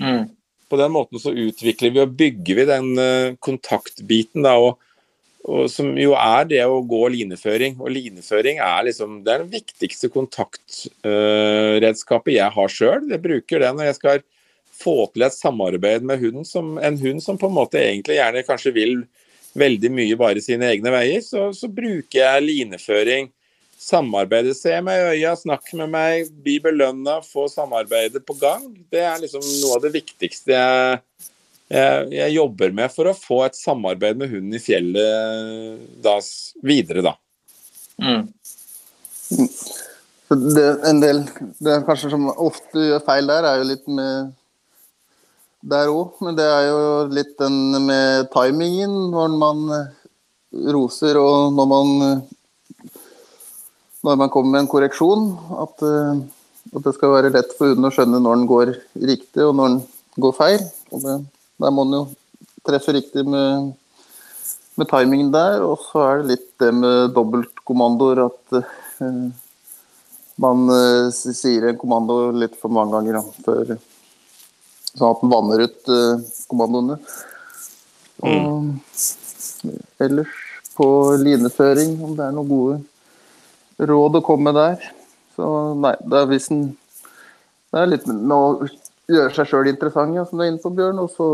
Mm. 0.01 0.29
På 0.69 0.79
den 0.81 0.93
måten 0.93 1.21
så 1.23 1.33
utvikler 1.33 1.93
vi 1.95 2.03
og 2.03 2.17
bygger 2.19 2.59
vi 2.59 2.67
den 2.69 2.89
uh, 2.99 3.37
kontaktbiten, 3.43 4.45
da. 4.47 4.57
og 4.59 4.81
og 5.47 5.69
som 5.71 5.93
jo 5.99 6.15
er 6.19 6.45
det 6.51 6.65
å 6.67 6.81
gå 6.83 7.09
lineføring. 7.15 7.77
Og 7.79 7.91
lineføring 7.95 8.59
er 8.63 8.85
liksom 8.89 9.25
det 9.27 9.33
er 9.33 9.39
den 9.45 9.53
viktigste 9.53 10.09
kontaktredskapet 10.11 12.33
uh, 12.33 12.39
jeg 12.39 12.51
har 12.57 12.69
sjøl. 12.73 13.11
Jeg 13.13 13.23
bruker 13.23 13.59
det 13.63 13.71
når 13.77 13.85
jeg 13.91 13.99
skal 14.01 14.19
få 14.77 14.97
til 15.13 15.23
et 15.25 15.37
samarbeid 15.37 16.03
med 16.07 16.21
hunden 16.21 16.45
som 16.45 16.79
en 16.83 16.99
hund 17.01 17.23
som 17.25 17.39
på 17.41 17.47
en 17.49 17.57
måte 17.57 17.79
egentlig 17.81 18.17
gjerne 18.19 18.49
kanskje 18.49 18.73
vil 18.77 18.95
veldig 19.57 19.91
mye 19.95 20.17
bare 20.21 20.41
sine 20.45 20.69
egne 20.69 20.91
veier, 20.93 21.23
så, 21.25 21.53
så 21.57 21.67
bruker 21.73 22.19
jeg 22.21 22.45
lineføring. 22.45 23.31
Samarbeide, 23.81 24.53
se 24.57 24.81
meg 24.85 24.99
i 24.99 25.09
øya, 25.15 25.33
snakk 25.37 25.73
med 25.79 25.89
meg, 25.93 26.29
bli 26.43 26.59
belønna, 26.65 27.21
få 27.25 27.49
samarbeidet 27.53 28.25
på 28.27 28.35
gang. 28.41 28.63
Det 28.93 29.03
er 29.05 29.19
liksom 29.23 29.43
noe 29.45 29.75
av 29.77 29.83
det 29.85 29.93
viktigste 29.95 30.53
jeg 30.53 30.99
jeg, 31.67 32.11
jeg, 32.15 32.35
jobber 32.37 32.75
med 32.79 32.93
for 32.95 33.11
å 33.11 33.17
få 33.17 33.41
et 33.47 33.59
samarbeid 33.59 34.19
med 34.21 34.31
hunden 34.31 34.55
i 34.55 34.63
fjellet 34.63 35.81
da, 36.05 36.15
videre, 36.63 37.03
da. 37.03 37.17
Mm. 38.03 38.29
Det, 40.27 40.67
en 40.87 41.01
del 41.03 41.23
det 41.63 41.73
er 41.73 41.87
kanskje 41.87 42.13
som 42.13 42.29
ofte 42.31 42.87
gjør 42.89 43.03
feil 43.07 43.31
der, 43.31 43.47
er 43.47 43.61
jo 43.61 43.69
litt 43.73 43.87
med 43.91 44.33
der 45.67 45.91
òg. 45.91 46.17
Men 46.23 46.39
det 46.39 46.47
er 46.47 46.69
jo 46.69 46.81
litt 47.11 47.35
den 47.43 47.87
med 47.87 48.31
timingen 48.35 48.97
når 49.15 49.37
man 49.39 49.67
roser 50.77 51.19
og 51.19 51.55
når 51.57 51.71
man 51.75 51.95
når 54.07 54.19
man 54.23 54.31
kommer 54.31 54.55
med 54.55 54.65
en 54.65 54.71
korreksjon. 54.71 55.33
At, 55.67 55.83
at 55.83 56.83
det 56.85 56.95
skal 56.95 57.17
være 57.17 57.35
lett 57.35 57.55
for 57.59 57.73
hunden 57.73 57.91
å 57.91 57.95
skjønne 57.95 58.23
når 58.23 58.39
den 58.39 58.51
går 58.51 58.77
riktig 59.03 59.43
og 59.43 59.57
når 59.59 59.73
den 59.73 59.81
går 60.23 60.37
feil. 60.37 60.63
Og 60.95 61.03
det 61.03 61.17
der 61.62 61.73
må 61.73 61.87
en 61.87 61.97
jo 61.97 62.05
treffe 62.66 62.95
riktig 62.97 63.25
med, 63.29 63.73
med 64.77 64.90
timingen 64.90 65.33
der. 65.35 65.64
Og 65.64 65.81
så 65.88 66.05
er 66.05 66.23
det 66.23 66.35
litt 66.35 66.49
det 66.62 66.73
med 66.77 67.12
dobbeltkommandoer 67.16 68.25
at 68.27 68.59
uh, 68.59 69.29
man 70.42 70.66
uh, 70.71 71.12
sier 71.12 71.71
en 71.71 71.81
kommando 71.81 72.19
litt 72.37 72.59
for 72.61 72.73
mange 72.73 72.97
ganger 72.97 73.21
da, 73.21 73.25
før, 73.47 73.77
sånn 74.92 75.12
at 75.12 75.23
den 75.23 75.33
vanner 75.33 75.64
ut 75.66 75.92
uh, 75.92 76.27
kommandoene. 76.51 76.99
Og 78.25 78.66
mm. 78.66 79.79
ellers 80.05 80.42
på 80.77 80.88
lineføring, 81.21 81.97
om 82.05 82.16
det 82.16 82.27
er 82.27 82.37
noen 82.37 82.51
gode 82.51 83.87
råd 83.88 84.19
å 84.19 84.25
komme 84.25 84.51
med 84.51 84.59
der. 84.61 84.90
Så 85.37 85.47
nei, 85.77 85.95
det 86.05 86.21
er 86.21 86.29
hvis 86.33 86.51
en 86.53 86.66
det 87.77 87.83
er 87.83 87.90
litt 87.90 88.07
Nå 88.09 88.40
gjøre 89.11 89.35
seg 89.35 89.51
sjøl 89.51 89.69
interessant, 89.71 90.16
ja, 90.16 90.25
som 90.27 90.38
du 90.38 90.45
er 90.45 90.51
inne 90.51 90.62
på, 90.62 90.73
Bjørn. 90.75 90.99
Og 91.03 91.11
så 91.14 91.29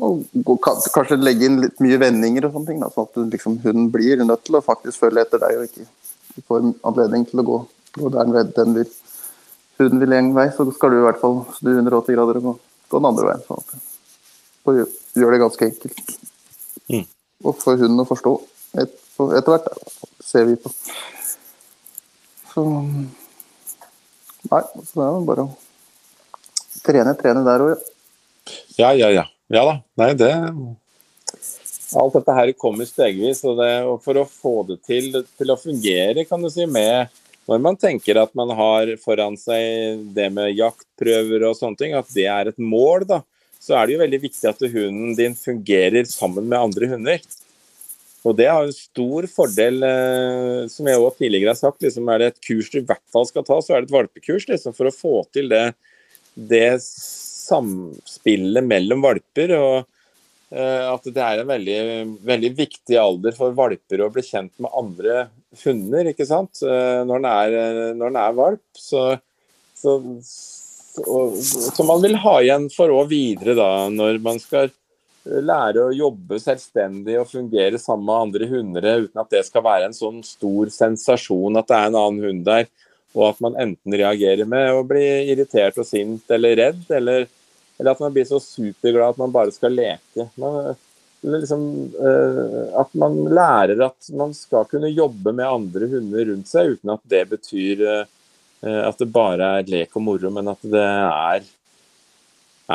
og 0.00 0.68
kanskje 0.94 1.18
legge 1.20 1.48
inn 1.48 1.60
litt 1.62 1.82
mye 1.84 1.98
vendinger 2.00 2.48
og 2.48 2.54
sånne 2.56 2.70
ting. 2.70 2.80
Da, 2.82 2.90
sånn 2.94 3.08
at 3.10 3.20
liksom, 3.34 3.58
hun 3.64 3.90
blir 3.94 4.24
nødt 4.24 4.46
til 4.46 4.58
å 4.58 4.64
faktisk 4.64 5.04
følge 5.04 5.24
etter 5.26 5.42
deg, 5.42 5.58
og 5.58 5.68
ikke 5.68 6.44
får 6.48 6.70
anledning 6.88 7.26
til 7.28 7.42
å 7.42 7.46
gå, 7.48 7.58
gå 7.98 8.14
der 8.14 8.48
den 8.56 8.78
vil. 8.78 8.88
Hun 9.78 10.00
vil 10.02 10.16
en 10.16 10.32
vei, 10.34 10.48
så 10.54 10.66
skal 10.74 10.94
du 10.94 11.00
i 11.00 11.04
hvert 11.04 11.20
fall 11.20 11.42
snu 11.58 11.70
180 11.74 12.16
grader 12.16 12.40
og 12.40 12.48
gå, 12.48 12.56
gå 12.90 13.02
den 13.02 13.10
andre 13.12 13.28
veien. 13.28 13.44
Sånn 13.46 13.62
at, 13.62 13.84
og 14.68 14.82
gjør 15.16 15.34
det 15.34 15.44
ganske 15.44 15.68
enkelt. 15.68 16.16
Mm. 16.88 17.06
Og 17.46 17.60
for 17.60 17.78
hunden 17.78 18.02
å 18.02 18.08
forstå 18.08 18.34
et, 18.82 18.98
etter 19.28 19.54
hvert, 19.54 19.70
ser 20.24 20.48
vi 20.48 20.58
på. 20.60 20.72
Så 22.52 22.66
Nei, 24.48 24.60
så 24.62 24.94
det 24.94 25.02
er 25.04 25.08
jo 25.12 25.24
bare 25.28 25.44
å 25.44 25.67
Trene, 26.84 27.14
trene 27.18 27.44
der 27.46 27.64
òg, 27.64 27.72
ja. 27.74 27.94
Ja, 28.78 28.92
ja, 28.94 29.08
ja. 29.12 29.24
da. 29.50 29.80
Nei, 30.00 30.12
det 30.16 30.32
Alt 31.98 32.18
dette 32.18 32.34
her 32.36 32.52
kommer 32.60 32.88
stegvis. 32.88 33.40
Og, 33.48 33.56
det, 33.60 33.70
og 33.88 34.02
for 34.04 34.20
å 34.20 34.28
få 34.28 34.54
det 34.68 34.78
til, 34.86 35.10
til, 35.38 35.52
å 35.52 35.58
fungere, 35.60 36.26
kan 36.28 36.42
du 36.44 36.50
si, 36.52 36.66
med 36.68 37.08
når 37.48 37.62
man 37.64 37.78
tenker 37.80 38.20
at 38.20 38.34
man 38.36 38.52
har 38.52 38.92
foran 39.00 39.38
seg 39.40 40.04
det 40.16 40.28
med 40.36 40.52
jaktprøver 40.52 41.46
og 41.48 41.56
sånne 41.56 41.80
ting, 41.80 41.96
at 41.96 42.10
det 42.12 42.26
er 42.28 42.50
et 42.50 42.60
mål, 42.60 43.06
da, 43.08 43.22
så 43.56 43.78
er 43.78 43.88
det 43.88 43.96
jo 43.96 44.02
veldig 44.02 44.20
viktig 44.26 44.50
at 44.50 44.66
hunden 44.68 45.16
din 45.16 45.36
fungerer 45.36 46.04
sammen 46.10 46.44
med 46.44 46.60
andre 46.60 46.90
hunder. 46.92 47.24
Og 48.26 48.36
Det 48.36 48.48
har 48.50 48.66
en 48.66 48.74
stor 48.74 49.24
fordel, 49.32 49.82
eh, 49.86 50.66
som 50.68 50.86
jeg 50.90 51.00
også 51.00 51.22
tidligere 51.22 51.54
har 51.54 51.58
sagt. 51.58 51.80
Liksom, 51.80 52.08
er 52.12 52.18
det 52.18 52.26
et 52.32 52.40
kurs 52.44 52.68
du 52.68 52.80
i 52.82 52.84
hvert 52.84 53.04
fall 53.14 53.24
skal 53.24 53.46
ta, 53.46 53.56
så 53.62 53.74
er 53.74 53.80
det 53.80 53.88
et 53.88 53.94
valpekurs. 53.96 54.48
Liksom, 54.50 54.74
for 54.76 54.90
å 54.90 54.94
få 54.94 55.14
til 55.32 55.48
det 55.48 55.70
det 56.38 56.78
samspillet 57.48 58.64
mellom 58.64 59.02
valper. 59.04 59.54
og 59.58 59.76
uh, 60.54 60.84
At 60.92 61.08
det 61.08 61.24
er 61.24 61.42
en 61.42 61.50
veldig, 61.50 61.80
veldig, 62.28 62.52
viktig 62.58 63.00
alder 63.00 63.36
for 63.36 63.56
valper 63.56 64.04
å 64.04 64.10
bli 64.14 64.24
kjent 64.26 64.54
med 64.62 64.74
andre 64.76 65.28
hunder 65.64 66.12
ikke 66.12 66.28
sant? 66.28 66.62
Uh, 66.62 67.02
når, 67.08 67.16
den 67.16 67.30
er, 67.32 67.48
når 67.98 68.12
den 68.12 68.20
er 68.22 68.38
valp. 68.38 68.66
Så, 68.78 69.04
så, 69.78 69.98
så, 70.22 71.22
så, 71.42 71.86
man 71.88 72.02
vil 72.04 72.18
ha 72.22 72.36
igjen 72.42 72.68
for 72.74 72.92
òg 72.94 73.10
videre 73.12 73.56
da, 73.58 73.70
når 73.92 74.20
man 74.24 74.38
skal 74.42 74.70
lære 75.28 75.82
å 75.82 75.92
jobbe 75.92 76.38
selvstendig 76.40 77.18
og 77.20 77.28
fungere 77.28 77.78
sammen 77.80 78.06
med 78.08 78.20
andre 78.22 78.46
hunder 78.48 78.86
uten 79.04 79.20
at 79.20 79.32
det 79.34 79.42
skal 79.44 79.64
være 79.66 79.90
en 79.90 79.96
sånn 79.96 80.22
stor 80.24 80.70
sensasjon 80.72 81.58
at 81.60 81.68
det 81.68 81.76
er 81.76 81.90
en 81.90 81.98
annen 82.00 82.24
hund 82.24 82.46
der 82.46 82.68
og 83.16 83.24
at 83.30 83.40
man 83.44 83.56
enten 83.60 83.96
reagerer 83.96 84.48
med 84.48 84.72
å 84.74 84.84
bli 84.86 85.06
irritert 85.32 85.78
og 85.80 85.86
sint 85.88 86.28
eller 86.34 86.56
redd, 86.60 86.84
eller, 86.92 87.26
eller 87.78 87.94
at 87.94 88.02
man 88.02 88.12
blir 88.14 88.28
så 88.28 88.40
superglad 88.42 89.14
at 89.14 89.20
man 89.20 89.32
bare 89.34 89.54
skal 89.54 89.74
leke. 89.74 90.28
Man, 90.40 90.74
liksom, 91.24 91.64
uh, 91.96 92.80
at 92.80 92.94
man 92.98 93.18
lærer 93.32 93.80
at 93.88 94.10
man 94.16 94.34
skal 94.36 94.68
kunne 94.70 94.92
jobbe 94.92 95.32
med 95.32 95.48
andre 95.48 95.90
hunder 95.90 96.28
rundt 96.32 96.50
seg, 96.50 96.76
uten 96.76 96.94
at 96.94 97.04
det 97.08 97.24
betyr 97.32 97.84
uh, 97.86 98.04
at 98.62 98.98
det 98.98 99.10
bare 99.14 99.52
er 99.60 99.70
lek 99.70 99.96
og 99.96 100.04
moro, 100.04 100.32
men 100.34 100.50
at 100.50 100.62
det 100.66 100.84
er, 100.84 101.48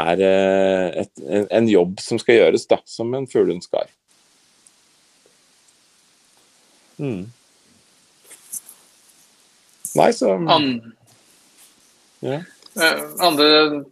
er 0.02 0.26
uh, 0.26 0.88
et, 1.04 1.14
en, 1.28 1.48
en, 1.50 1.70
jobb 1.70 2.00
som 2.02 2.22
skal 2.22 2.42
gjøres, 2.42 2.66
da, 2.72 2.82
som 2.90 3.14
en 3.14 3.30
fuglehund 3.30 3.66
skal. 3.66 3.92
Mm. 6.98 7.26
Nei, 10.00 10.10
så 10.16 10.34
An 10.36 10.70
ja. 12.24 12.40
Eh, 12.74 13.02
andre 13.22 13.48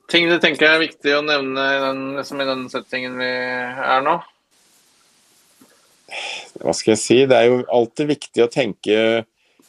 ting 0.09 0.29
du 0.29 0.37
tenker 0.41 0.65
er 0.71 0.81
viktig 0.81 1.13
å 1.13 1.25
nevne 1.25 1.65
i 1.75 1.81
den, 1.83 1.99
liksom 2.17 2.39
i 2.41 2.47
den 2.47 2.63
settingen 2.71 3.19
vi 3.19 3.27
er 3.29 4.05
nå? 4.05 4.15
Hva 6.61 6.73
skal 6.75 6.95
jeg 6.95 7.01
si? 7.01 7.19
Det 7.29 7.37
er 7.37 7.51
jo 7.51 7.59
alltid 7.71 8.09
viktig 8.15 8.43
å 8.43 8.49
tenke 8.51 8.95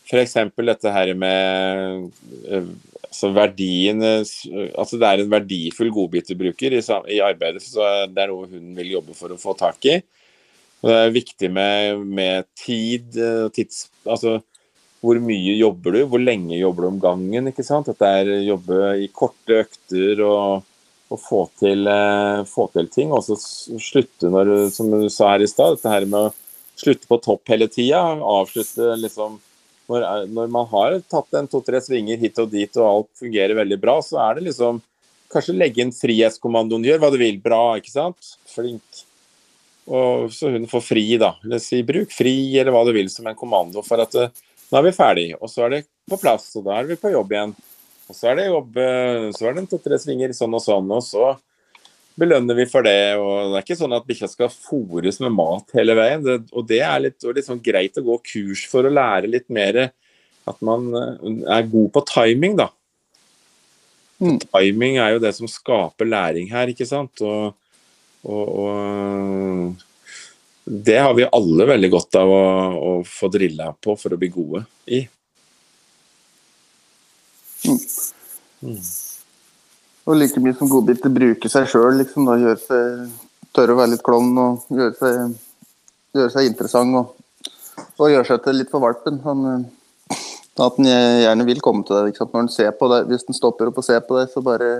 f.eks. 0.09 0.39
dette 0.65 0.95
her 0.95 1.13
med 1.19 2.09
eh, 2.49 2.73
altså 3.13 3.31
verdien 3.37 4.01
Altså 4.03 4.99
det 4.99 5.09
er 5.09 5.23
en 5.23 5.31
verdifull 5.33 5.93
godbit 5.93 6.33
du 6.33 6.39
bruker 6.41 6.75
i, 6.75 6.81
i 7.13 7.21
arbeidet, 7.25 7.63
så 7.67 8.07
det 8.09 8.25
er 8.25 8.33
noe 8.33 8.49
hun 8.49 8.73
vil 8.79 8.97
jobbe 8.97 9.17
for 9.19 9.35
å 9.35 9.41
få 9.41 9.55
tak 9.59 9.85
i. 9.91 10.01
Og 10.83 10.89
det 10.91 10.97
er 10.99 11.15
viktig 11.15 11.53
med, 11.53 12.01
med 12.09 12.49
tid, 12.59 13.13
eh, 13.15 13.47
tids, 13.55 13.85
altså 14.03 14.41
hvor 15.03 15.19
mye 15.19 15.57
jobber 15.59 15.97
du, 15.97 16.03
hvor 16.07 16.23
lenge 16.23 16.55
jobber 16.61 16.87
du 16.87 16.91
om 16.93 17.01
gangen. 17.03 17.51
ikke 17.51 17.65
sant? 17.67 17.89
Dette 17.91 18.07
er 18.07 18.31
jobbe 18.47 18.93
i 19.03 19.09
korte 19.11 19.65
økter 19.65 20.23
og, 20.23 20.69
og 21.11 21.19
få, 21.21 21.41
til, 21.59 21.89
eh, 21.91 22.43
få, 22.47 22.69
til, 22.75 22.91
ting. 22.93 23.11
Og 23.15 23.25
så 23.27 23.37
slutte 23.83 24.31
når, 24.31 24.53
som 24.75 24.93
du 24.95 25.09
sa 25.11 25.35
her 25.35 25.43
i 25.43 25.51
stad, 25.51 25.75
dette 25.77 25.91
her 25.91 26.07
med 26.07 26.29
å 26.29 26.35
slutte 26.79 27.11
på 27.11 27.19
topp 27.25 27.51
hele 27.51 27.67
tida. 27.73 28.05
Avslutte 28.23 28.95
liksom 29.03 29.41
når, 29.91 30.07
når, 30.31 30.55
man 30.55 30.71
har 30.71 31.01
tatt 31.11 31.35
en 31.37 31.51
to-tre 31.51 31.83
svinger 31.83 32.21
hit 32.23 32.39
og 32.39 32.53
dit 32.55 32.79
og 32.79 32.87
alt 32.87 33.11
fungerer 33.19 33.59
veldig 33.59 33.79
bra, 33.83 33.99
så 34.07 34.23
er 34.29 34.39
det 34.39 34.51
liksom 34.53 34.81
Kanskje 35.33 35.55
legge 35.57 35.81
inn 35.81 35.95
frihetskommandoen, 35.97 36.83
gjør 36.85 36.99
hva 37.01 37.09
du 37.09 37.15
vil, 37.17 37.39
bra, 37.41 37.79
ikke 37.81 37.89
sant? 37.89 38.35
Flink. 38.53 38.99
Og 39.89 40.27
så 40.29 40.51
hun 40.53 40.67
får 40.69 40.83
fri, 40.85 41.05
da. 41.17 41.31
Eller 41.41 41.63
si 41.65 41.79
bruk 41.89 42.13
fri, 42.13 42.35
eller 42.61 42.69
hva 42.75 42.83
du 42.85 42.91
vil, 42.93 43.09
som 43.09 43.31
en 43.31 43.39
kommando 43.39 43.81
for 43.87 44.03
at 44.05 44.13
det, 44.13 44.27
nå 44.73 44.81
er 44.81 44.89
vi 44.89 44.97
ferdig, 44.97 45.29
og 45.37 45.51
så 45.53 45.67
er 45.67 45.77
det 45.77 45.81
på 46.09 46.19
plass, 46.21 46.49
og 46.57 46.67
da 46.67 46.81
er 46.81 46.89
vi 46.89 46.99
på 46.99 47.13
jobb 47.13 47.35
igjen. 47.35 47.55
Og 48.09 48.17
så 48.17 48.31
er 48.31 48.39
det 48.39 48.49
jobb, 48.49 48.77
eh, 48.81 49.29
så 49.37 49.47
er 49.47 49.55
det 49.55 49.63
en 49.63 49.71
to-tre 49.71 49.99
svinger 50.01 50.33
sånn 50.37 50.57
og 50.57 50.65
sånn, 50.65 50.91
og 50.97 51.05
så 51.05 51.31
belønner 52.19 52.57
vi 52.59 52.67
for 52.69 52.85
det. 52.85 53.15
og 53.21 53.53
Det 53.53 53.61
er 53.61 53.67
ikke 53.67 53.79
sånn 53.79 53.97
at 53.97 54.09
bikkja 54.09 54.29
skal 54.33 54.53
fôres 54.53 55.21
med 55.23 55.33
mat 55.37 55.77
hele 55.77 55.97
veien. 55.97 56.25
Det, 56.25 56.39
og 56.53 56.67
det 56.69 56.83
er 56.85 57.07
litt, 57.07 57.19
litt 57.25 57.49
sånn 57.49 57.63
greit 57.65 57.97
å 58.01 58.05
gå 58.05 58.19
kurs 58.33 58.67
for 58.69 58.85
å 58.85 58.93
lære 58.93 59.31
litt 59.33 59.49
mer 59.53 59.85
at 60.49 60.63
man 60.65 60.91
eh, 60.99 61.41
er 61.57 61.73
god 61.73 61.93
på 61.95 62.07
timing, 62.11 62.59
da. 62.61 62.73
Mm. 64.23 64.39
Timing 64.45 65.01
er 65.03 65.17
jo 65.17 65.23
det 65.23 65.33
som 65.35 65.51
skaper 65.51 66.07
læring 66.09 66.51
her, 66.53 66.71
ikke 66.73 66.89
sant. 66.89 67.21
Og 67.21 67.59
Og, 68.23 68.49
og, 68.63 69.83
det 70.73 70.99
har 70.99 71.15
vi 71.15 71.29
alle 71.29 71.67
veldig 71.69 71.91
godt 71.93 72.17
av 72.17 72.31
å, 72.33 72.45
å 72.73 72.93
få 73.05 73.29
drilla 73.29 73.75
på 73.77 73.93
for 74.01 74.15
å 74.15 74.19
bli 74.21 74.31
gode 74.33 74.63
i. 74.89 75.03
Mm. 78.63 78.79
Og 80.09 80.17
like 80.17 80.41
mye 80.43 80.57
som 80.57 80.71
godbiter 80.73 81.13
bruke 81.13 81.51
seg 81.53 81.69
sjøl, 81.69 81.99
liksom. 82.01 82.25
Da 82.27 82.39
gjøre 82.41 82.63
seg 82.65 83.13
Tørre 83.53 83.75
å 83.75 83.77
være 83.83 83.93
litt 83.93 84.05
klovn 84.07 84.31
og 84.41 84.71
gjøre 84.73 84.95
seg, 84.97 85.35
gjøre 86.17 86.33
seg 86.33 86.47
interessant. 86.49 86.97
Og, 86.97 87.43
og 88.01 88.09
gjøre 88.09 88.31
seg 88.31 88.41
til 88.47 88.57
litt 88.57 88.73
for 88.73 88.81
valpen. 88.81 89.19
Han, 89.27 89.43
eh, 89.51 90.17
at 90.57 90.79
han 90.81 90.89
gjerne 90.89 91.47
vil 91.51 91.61
komme 91.61 91.85
til 91.85 91.99
deg. 91.99 92.17
Når 92.17 92.39
han 92.39 92.49
ser 92.55 92.73
på 92.79 92.89
deg, 92.89 93.13
Hvis 93.13 93.29
han 93.29 93.37
stopper 93.37 93.69
opp 93.69 93.83
og 93.83 93.85
ser 93.85 94.01
på 94.09 94.17
deg, 94.17 94.33
så 94.33 94.41
bare 94.41 94.71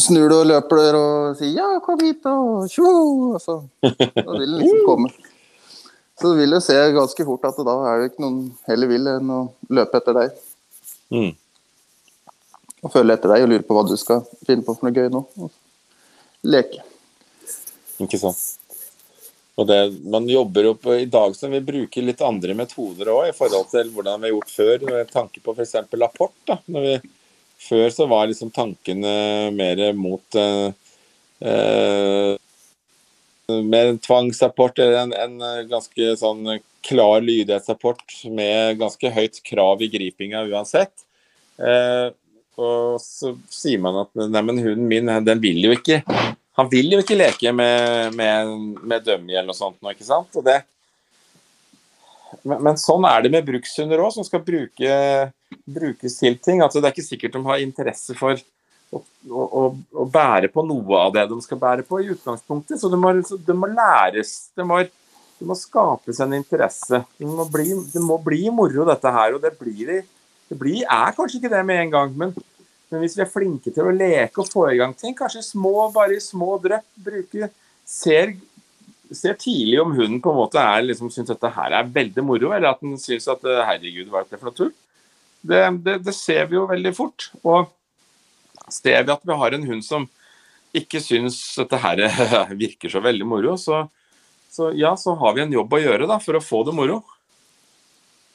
snur 0.00 0.28
du 0.30 0.36
og 0.38 0.48
løper 0.48 0.80
der 0.80 0.98
og 0.98 1.38
sier 1.38 1.54
'ja, 1.54 1.68
kom 1.84 2.00
hit', 2.00 2.26
og 2.30 2.68
tjo! 2.70 3.38
Så, 3.42 3.60
da 3.82 4.30
vil 4.32 4.50
den 4.50 4.58
liksom 4.62 4.84
komme. 4.86 5.10
Så 6.20 6.30
du 6.30 6.38
vil 6.38 6.54
jo 6.54 6.60
se 6.62 6.76
ganske 6.94 7.24
fort 7.26 7.44
at 7.48 7.56
da 7.66 7.74
er 7.90 8.00
det 8.00 8.12
ikke 8.12 8.22
noen 8.22 8.42
heller 8.68 8.90
vil 8.90 9.08
enn 9.16 9.32
å 9.34 9.40
løpe 9.68 9.98
etter 9.98 10.14
deg. 10.20 10.36
Mm. 11.10 11.32
Og 12.84 12.92
følge 12.92 13.16
etter 13.16 13.32
deg 13.34 13.46
og 13.46 13.50
lure 13.50 13.66
på 13.66 13.76
hva 13.76 13.86
du 13.88 13.96
skal 13.98 14.22
finne 14.46 14.62
på 14.62 14.76
for 14.76 14.86
noe 14.86 14.94
gøy 14.94 15.10
nå. 15.10 15.24
Og 15.42 15.50
leke. 16.44 16.84
Ikke 18.04 18.20
sant. 18.20 18.42
Og 19.54 19.68
det, 19.70 19.78
man 20.10 20.26
jobber 20.26 20.72
opp 20.72 20.86
I 20.90 21.04
dag 21.06 21.34
som 21.38 21.52
vi 21.54 21.60
bruker 21.62 22.02
litt 22.02 22.22
andre 22.26 22.56
metoder 22.58 23.12
òg, 23.12 23.28
i 23.30 23.36
forhold 23.36 23.68
til 23.70 23.90
hvordan 23.94 24.22
vi 24.22 24.28
har 24.28 24.34
gjort 24.34 24.54
før. 24.54 24.86
Med 24.88 25.12
tanke 25.12 25.42
på 25.42 25.54
f.eks. 25.54 25.76
rapport. 25.94 26.34
da, 26.46 26.58
når 26.66 26.88
vi 26.88 26.96
før 27.64 27.88
så 27.92 28.06
var 28.10 28.28
liksom 28.30 28.52
tankene 28.54 29.14
mer 29.54 29.80
mot 29.96 30.38
uh, 30.38 30.70
uh, 31.44 32.34
en 33.48 33.98
tvangsrapport 34.00 34.78
eller 34.80 35.02
en, 35.02 35.12
en, 35.12 35.68
ganske 35.68 36.14
sånn 36.16 36.46
klar 36.84 37.20
lydighetsrapport 37.24 38.22
med 38.32 38.78
ganske 38.80 39.10
høyt 39.12 39.40
krav 39.44 39.82
i 39.84 39.90
gripinga 39.92 40.44
uansett. 40.48 40.92
Uh, 41.60 42.12
og 42.60 43.00
så 43.02 43.34
sier 43.50 43.80
man 43.82 44.04
at 44.04 44.12
neimen, 44.14 44.60
hunden 44.62 44.86
min 44.90 45.10
den 45.26 45.40
vil 45.42 45.58
jo 45.66 45.72
ikke 45.74 46.00
Han 46.54 46.68
vil 46.70 46.92
jo 46.94 47.00
ikke 47.02 47.16
leke 47.18 47.50
med, 47.50 48.14
med, 48.14 48.50
med 48.86 49.02
dummy 49.02 49.34
eller 49.34 49.48
noe 49.50 49.58
sånt. 49.58 49.80
ikke 49.90 50.06
sant? 50.06 50.30
Og 50.38 50.44
det, 50.46 50.60
men, 52.42 52.58
men, 52.62 52.80
sånn 52.80 53.04
er 53.08 53.24
det 53.24 53.30
med 53.34 53.46
brukshunder 53.46 54.00
òg, 54.02 54.12
som 54.16 54.26
skal 54.26 54.42
bruke, 54.44 54.96
brukes 55.64 56.18
til 56.20 56.36
ting. 56.42 56.62
Altså, 56.64 56.80
det 56.80 56.90
er 56.90 56.96
ikke 56.96 57.06
sikkert 57.06 57.36
de 57.36 57.42
har 57.46 57.62
interesse 57.62 58.16
for 58.18 58.40
å, 58.94 59.00
å, 59.30 59.64
å, 59.74 60.06
bære 60.10 60.50
på 60.54 60.64
noe 60.66 61.00
av 61.00 61.14
det 61.14 61.26
de 61.30 61.38
skal 61.44 61.60
bære 61.60 61.86
på 61.88 62.00
i 62.02 62.10
utgangspunktet. 62.14 62.80
Så 62.80 62.90
det 62.92 63.00
må, 63.00 63.12
det 63.20 63.58
må 63.58 63.70
læres. 63.72 64.34
Det 64.56 64.66
må, 64.66 64.80
det 64.84 65.48
må, 65.48 65.58
skapes 65.58 66.22
en 66.24 66.36
interesse. 66.38 67.02
Det 67.18 67.28
må, 67.28 67.46
bli, 67.50 67.74
må 68.04 68.18
bli 68.22 68.48
moro, 68.54 68.86
dette 68.88 69.14
her. 69.18 69.36
Og 69.36 69.44
det 69.44 69.54
blir, 69.58 70.00
det 70.50 70.58
blir, 70.60 70.82
er 70.84 71.14
kanskje 71.16 71.42
ikke 71.42 71.52
det 71.56 71.64
med 71.66 71.84
en 71.84 71.94
gang. 71.98 72.16
Men, 72.22 72.34
men, 72.90 73.02
hvis 73.02 73.18
vi 73.18 73.26
er 73.26 73.30
flinke 73.30 73.74
til 73.74 73.90
å 73.90 73.94
leke 73.94 74.42
og 74.42 74.50
få 74.52 74.68
i 74.72 74.80
gang 74.80 74.96
ting, 74.98 75.16
kanskje 75.18 75.44
små, 75.46 75.90
bare 75.94 76.20
små 76.22 76.56
drypp, 76.62 76.88
bruke 77.06 77.50
ser 77.84 78.36
ser 79.18 79.36
tidlig 79.40 79.80
om 79.82 79.94
hunden 79.96 80.20
på 80.22 80.32
en 80.32 80.38
måte 80.38 80.60
er, 80.60 80.84
liksom, 80.86 81.10
syns 81.12 81.32
dette 81.32 81.50
her 81.56 81.76
er 81.78 81.92
veldig 81.94 82.24
moro, 82.26 82.52
eller 82.54 82.72
at 82.72 82.82
den 82.84 82.98
syns 83.00 83.28
at 83.30 83.44
eh, 83.48 83.62
herregud, 83.68 84.10
hva 84.10 84.22
er 84.22 84.28
dette 84.28 84.40
for 84.40 84.50
noe 84.50 84.58
tull? 84.58 84.74
Det, 85.44 85.62
det, 85.84 85.98
det, 86.06 86.14
ser 86.16 86.46
vi 86.48 86.56
jo 86.56 86.66
veldig 86.70 86.92
fort. 86.96 87.28
Og 87.44 87.68
ser 88.72 89.04
vi 89.04 89.12
at 89.12 89.26
vi 89.26 89.38
har 89.40 89.56
en 89.56 89.66
hund 89.68 89.84
som 89.84 90.06
ikke 90.74 91.02
syns 91.04 91.38
dette 91.60 91.78
her 91.82 92.02
virker 92.64 92.92
så 92.92 93.02
veldig 93.04 93.28
moro, 93.28 93.58
så, 93.60 93.84
så, 94.50 94.72
ja, 94.76 94.94
så 94.98 95.14
har 95.20 95.36
vi 95.36 95.44
en 95.44 95.54
jobb 95.54 95.76
å 95.76 95.82
gjøre 95.82 96.08
da, 96.10 96.18
for 96.22 96.38
å 96.38 96.44
få 96.44 96.64
det 96.66 96.74
moro. 96.76 97.02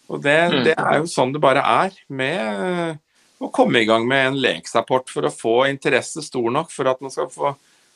Og 0.09 0.21
det, 0.23 0.39
mm. 0.49 0.59
det 0.65 0.75
er 0.77 1.01
jo 1.01 1.09
sånn 1.09 1.33
det 1.35 1.41
bare 1.43 1.61
er 1.61 1.97
med 2.07 2.99
å 3.39 3.49
komme 3.55 3.81
i 3.81 3.87
gang 3.87 4.07
med 4.07 4.27
en 4.27 4.39
leksapport 4.41 5.11
for 5.11 5.27
å 5.27 5.33
få 5.33 5.55
interesse 5.69 6.23
stor 6.25 6.49
nok 6.51 6.71
for 6.73 6.89
at 6.91 6.99
man 7.03 7.13
skal 7.13 7.29
få, 7.31 7.53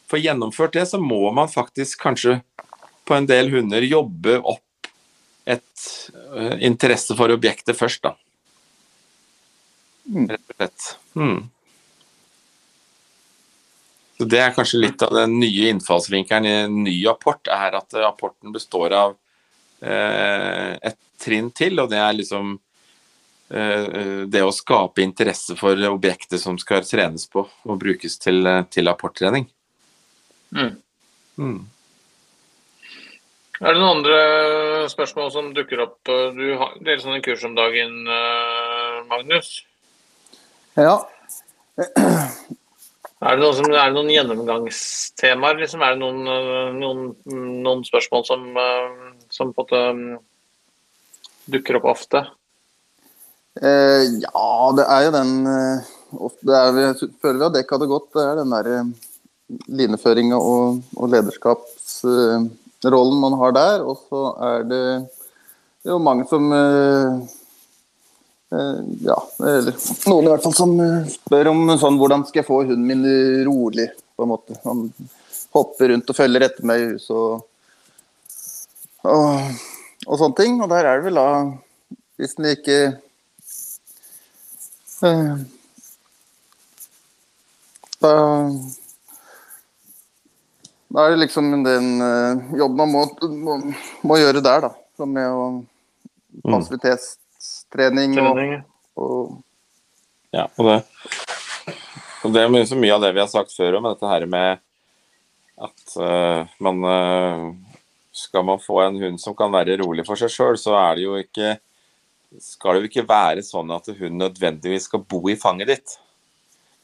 få 0.10 0.20
gjennomført 0.22 0.76
det, 0.78 0.86
så 0.92 1.00
må 1.02 1.26
man 1.36 1.52
faktisk 1.52 2.04
kanskje 2.04 2.38
på 3.04 3.16
en 3.18 3.28
del 3.30 3.52
hunder 3.54 3.86
jobbe 3.86 4.38
opp 4.40 4.90
et 5.46 5.88
uh, 6.14 6.56
interesse 6.64 7.16
for 7.20 7.34
objektet 7.36 7.78
først, 7.78 8.06
da. 8.06 8.14
Mm. 10.08 10.28
Rett 10.32 10.52
og 10.52 10.58
slett. 10.58 10.88
Mm. 11.20 11.40
Så 14.18 14.28
Det 14.30 14.40
er 14.40 14.56
kanskje 14.56 14.84
litt 14.84 15.04
av 15.04 15.16
den 15.16 15.38
nye 15.42 15.72
innfallsvinkelen 15.74 16.48
i 16.48 16.58
en 16.64 16.84
ny 16.86 16.98
apport, 17.12 17.50
er 17.52 17.80
at 17.80 17.96
apporten 18.08 18.54
består 18.56 18.96
av 18.96 19.16
uh, 19.16 20.72
et 20.80 21.00
trinn 21.24 21.52
til, 21.56 21.80
og 21.84 21.92
det 21.92 22.00
er 22.00 22.16
liksom 22.16 22.56
uh, 22.56 24.24
det 24.32 24.44
å 24.44 24.56
skape 24.56 25.04
interesse 25.04 25.58
for 25.60 25.80
objektet 25.92 26.40
som 26.40 26.60
skal 26.62 26.88
trenes 26.88 27.28
på 27.32 27.44
og 27.48 27.84
brukes 27.84 28.20
til, 28.22 28.48
til 28.72 28.92
apporttrening. 28.92 29.50
Mm. 30.56 30.76
Mm. 31.42 31.62
Er 33.62 33.76
det 33.76 33.80
noen 33.80 34.00
andre 34.00 34.18
spørsmål 34.90 35.30
som 35.34 35.52
dukker 35.54 35.84
opp? 35.86 36.00
Du 36.08 36.42
deler 36.82 37.02
sånne 37.04 37.22
kurs 37.26 37.44
om 37.46 37.54
dagen, 37.58 38.02
eh, 38.10 38.98
Magnus? 39.12 39.60
Ja. 40.74 40.98
Er 43.24 43.38
det, 43.38 43.44
noen, 43.44 43.56
som, 43.56 43.70
er 43.72 43.88
det 43.88 43.96
noen 43.96 44.10
gjennomgangstemaer? 44.12 45.60
Liksom? 45.62 45.84
Er 45.86 45.94
det 45.94 46.02
noen, 46.02 46.26
eh, 46.28 46.72
noen, 46.76 47.04
noen 47.64 47.84
spørsmål 47.88 48.26
som, 48.28 48.50
eh, 48.58 49.14
som 49.32 49.54
en 49.54 50.02
mm, 50.02 50.18
dukker 51.54 51.80
opp 51.80 51.88
ofte? 51.94 52.26
Eh, 53.62 54.10
ja, 54.26 54.50
det 54.76 54.88
er 54.98 55.06
jo 55.06 55.14
den 55.16 55.32
det 56.44 56.58
er, 56.58 56.82
Jeg 56.82 57.14
føler 57.22 57.40
vi 57.40 57.46
har 57.46 57.56
dekka 57.56 57.80
det 57.80 57.92
godt. 57.94 58.10
Det 58.18 58.26
er 58.26 58.42
den 58.42 58.58
der 58.58 58.72
lineføringa 59.70 60.42
og, 60.42 60.84
og 60.98 61.14
lederskaps 61.14 62.02
rollen 62.92 63.20
man 63.22 63.38
har 63.40 63.56
der. 63.56 63.86
Og 63.86 64.02
så 64.10 64.26
er 64.50 64.68
det 64.68 64.84
jo 65.88 66.00
mange 66.04 66.28
som 66.30 66.52
uh, 66.52 67.24
uh, 68.56 68.80
Ja, 69.04 69.18
eller 69.40 69.76
noen 70.10 70.28
i 70.28 70.32
hvert 70.32 70.46
fall 70.46 70.56
som 70.58 70.76
uh, 70.80 71.10
spør 71.12 71.52
om 71.52 71.66
sånn 71.80 72.00
Hvordan 72.00 72.26
skal 72.28 72.42
jeg 72.42 72.50
få 72.50 72.62
hunden 72.64 72.88
min 72.88 73.04
rolig, 73.48 73.90
på 74.16 74.26
en 74.26 74.32
måte. 74.32 74.58
Han 74.64 74.88
hopper 75.54 75.94
rundt 75.94 76.10
og 76.10 76.18
følger 76.18 76.48
etter 76.48 76.68
meg 76.68 76.82
i 76.82 76.92
huset 76.94 77.14
og, 77.14 77.44
og, 79.04 79.60
og, 80.08 80.16
sånne 80.18 80.38
ting. 80.40 80.62
Og 80.64 80.72
der 80.72 80.88
er 80.88 81.00
det 81.00 81.10
vel 81.12 81.20
da 81.20 81.28
Hvis 82.18 82.38
den 82.38 82.54
ikke 82.54 82.80
da 88.04 88.14
da 90.94 91.08
er 91.08 91.16
det 91.16 91.24
liksom 91.24 91.50
den 91.66 91.88
uh, 92.02 92.58
jobben 92.58 92.78
man 92.78 92.92
må, 92.94 93.04
må, 93.34 93.58
må, 94.06 94.18
gjøre 94.22 94.44
der, 94.46 94.68
da. 94.68 94.72
Som 94.98 95.16
med 95.16 95.26
å 95.26 95.46
mm. 95.50 96.52
passivitetstrening 96.52 98.20
og, 98.22 98.42
og, 99.02 99.34
Ja, 100.34 100.48
og 100.58 100.70
det, 100.70 100.78
og 102.22 102.36
det 102.36 102.44
er 102.44 102.70
så 102.70 102.78
mye 102.78 102.94
av 102.94 103.02
det 103.06 103.14
vi 103.16 103.24
har 103.24 103.32
sagt 103.32 103.56
før 103.58 103.80
om 103.80 103.90
dette 103.90 104.10
her 104.10 104.28
med 104.30 104.62
at 105.64 105.98
uh, 105.98 106.46
man 106.62 106.86
uh, 106.86 107.52
Skal 108.14 108.46
man 108.46 108.62
få 108.62 108.80
en 108.84 108.98
hund 109.02 109.22
som 109.22 109.34
kan 109.38 109.54
være 109.54 109.80
rolig 109.82 110.06
for 110.06 110.20
seg 110.20 110.30
sjøl, 110.30 110.58
så 110.62 110.76
er 110.78 111.00
det 111.00 111.08
jo 111.08 111.18
ikke 111.18 111.56
skal 112.42 112.76
det 112.76 112.84
jo 112.84 112.90
ikke 112.90 113.10
være 113.10 113.44
sånn 113.46 113.72
at 113.76 113.90
hunden 113.92 114.22
nødvendigvis 114.24 114.88
skal 114.90 115.04
bo 115.06 115.22
i 115.30 115.36
fanget 115.38 115.70
ditt. 115.70 115.96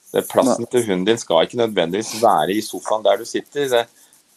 Plassen 0.09 0.65
til 0.65 0.87
hunden 0.87 1.05
din 1.05 1.19
skal 1.21 1.45
ikke 1.45 1.59
nødvendigvis 1.59 2.15
være 2.21 2.55
i 2.57 2.63
sofaen 2.65 3.03
der 3.05 3.19
du 3.21 3.27
sitter. 3.29 3.85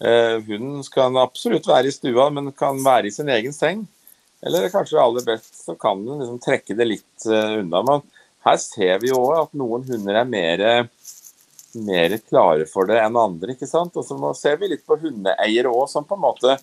Eh, 0.02 0.36
hunden 0.44 0.82
kan 0.92 1.16
absolutt 1.16 1.68
være 1.68 1.88
i 1.88 1.94
stua, 1.94 2.28
men 2.30 2.52
kan 2.52 2.80
være 2.84 3.08
i 3.08 3.14
sin 3.14 3.30
egen 3.32 3.54
seng. 3.56 3.86
Eller 4.42 4.68
kanskje 4.72 5.00
aller 5.00 5.24
best 5.24 5.62
så 5.64 5.76
kan 5.78 6.02
den 6.02 6.18
liksom 6.18 6.40
trekke 6.42 6.74
det 6.74 6.88
litt 6.88 7.26
uh, 7.30 7.60
unna. 7.60 7.82
Men 7.86 8.02
her 8.42 8.58
ser 8.58 8.98
vi 9.02 9.12
jo 9.12 9.20
at 9.36 9.52
noen 9.54 9.84
hunder 9.86 10.18
er 10.18 10.26
mer, 10.26 10.64
mer, 11.86 12.16
klare 12.26 12.66
for 12.66 12.90
det 12.90 12.98
enn 12.98 13.18
andre. 13.20 13.54
ikke 13.54 13.70
sant? 13.70 13.96
Og 13.96 14.06
så 14.06 14.32
ser 14.38 14.58
vi 14.58 14.72
litt 14.72 14.82
på 14.86 14.98
hundeeiere 14.98 15.70
òg, 15.70 15.86
som 15.92 16.06
på 16.08 16.18
en 16.18 16.24
måte 16.26 16.56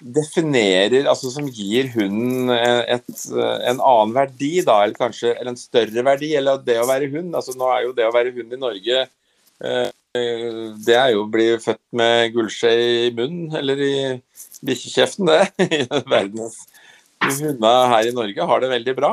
definerer, 0.00 1.08
altså 1.10 1.30
som 1.32 1.48
gir 1.48 1.90
hunden 1.94 2.50
et, 2.54 3.10
en 3.32 3.80
annen 3.80 4.14
verdi, 4.16 4.54
da, 4.66 4.80
eller 4.84 4.96
kanskje 4.98 5.34
eller 5.34 5.52
en 5.52 5.60
større 5.60 6.04
verdi, 6.06 6.32
eller 6.38 6.62
det 6.64 6.78
å 6.80 6.88
være 6.88 7.10
hund. 7.12 7.34
altså 7.34 7.56
Nå 7.58 7.68
er 7.72 7.84
jo 7.86 7.92
det 7.96 8.08
å 8.08 8.14
være 8.14 8.34
hund 8.36 8.54
i 8.54 8.60
Norge 8.60 9.04
eh, 9.04 9.90
det 10.14 10.94
er 10.94 11.08
jo 11.10 11.24
å 11.24 11.30
bli 11.30 11.48
født 11.58 11.82
med 11.98 12.34
gullskje 12.36 12.70
i 12.78 13.08
munnen, 13.16 13.48
eller 13.58 13.80
i 13.82 13.94
bikkjekjeften, 14.62 15.26
det. 15.26 15.68
I 15.80 16.02
Verdens 16.06 16.60
hunder 17.40 17.88
her 17.90 18.10
i 18.10 18.14
Norge 18.14 18.46
har 18.50 18.62
det 18.62 18.70
veldig 18.70 18.94
bra. 18.98 19.10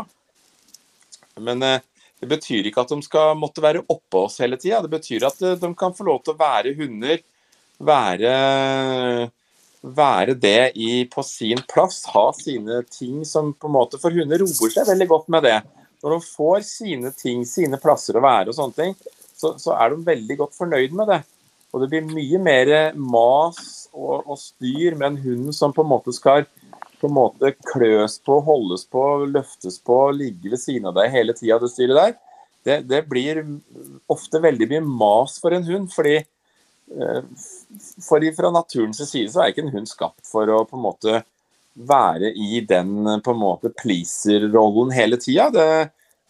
Men 1.42 1.66
eh, 1.66 1.82
det 2.22 2.30
betyr 2.30 2.70
ikke 2.70 2.84
at 2.86 2.94
de 2.94 3.02
skal 3.06 3.34
måtte 3.40 3.64
være 3.64 3.82
oppå 3.90 4.28
oss 4.28 4.38
hele 4.44 4.60
tida. 4.62 4.84
Det 4.86 4.94
betyr 4.94 5.26
at 5.26 5.42
eh, 5.42 5.58
de 5.58 5.72
kan 5.78 5.96
få 5.98 6.06
lov 6.06 6.22
til 6.22 6.36
å 6.36 6.42
være 6.42 6.76
hunder 6.78 7.22
være, 7.82 8.32
være 9.82 10.36
det 10.38 10.72
i, 10.78 11.06
på 11.10 11.24
sin 11.26 11.62
plass. 11.70 12.04
Ha 12.14 12.28
sine 12.38 12.82
ting 12.92 13.26
som 13.26 13.54
på 13.54 13.70
en 13.70 13.76
måte 13.76 14.00
For 14.02 14.14
hunder 14.14 14.44
roer 14.44 14.74
seg 14.74 14.88
veldig 14.90 15.08
godt 15.10 15.32
med 15.34 15.48
det. 15.48 15.60
Når 16.02 16.16
de 16.16 16.22
får 16.26 16.64
sine 16.66 17.12
ting, 17.18 17.44
sine 17.46 17.78
plasser 17.82 18.18
å 18.18 18.24
være 18.24 18.50
og 18.50 18.58
sånne 18.58 18.78
ting, 18.78 18.96
så, 19.38 19.56
så 19.62 19.76
er 19.78 19.94
de 19.94 20.06
veldig 20.06 20.38
godt 20.40 20.58
fornøyd 20.58 20.96
med 20.98 21.12
det. 21.14 21.22
Og 21.72 21.84
det 21.84 21.92
blir 21.92 22.10
mye 22.10 22.42
mer 22.42 22.72
mas 22.98 23.88
og, 23.94 24.26
og 24.26 24.38
styr 24.40 24.98
med 24.98 25.12
en 25.12 25.22
hund 25.24 25.54
som 25.56 25.74
på 25.74 25.86
en 25.86 25.92
måte 25.94 26.14
skal 26.16 26.46
på 27.02 27.10
en 27.10 27.16
måte 27.16 27.54
kløs 27.66 28.20
på, 28.22 28.38
holdes 28.46 28.84
på, 28.92 29.04
løftes 29.26 29.80
på, 29.82 29.98
ligge 30.14 30.52
ved 30.52 30.62
siden 30.62 30.92
av 30.92 31.00
deg 31.00 31.10
hele 31.14 31.34
tida, 31.34 31.58
det 31.58 31.72
styret 31.72 31.98
der. 31.98 32.14
Det, 32.62 32.76
det, 32.86 33.00
blir 33.10 33.42
ofte 34.12 34.42
veldig 34.44 34.68
mye 34.70 34.82
mas 34.86 35.40
for 35.42 35.56
en 35.58 35.66
hund. 35.66 35.90
fordi 35.94 36.20
eh, 36.20 37.24
fordi 38.04 38.32
Fra 38.36 38.52
naturens 38.52 39.02
side 39.10 39.32
så 39.32 39.44
er 39.44 39.54
ikke 39.54 39.66
en 39.66 39.74
hund 39.76 39.90
skapt 39.90 40.26
for 40.28 40.50
å 40.52 40.64
på 40.68 40.78
en 40.78 40.86
måte 40.86 41.22
være 41.88 42.34
i 42.36 42.60
den 42.68 43.08
på 43.24 43.32
en 43.32 43.40
måte 43.40 43.72
pleaser-rollen 43.80 44.92
hele 44.92 45.20
tida. 45.22 45.48
Det, 45.54 45.68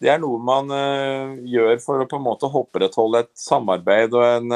det, 0.01 0.11
er 0.13 0.21
noe 0.21 0.37
man 0.37 0.69
uh, 0.69 1.33
gjør 1.49 1.81
for 1.81 2.03
å 2.03 2.07
på 2.09 2.19
en 2.19 2.27
måte 2.27 2.49
opprettholde 2.49 3.23
et 3.25 3.31
samarbeid 3.41 4.13
og 4.13 4.25
en, 4.27 4.55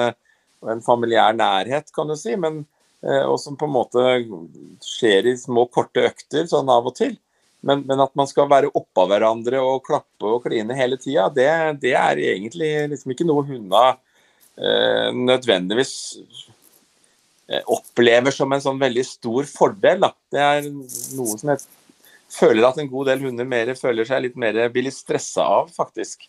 og 0.62 0.72
en 0.76 0.86
familiær 0.86 1.34
nærhet, 1.38 1.90
kan 1.96 2.12
du 2.12 2.16
si. 2.20 2.38
Men 2.38 2.62
uh, 3.06 3.26
og 3.26 3.40
som 3.42 3.58
på 3.58 3.66
en 3.66 3.76
måte 3.80 4.06
skjer 4.86 5.32
i 5.34 5.38
små, 5.42 5.66
korte 5.74 6.06
økter 6.12 6.46
sånn 6.52 6.70
av 6.70 6.92
og 6.92 6.98
til. 7.02 7.18
Men, 7.66 7.82
men 7.90 8.02
at 8.04 8.14
man 8.14 8.30
skal 8.30 8.46
være 8.52 8.70
oppå 8.78 9.08
hverandre 9.10 9.58
og 9.58 9.82
klappe 9.88 10.30
og 10.30 10.44
kline 10.44 10.76
hele 10.78 11.00
tida, 11.02 11.32
det, 11.34 11.50
det, 11.82 11.96
er 11.98 12.22
egentlig 12.22 12.70
liksom 12.92 13.16
ikke 13.16 13.26
noe 13.26 13.42
hundene 13.48 13.96
eh, 14.62 15.10
nødvendigvis 15.10 15.96
opplever 17.70 18.34
som 18.34 18.54
en 18.54 18.64
sånn 18.64 18.80
veldig 18.82 19.04
stor 19.06 19.50
fordel. 19.50 20.02
Da. 20.02 20.12
Det 20.34 20.42
er 20.42 20.70
noe 20.70 21.38
som 21.38 21.52
jeg 21.54 21.66
føler 22.36 22.68
at 22.68 22.80
en 22.82 22.90
god 22.92 23.12
del 23.12 23.26
hunder 23.28 23.48
mer 23.48 23.74
føler 23.78 24.08
seg 24.08 24.26
litt 24.26 24.40
mer 24.40 24.58
blir 24.74 24.88
litt 24.88 24.98
stressa 24.98 25.46
av, 25.60 25.70
faktisk. 25.74 26.28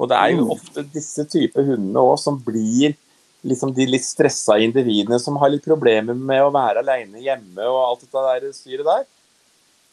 Og 0.00 0.10
det 0.10 0.18
er 0.18 0.34
jo 0.34 0.46
mm. 0.46 0.52
ofte 0.56 0.86
disse 0.94 1.26
typer 1.30 1.66
hundene 1.68 2.02
òg 2.02 2.16
som 2.22 2.40
blir 2.42 2.96
liksom 3.44 3.74
de 3.76 3.86
litt 3.86 4.06
stressa 4.06 4.56
individene 4.62 5.18
som 5.20 5.36
har 5.40 5.52
litt 5.52 5.66
problemer 5.66 6.16
med 6.16 6.40
å 6.42 6.52
være 6.54 6.80
alene 6.80 7.20
hjemme 7.22 7.68
og 7.68 7.82
alt 7.82 8.06
dette 8.06 8.24
der 8.24 8.56
styret 8.56 8.88
der. 8.88 9.04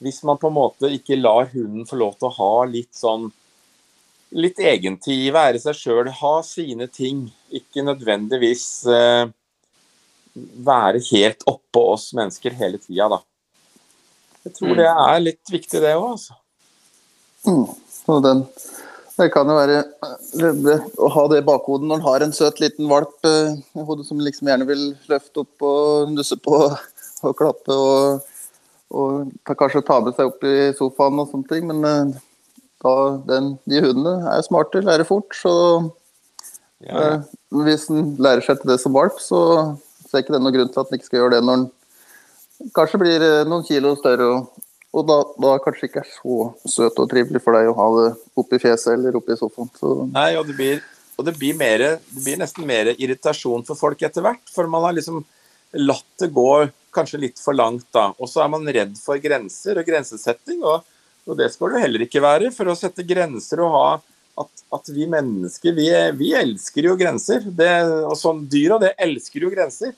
Hvis 0.02 0.22
man 0.26 0.40
på 0.42 0.50
en 0.50 0.58
måte 0.58 0.90
ikke 0.90 1.20
lar 1.20 1.52
hunden 1.52 1.86
få 1.86 2.00
lov 2.00 2.16
til 2.18 2.32
å 2.32 2.36
ha 2.40 2.54
litt 2.72 2.96
sånn 2.98 3.28
litt 4.32 4.62
egentid, 4.64 5.28
være 5.36 5.60
seg 5.60 5.76
sjøl, 5.76 6.08
ha 6.22 6.34
sine 6.48 6.88
ting. 6.88 7.26
Ikke 7.52 7.84
nødvendigvis 7.84 8.66
eh, 8.88 9.28
være 10.34 11.02
helt 11.12 11.44
oppå 11.50 11.86
oss 11.94 12.12
mennesker 12.18 12.56
hele 12.58 12.80
tida, 12.82 13.10
da. 13.12 13.22
Jeg 14.46 14.56
tror 14.58 14.74
mm. 14.74 14.78
det 14.80 14.92
er 14.92 15.26
litt 15.26 15.52
viktig, 15.54 15.82
det 15.84 15.96
òg, 15.98 16.08
altså. 16.16 16.38
Mm. 17.46 17.68
Og 18.12 18.24
den 18.26 18.46
det 19.22 19.30
kan 19.34 19.50
jo 19.50 19.58
være 19.58 19.82
å 21.02 21.10
ha 21.14 21.24
det 21.30 21.42
i 21.42 21.46
bakhodet 21.46 21.88
når 21.88 22.00
en 22.00 22.06
har 22.08 22.24
en 22.26 22.34
søt 22.34 22.62
liten 22.64 22.88
valp 22.90 23.28
eh, 23.28 23.54
i 23.78 23.86
hodet 23.86 24.08
som 24.08 24.22
liksom 24.24 24.50
gjerne 24.50 24.68
vil 24.70 24.84
løfte 25.12 25.44
opp 25.44 25.66
og 25.68 26.14
nusse 26.16 26.38
på 26.42 26.58
og 27.28 27.36
klappe 27.38 27.76
og, 27.76 28.24
og 28.96 29.30
ta, 29.46 29.56
kanskje 29.58 29.84
ta 29.86 30.00
med 30.02 30.18
seg 30.18 30.32
opp 30.32 30.48
i 30.48 30.72
sofaen 30.78 31.22
og 31.22 31.30
sånne 31.30 31.52
ting. 31.52 31.68
Men 31.70 31.86
eh, 31.88 32.16
da, 32.82 32.96
den, 33.28 33.54
de 33.70 33.84
hundene 33.84 34.16
er 34.32 34.48
smarte, 34.48 34.82
lærer 34.86 35.08
fort. 35.08 35.36
Så 35.38 35.54
ja, 36.82 36.90
ja. 36.90 37.04
Eh, 37.04 37.30
hvis 37.68 37.90
en 37.94 38.16
lærer 38.22 38.42
seg 38.46 38.62
til 38.62 38.74
det 38.74 38.80
som 38.82 38.96
valp, 38.96 39.20
så 39.22 39.42
ser 40.12 40.26
ikke 40.26 40.36
det 40.36 40.42
noen 40.44 40.58
grunn 40.58 40.74
til 40.74 40.84
at 40.84 40.92
en 40.92 41.00
ikke 41.00 41.10
skal 41.10 41.24
gjøre 41.24 41.38
det 41.38 41.46
når 41.48 41.62
en 41.62 41.70
kanskje 42.76 43.02
blir 43.02 43.26
eh, 43.26 43.48
noen 43.48 43.66
kilo 43.66 43.96
større 44.00 44.28
og 44.36 44.52
og 44.92 45.08
da, 45.08 45.18
da 45.40 45.54
kanskje 45.64 45.88
ikke 45.88 46.02
er 46.04 46.10
så 46.12 46.38
søt 46.68 46.98
og 47.00 47.08
trivelig 47.12 47.40
for 47.44 47.56
deg 47.56 47.70
å 47.72 47.76
ha 47.78 47.88
det 47.96 48.08
oppi 48.42 48.60
fjeset 48.60 48.98
eller 48.98 49.16
oppi 49.16 49.38
sofaen. 49.40 49.70
Så. 49.80 49.92
Nei, 50.12 50.34
og 50.36 50.50
det 50.50 50.56
blir, 50.58 50.82
og 51.16 51.28
det 51.28 51.36
blir, 51.40 51.56
mer, 51.56 51.84
det 51.96 52.24
blir 52.26 52.40
nesten 52.42 52.68
mer 52.68 52.92
irritasjon 52.98 53.64
for 53.68 53.80
folk 53.80 54.04
etter 54.04 54.26
hvert. 54.26 54.44
For 54.52 54.68
man 54.72 54.84
har 54.84 54.98
liksom 54.98 55.24
latt 55.80 56.10
det 56.20 56.28
gå 56.36 56.50
kanskje 56.92 57.22
litt 57.22 57.40
for 57.40 57.56
langt 57.56 57.88
da. 57.96 58.10
Og 58.20 58.28
så 58.28 58.44
er 58.44 58.52
man 58.52 58.68
redd 58.68 58.98
for 59.00 59.22
grenser 59.24 59.80
og 59.80 59.88
grensesetting, 59.88 60.60
og, 60.60 60.84
og 61.24 61.40
det 61.40 61.48
skal 61.54 61.72
du 61.72 61.80
heller 61.80 62.04
ikke 62.04 62.24
være. 62.24 62.52
For 62.52 62.68
å 62.68 62.76
sette 62.76 63.08
grenser 63.08 63.64
og 63.64 63.78
ha 63.78 63.86
at, 64.40 64.64
at 64.74 64.90
vi 64.94 65.08
mennesker, 65.10 65.76
vi, 65.76 65.88
vi, 66.18 66.32
elsker 66.38 66.88
jo 66.88 66.96
grenser. 67.00 67.44
Det, 67.46 67.72
og 68.08 68.16
sånn 68.20 68.46
Dyra 68.52 68.80
det 68.82 68.94
elsker 69.02 69.46
jo 69.46 69.52
grenser. 69.54 69.96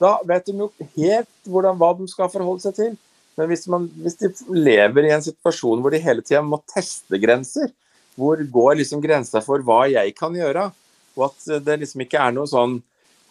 Da 0.00 0.16
vet 0.26 0.48
de 0.48 0.56
jo 0.58 0.70
helt 0.96 1.30
hvordan, 1.48 1.78
hva 1.80 1.92
de 1.98 2.08
skal 2.10 2.32
forholde 2.32 2.64
seg 2.64 2.78
til. 2.78 2.94
Men 3.38 3.50
hvis, 3.50 3.66
man, 3.70 3.88
hvis, 4.02 4.16
de 4.20 4.30
lever 4.54 5.08
i 5.08 5.14
en 5.14 5.24
situasjon 5.24 5.82
hvor 5.82 5.94
de 5.94 6.02
hele 6.02 6.22
tida 6.22 6.42
må 6.44 6.60
teste 6.70 7.18
grenser, 7.22 7.72
hvor 8.14 8.38
går 8.38 8.78
liksom 8.78 9.02
grensa 9.02 9.42
for 9.42 9.62
hva 9.66 9.84
jeg 9.90 10.14
kan 10.18 10.34
gjøre, 10.38 10.68
og 11.14 11.24
at 11.28 11.64
det 11.66 11.80
liksom 11.82 12.04
ikke 12.04 12.20
er 12.22 12.34
noe 12.34 12.50
sånn 12.50 12.78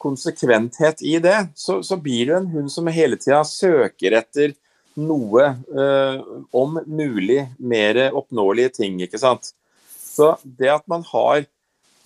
konsekventhet 0.03 0.99
i 1.07 1.15
det, 1.23 1.37
så, 1.55 1.79
så 1.85 1.95
blir 1.99 2.27
det 2.27 2.35
en 2.41 2.51
hund 2.51 2.71
som 2.71 2.89
hele 2.91 3.15
tida 3.19 3.39
søker 3.47 4.17
etter 4.19 4.55
noe 4.99 5.45
øh, 5.73 6.17
om 6.51 6.75
mulig 6.85 7.45
mer 7.57 7.99
oppnåelige 8.11 8.75
ting, 8.81 8.99
ikke 9.05 9.21
sant. 9.21 9.53
Så 10.13 10.35
det 10.43 10.69
at 10.73 10.85
man 10.91 11.05
har 11.09 11.45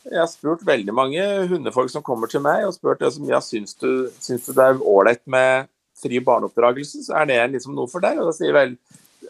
Jeg 0.08 0.22
har 0.22 0.30
spurt 0.32 0.62
veldig 0.64 0.94
mange 0.96 1.24
hundefolk 1.50 1.92
som 1.92 2.04
kommer 2.06 2.30
til 2.32 2.40
meg 2.40 2.64
og 2.64 2.78
spurt 2.78 3.02
det 3.02 3.10
som 3.12 3.26
ja, 3.28 3.42
syns 3.44 3.76
det 3.76 4.64
er 4.64 4.80
ålreit 4.80 5.26
med 5.28 5.68
fri 6.00 6.22
barneoppdragelse, 6.24 7.02
så 7.04 7.18
er 7.20 7.28
det 7.28 7.40
liksom 7.58 7.74
noe 7.76 7.90
for 7.92 8.00
deg. 8.06 8.22
Og 8.22 8.30
da 8.30 8.36
sier 8.38 8.56
vel 8.56 8.78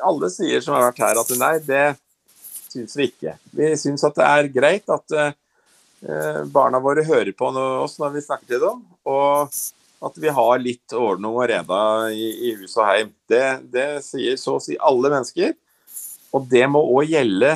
alle 0.06 0.30
sier 0.30 0.62
som 0.62 0.76
har 0.76 0.86
vært 0.92 1.02
her 1.02 1.18
at 1.18 1.34
nei, 1.40 1.56
det 1.66 1.88
syns 2.68 2.94
vi 3.00 3.08
ikke. 3.10 3.34
Vi 3.58 3.72
syns 3.80 4.06
at 4.06 4.20
det 4.20 4.28
er 4.28 4.52
greit 4.54 4.94
at 4.94 5.18
uh, 5.18 6.44
barna 6.54 6.82
våre 6.84 7.06
hører 7.08 7.34
på 7.34 7.50
oss 7.56 7.98
når 7.98 8.14
vi 8.18 8.26
snakker 8.28 8.52
til 8.52 8.62
dem, 8.68 8.84
og 9.10 9.58
at 10.08 10.20
vi 10.22 10.30
har 10.30 10.62
litt 10.62 10.94
ordning 10.94 11.34
og 11.34 11.48
reda 11.50 11.80
i, 12.14 12.28
i 12.50 12.54
hus 12.60 12.78
og 12.78 12.86
heim. 12.86 13.14
Det, 13.30 13.46
det 13.74 13.88
sier 14.06 14.38
så 14.38 14.60
å 14.60 14.62
si 14.62 14.78
alle 14.78 15.10
mennesker. 15.10 15.56
Og 16.38 16.46
det 16.52 16.68
må 16.70 16.84
òg 16.84 17.16
gjelde 17.16 17.56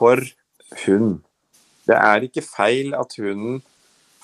for 0.00 0.24
hund. 0.86 1.20
Det 1.88 1.98
er 1.98 2.26
ikke 2.26 2.46
feil 2.46 2.94
at 2.96 3.14
hunden 3.20 3.60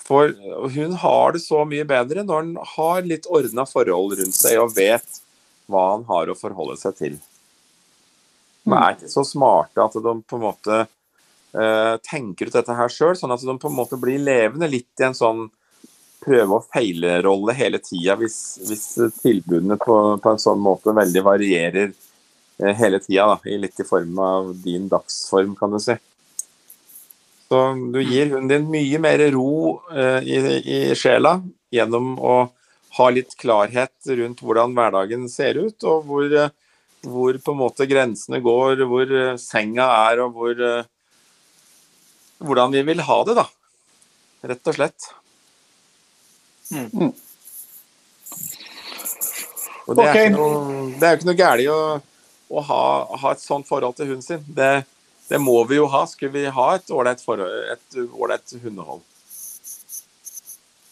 får 0.07 0.35
hun 0.75 0.93
har 1.03 1.33
det 1.35 1.43
så 1.43 1.65
mye 1.67 1.87
bedre 1.89 2.23
når 2.23 2.43
han 2.43 2.53
har 2.77 3.07
litt 3.07 3.27
ordna 3.27 3.67
forhold 3.67 4.19
rundt 4.21 4.37
seg 4.39 4.61
og 4.63 4.75
vet 4.77 5.23
hva 5.67 5.87
han 5.97 6.05
har 6.07 6.31
å 6.31 6.39
forholde 6.39 6.77
seg 6.79 6.99
til. 7.01 7.17
De 8.67 8.75
er 8.75 8.95
ikke 8.95 9.11
så 9.11 9.25
smarte 9.27 9.83
at 9.83 9.99
de 10.03 10.15
på 10.27 10.39
en 10.39 10.45
måte 10.47 10.79
uh, 10.87 11.95
tenker 12.07 12.49
ut 12.49 12.59
dette 12.59 12.79
her 12.79 12.91
sjøl, 12.93 13.15
sånn 13.19 13.35
at 13.35 13.43
de 13.43 13.59
på 13.63 13.71
en 13.71 13.79
måte 13.79 13.99
blir 13.99 14.23
levende 14.23 14.71
litt 14.71 15.03
i 15.03 15.09
en 15.09 15.17
sånn 15.17 15.47
prøve 16.27 16.59
og 16.59 16.67
feile-rolle 16.75 17.55
hele 17.55 17.79
tida, 17.83 18.17
hvis, 18.19 18.39
hvis, 18.67 18.87
tilbudene 19.21 19.77
på, 19.79 19.97
på, 20.23 20.33
en 20.33 20.43
sånn 20.43 20.63
måte 20.63 20.95
veldig 20.97 21.23
varierer 21.23 21.93
hele 22.59 23.01
tida. 23.03 23.39
Litt 23.45 23.81
i 23.81 23.87
form 23.87 24.19
av 24.19 24.53
din 24.65 24.89
dagsform, 24.89 25.57
kan 25.59 25.75
du 25.75 25.81
si. 25.83 25.97
Så 27.49 27.63
du 27.93 28.01
gir 28.03 28.33
hunden 28.33 28.49
din 28.51 28.71
mye 28.71 28.99
mer 28.99 29.23
ro 29.31 29.81
eh, 29.95 30.25
i, 30.27 30.39
i, 30.59 30.79
sjela 30.99 31.37
gjennom 31.71 32.17
å 32.19 32.37
ha 32.97 33.11
litt 33.13 33.37
klarhet 33.39 34.09
rundt 34.19 34.43
hvordan 34.43 34.75
hverdagen 34.75 35.29
ser 35.31 35.61
ut, 35.61 35.77
og 35.87 36.09
hvor, 36.09 36.27
eh, 36.27 36.51
hvor 37.07 37.39
på 37.39 37.55
en 37.55 37.61
måte 37.61 37.87
grensene 37.87 38.41
går, 38.43 38.83
hvor 38.91 39.15
eh, 39.21 39.37
senga 39.39 39.87
er, 40.09 40.25
og 40.25 40.35
hvor, 40.35 40.59
eh, 40.59 40.89
hvordan 42.43 42.75
vi 42.75 42.83
vil 42.91 43.05
ha 43.07 43.21
det, 43.29 43.37
da. 43.39 43.47
Rett 44.51 44.73
og 44.73 44.79
slett. 44.81 45.09
Mm. 46.75 47.13
Og 49.87 49.95
det 49.95 50.03
er, 50.03 50.11
okay. 50.11 50.27
ikke 50.27 50.35
noe, 50.35 50.87
det 50.99 51.07
er 51.07 51.19
ikke 51.19 51.29
noe 51.29 51.39
galt 51.39 51.71
å, 51.71 51.81
å 52.49 52.63
ha, 52.63 52.83
ha, 53.11 53.33
et 53.33 53.43
sånt 53.43 53.67
forhold 53.69 53.97
til 53.99 54.13
hunden 54.13 54.25
sin. 54.25 54.45
Det, 54.47 54.87
det 55.29 55.41
må 55.43 55.59
vi 55.69 55.81
jo 55.81 55.89
ha, 55.91 56.05
skulle 56.09 56.35
vi 56.37 56.47
ha 56.53 56.67
et 56.77 56.91
ålreit 56.95 58.57
hundehold. 58.63 59.03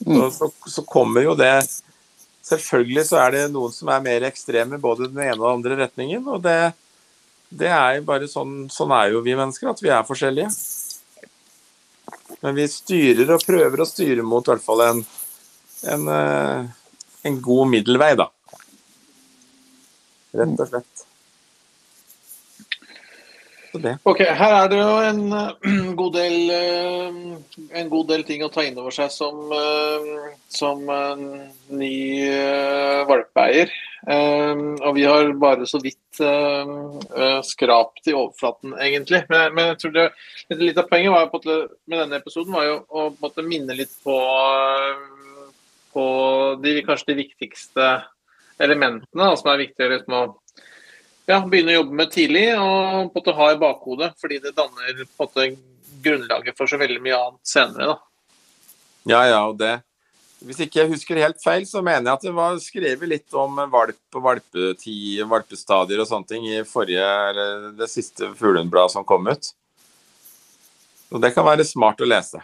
Mm. 0.05 0.31
Så, 0.35 0.51
så, 0.69 0.83
kommer 0.83 1.23
jo 1.23 1.37
det 1.39 1.55
Selvfølgelig 2.45 3.07
så 3.09 3.23
er 3.23 3.31
det 3.33 3.43
noen 3.55 3.73
som 3.73 3.89
er 3.89 4.03
mer 4.05 4.25
ekstreme 4.27 4.77
både 4.77 5.07
den 5.07 5.23
ene 5.23 5.39
og 5.39 5.47
den 5.47 5.55
andre 5.55 5.79
retningen. 5.79 6.27
Og 6.29 6.43
det, 6.45 6.75
det 7.49 7.71
er 7.73 7.95
jo 7.97 8.03
bare 8.11 8.29
sånn 8.29 8.67
Sånn 8.73 8.93
er 8.93 9.15
jo 9.15 9.23
vi 9.25 9.37
mennesker, 9.39 9.71
at 9.71 9.81
vi 9.81 9.89
er 9.89 10.05
forskjellige. 10.05 10.51
Men 12.45 12.59
vi 12.59 12.67
styrer 12.69 13.33
og 13.33 13.47
prøver 13.47 13.81
å 13.81 13.89
styre 13.89 14.27
mot 14.27 14.45
i 14.45 14.53
hvert 14.53 14.67
fall 14.67 14.83
en, 14.85 15.01
en, 15.95 16.05
eh, 16.13 16.99
en 17.31 17.41
god 17.47 17.71
middelvei, 17.73 18.11
da. 18.21 18.29
Rett 20.35 20.61
og 20.61 20.69
slett. 20.69 20.94
Ok, 24.07 24.21
Her 24.39 24.53
er 24.55 24.69
det 24.71 24.79
jo 24.79 24.91
en 25.03 25.23
uh, 25.33 25.95
god, 26.01 26.15
del, 26.15 26.37
uh, 26.55 27.63
en 27.81 27.91
god 27.91 28.11
del 28.13 28.23
ting 28.27 28.45
å 28.47 28.51
ta 28.53 28.63
inn 28.63 28.79
over 28.79 28.95
seg 28.95 29.11
som, 29.11 29.41
uh, 29.51 30.29
som 30.53 30.85
ny 31.75 31.97
valpeeier. 33.09 33.73
og 34.05 34.91
vi 34.95 35.05
har 35.09 35.33
bare 35.41 35.67
så 35.67 35.81
vidt 35.83 36.21
skrapt 37.49 38.11
i 38.11 38.15
overflaten, 38.15 38.75
egentlig. 38.79 39.25
Men, 39.33 39.55
men 39.57 39.71
jeg 39.73 39.79
tror 39.81 39.95
det, 39.97 40.07
litt 40.61 40.79
av 40.79 40.89
poenget 40.91 41.33
på, 41.33 41.41
med 41.89 42.03
denne 42.03 42.21
episoden 42.21 42.55
var 42.55 42.69
jo 42.69 42.77
å 42.89 43.07
måte, 43.19 43.43
minne 43.43 43.75
litt 43.75 43.95
på, 44.05 44.19
på 45.97 46.05
de, 46.63 46.77
kanskje 46.87 47.11
de 47.13 47.21
viktigste 47.25 47.91
elementene 48.63 49.25
da, 49.25 49.35
som 49.41 49.51
er 49.51 49.65
viktige 49.65 49.91
liksom, 49.97 50.15
å 50.21 50.71
ja, 51.31 51.39
begynne 51.41 51.73
å 51.73 51.79
jobbe 51.81 51.99
med 52.01 52.13
tidlig 52.13 52.49
og 52.59 52.67
på 52.67 52.99
en 53.01 53.11
måte 53.15 53.37
ha 53.39 53.49
i 53.53 53.61
bakhodet. 53.61 54.11
Fordi 54.21 54.41
det 54.45 54.57
danner 54.57 55.05
på 55.05 55.05
en 55.05 55.25
måte 55.25 55.49
grunnlaget 56.05 56.59
for 56.59 56.71
så 56.71 56.79
veldig 56.81 57.01
mye 57.05 57.19
annet 57.19 57.49
senere. 57.49 57.95
da. 57.95 57.99
Ja, 59.05 59.27
ja, 59.29 59.43
og 59.49 59.59
det 59.61 59.83
Hvis 60.45 60.61
ikke 60.61 60.83
jeg 60.83 60.91
husker 60.91 61.17
helt 61.23 61.41
feil, 61.41 61.63
så 61.65 61.81
mener 61.81 62.11
jeg 62.11 62.19
at 62.19 62.25
det 62.27 62.33
var 62.37 62.59
skrevet 62.61 63.09
litt 63.09 63.37
om 63.39 63.63
valp 63.73 64.19
og 64.19 64.25
valpetid, 64.27 65.23
valpestadier 65.31 66.03
og 66.03 66.09
sånne 66.11 66.29
ting 66.29 66.45
i 66.51 66.59
forrige, 66.69 67.07
eller 67.31 67.71
det 67.79 67.89
siste 67.89 68.29
Fuglehundbladet 68.37 68.93
som 68.93 69.07
kom 69.09 69.25
ut. 69.31 69.55
Og 71.15 71.23
det 71.23 71.33
kan 71.33 71.49
være 71.49 71.65
smart 71.65 72.03
å 72.05 72.11
lese. 72.11 72.43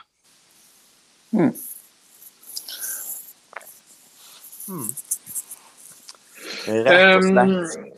Mm. 1.37 1.53
Mm. 4.71 4.89
Rett 6.71 7.17
og 7.19 7.29
slett. 7.29 7.77
Um, 7.77 7.91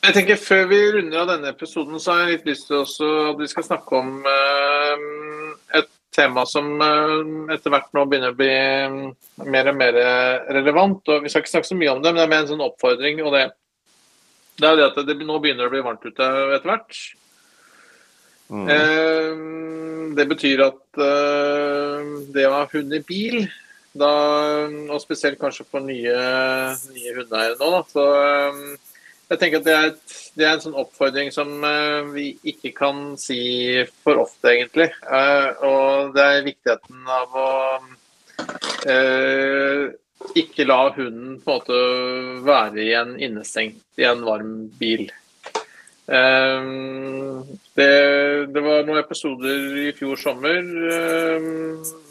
jeg 0.00 0.16
tenker 0.16 0.40
Før 0.40 0.68
vi 0.70 0.80
runder 0.96 1.22
av 1.22 1.30
denne 1.34 1.52
episoden, 1.52 2.00
så 2.00 2.14
har 2.14 2.24
jeg 2.24 2.38
litt 2.38 2.50
lyst 2.52 2.68
til 2.70 2.80
også 2.80 3.08
at 3.30 3.40
vi 3.42 3.48
skal 3.50 3.66
snakke 3.66 4.00
om 4.00 4.12
uh, 4.24 5.52
et 5.76 5.90
tema 6.16 6.46
som 6.48 6.72
uh, 6.80 7.52
etter 7.52 7.74
hvert 7.74 7.92
nå 7.96 8.06
begynner 8.08 8.32
å 8.32 8.38
bli 8.38 8.50
um, 8.88 8.98
mer 9.44 9.70
og 9.70 9.78
mer 9.78 10.00
relevant. 10.56 11.02
og 11.04 11.24
Vi 11.24 11.32
skal 11.32 11.44
ikke 11.44 11.54
snakke 11.54 11.72
så 11.72 11.78
mye 11.78 11.92
om 11.92 12.02
det, 12.02 12.14
men 12.14 12.22
det 12.22 12.26
er 12.26 12.32
mer 12.32 12.44
en 12.46 12.52
sånn 12.54 12.64
oppfordring. 12.64 13.22
og 13.24 13.36
Det, 13.36 13.46
det 14.62 14.70
er 14.70 14.80
det 14.80 14.88
at 14.88 15.00
det 15.04 15.18
nå 15.20 15.38
begynner 15.38 15.68
å 15.68 15.74
bli 15.74 15.84
varmt 15.84 16.06
ute 16.08 16.32
etter 16.56 16.72
hvert. 16.72 17.00
Mm. 18.50 18.66
Det 20.16 20.24
betyr 20.26 20.64
at 20.64 21.00
det 22.34 22.48
å 22.48 22.56
ha 22.56 22.64
hund 22.72 22.96
i 22.96 23.04
bil, 23.06 23.44
da, 23.94 24.10
og 24.90 24.98
spesielt 25.04 25.38
kanskje 25.38 25.68
for 25.70 25.84
nye, 25.86 26.16
nye 26.96 27.14
hundeeiere 27.14 27.54
nå, 27.60 27.70
da, 27.76 27.84
så 27.92 28.08
jeg 29.30 29.38
tenker 29.38 29.60
at 29.60 29.66
det 29.66 29.74
er, 29.74 29.88
et, 29.92 30.14
det 30.34 30.46
er 30.46 30.56
en 30.56 30.62
sånn 30.64 30.78
oppfordring 30.80 31.28
som 31.30 31.52
uh, 31.62 32.02
vi 32.10 32.32
ikke 32.50 32.72
kan 32.74 33.12
si 33.20 33.38
for 34.02 34.18
ofte, 34.24 34.50
egentlig. 34.50 34.88
Uh, 35.06 35.50
og 35.66 36.14
det 36.16 36.24
er 36.26 36.46
viktigheten 36.48 37.12
av 37.14 37.36
å 37.38 37.50
uh, 38.90 39.84
ikke 40.34 40.66
la 40.66 40.80
hunden 40.96 41.36
på 41.44 41.54
en 41.54 41.60
måte 41.60 41.78
være 42.46 42.82
igjen 42.82 43.14
innestengt 43.22 44.02
i 44.02 44.06
en 44.08 44.24
varm 44.26 44.54
bil. 44.80 45.06
Det, 46.10 47.86
det, 48.50 48.62
var 48.64 48.80
noen 48.82 48.98
episoder 48.98 49.76
i 49.78 49.92
fjor 49.94 50.18
sommer 50.18 50.58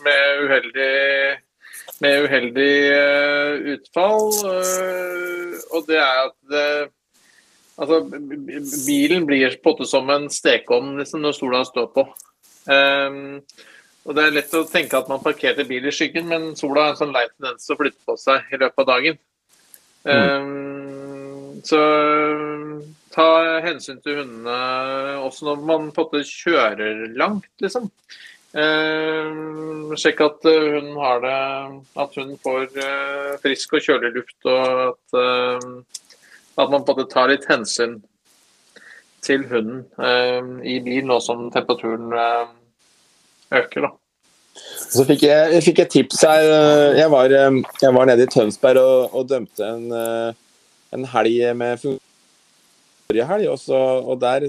med 0.05 0.43
uheldig 0.45 0.93
med 1.99 2.23
uheldig 2.23 2.77
utfall. 3.73 4.31
og 5.75 5.91
det 5.91 5.99
er 5.99 6.21
at 6.29 6.37
det, 6.53 6.63
Altså, 7.79 8.01
bilen 8.85 9.25
blir 9.27 9.53
på 9.63 9.71
en 9.71 9.75
måte 9.77 9.87
som 9.87 10.09
en 10.11 10.27
stekeovn 10.31 10.97
liksom, 10.99 11.21
når 11.23 11.35
sola 11.37 11.61
står 11.67 11.87
på. 11.95 12.03
Um, 12.67 13.39
og 14.07 14.15
Det 14.15 14.25
er 14.25 14.35
lett 14.35 14.55
å 14.57 14.65
tenke 14.67 14.99
at 14.99 15.09
man 15.11 15.21
parkerte 15.23 15.65
bil 15.67 15.87
i 15.87 15.93
skyggen, 15.93 16.27
men 16.31 16.53
sola 16.59 16.87
har 16.87 16.95
en 16.95 16.99
sånn 17.03 17.15
lei 17.15 17.25
tendens 17.29 17.67
til 17.67 17.75
å 17.75 17.79
flytte 17.79 18.01
på 18.07 18.15
seg 18.19 18.51
i 18.51 18.59
løpet 18.59 18.83
av 18.83 18.89
dagen. 18.89 19.19
Um, 20.03 21.59
så 21.67 21.79
ta 23.13 23.27
hensyn 23.65 23.99
til 24.03 24.21
hundene 24.21 25.19
også 25.25 25.49
når 25.49 25.63
man 25.67 25.89
på 25.93 26.05
en 26.05 26.09
måte 26.09 26.23
kjører 26.27 27.05
langt, 27.19 27.51
liksom. 27.63 27.89
Um, 28.49 29.91
sjekk 29.99 30.23
at 30.25 30.45
hun 30.49 30.87
har 30.97 31.19
det 31.21 31.33
At 32.01 32.15
hun 32.17 32.31
får 32.41 32.63
uh, 32.81 33.35
frisk 33.43 33.75
og 33.77 33.83
kjølig 33.85 34.09
luft, 34.15 34.37
og 34.49 34.79
at 34.87 35.19
at 36.59 36.71
man 36.71 36.85
på 36.85 36.95
tar 37.09 37.31
litt 37.31 37.47
hensyn 37.49 37.99
til 39.25 39.45
hunden 39.49 39.83
eh, 39.99 40.51
i 40.75 40.79
bil 40.83 41.07
nå 41.07 41.19
som 41.23 41.47
temperaturen 41.53 42.13
eh, 42.15 42.51
øker. 43.59 43.87
da. 43.87 43.91
Så 44.89 45.05
fikk 45.07 45.25
jeg, 45.27 45.53
jeg 45.55 45.65
fikk 45.67 45.81
et 45.83 45.93
tips 45.93 46.23
her. 46.27 46.45
Jeg 46.97 47.11
var, 47.11 47.31
eh, 47.35 47.61
jeg 47.83 47.95
var 47.95 48.09
nede 48.09 48.25
i 48.25 48.31
Tønsberg 48.31 48.81
og, 48.81 49.15
og 49.15 49.27
dømte 49.29 49.65
en, 49.65 49.89
eh, 49.95 50.69
en 50.95 51.09
helg 51.13 51.41
med 51.59 51.83
forrige 51.83 53.31
helg. 53.33 53.49
Og, 53.53 53.59
så, 53.61 53.79
og 54.03 54.21
der 54.21 54.47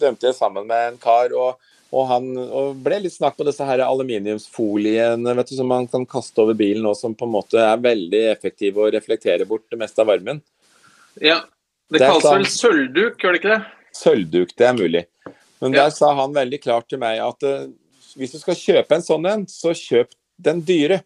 dømte 0.00 0.30
jeg 0.30 0.38
sammen 0.38 0.68
med 0.68 0.94
en 0.94 1.02
kar. 1.02 1.36
og, 1.36 1.60
og 1.90 2.06
han 2.06 2.28
og 2.38 2.78
ble 2.84 3.00
litt 3.02 3.16
snakk 3.16 3.34
på 3.38 3.44
disse 3.48 3.66
her 3.66 3.82
aluminiumsfoliene 3.82 5.34
vet 5.34 5.48
du, 5.50 5.56
som 5.58 5.70
man 5.72 5.88
kan 5.90 6.06
kaste 6.06 6.38
over 6.38 6.54
bilen, 6.54 6.86
og 6.86 6.94
som 6.98 7.16
på 7.18 7.26
en 7.26 7.34
måte 7.34 7.58
er 7.58 7.82
veldig 7.82 8.20
effektive 8.30 8.84
og 8.84 8.94
reflekterer 8.94 9.48
bort 9.48 9.66
det 9.72 9.80
meste 9.80 10.04
av 10.04 10.12
varmen. 10.12 10.38
Ja. 11.20 11.42
Det, 11.90 11.98
det 11.98 12.06
kalles 12.06 12.26
vel 12.30 12.48
sølvduk, 12.48 13.20
gjør 13.20 13.34
det 13.34 13.40
ikke 13.40 13.52
det? 13.52 13.60
Sølvduk, 13.98 14.52
det 14.56 14.66
er 14.68 14.76
mulig. 14.78 15.04
Men 15.60 15.74
ja. 15.74 15.84
der 15.84 15.94
sa 15.94 16.12
han 16.16 16.34
veldig 16.34 16.60
klart 16.62 16.86
til 16.90 17.00
meg 17.02 17.20
at 17.22 17.46
uh, 17.46 17.68
hvis 18.16 18.34
du 18.34 18.40
skal 18.40 18.58
kjøpe 18.58 18.96
en 18.96 19.04
sånn 19.04 19.26
en, 19.28 19.46
så 19.50 19.74
kjøp 19.76 20.14
den 20.40 20.62
dyre. 20.66 21.02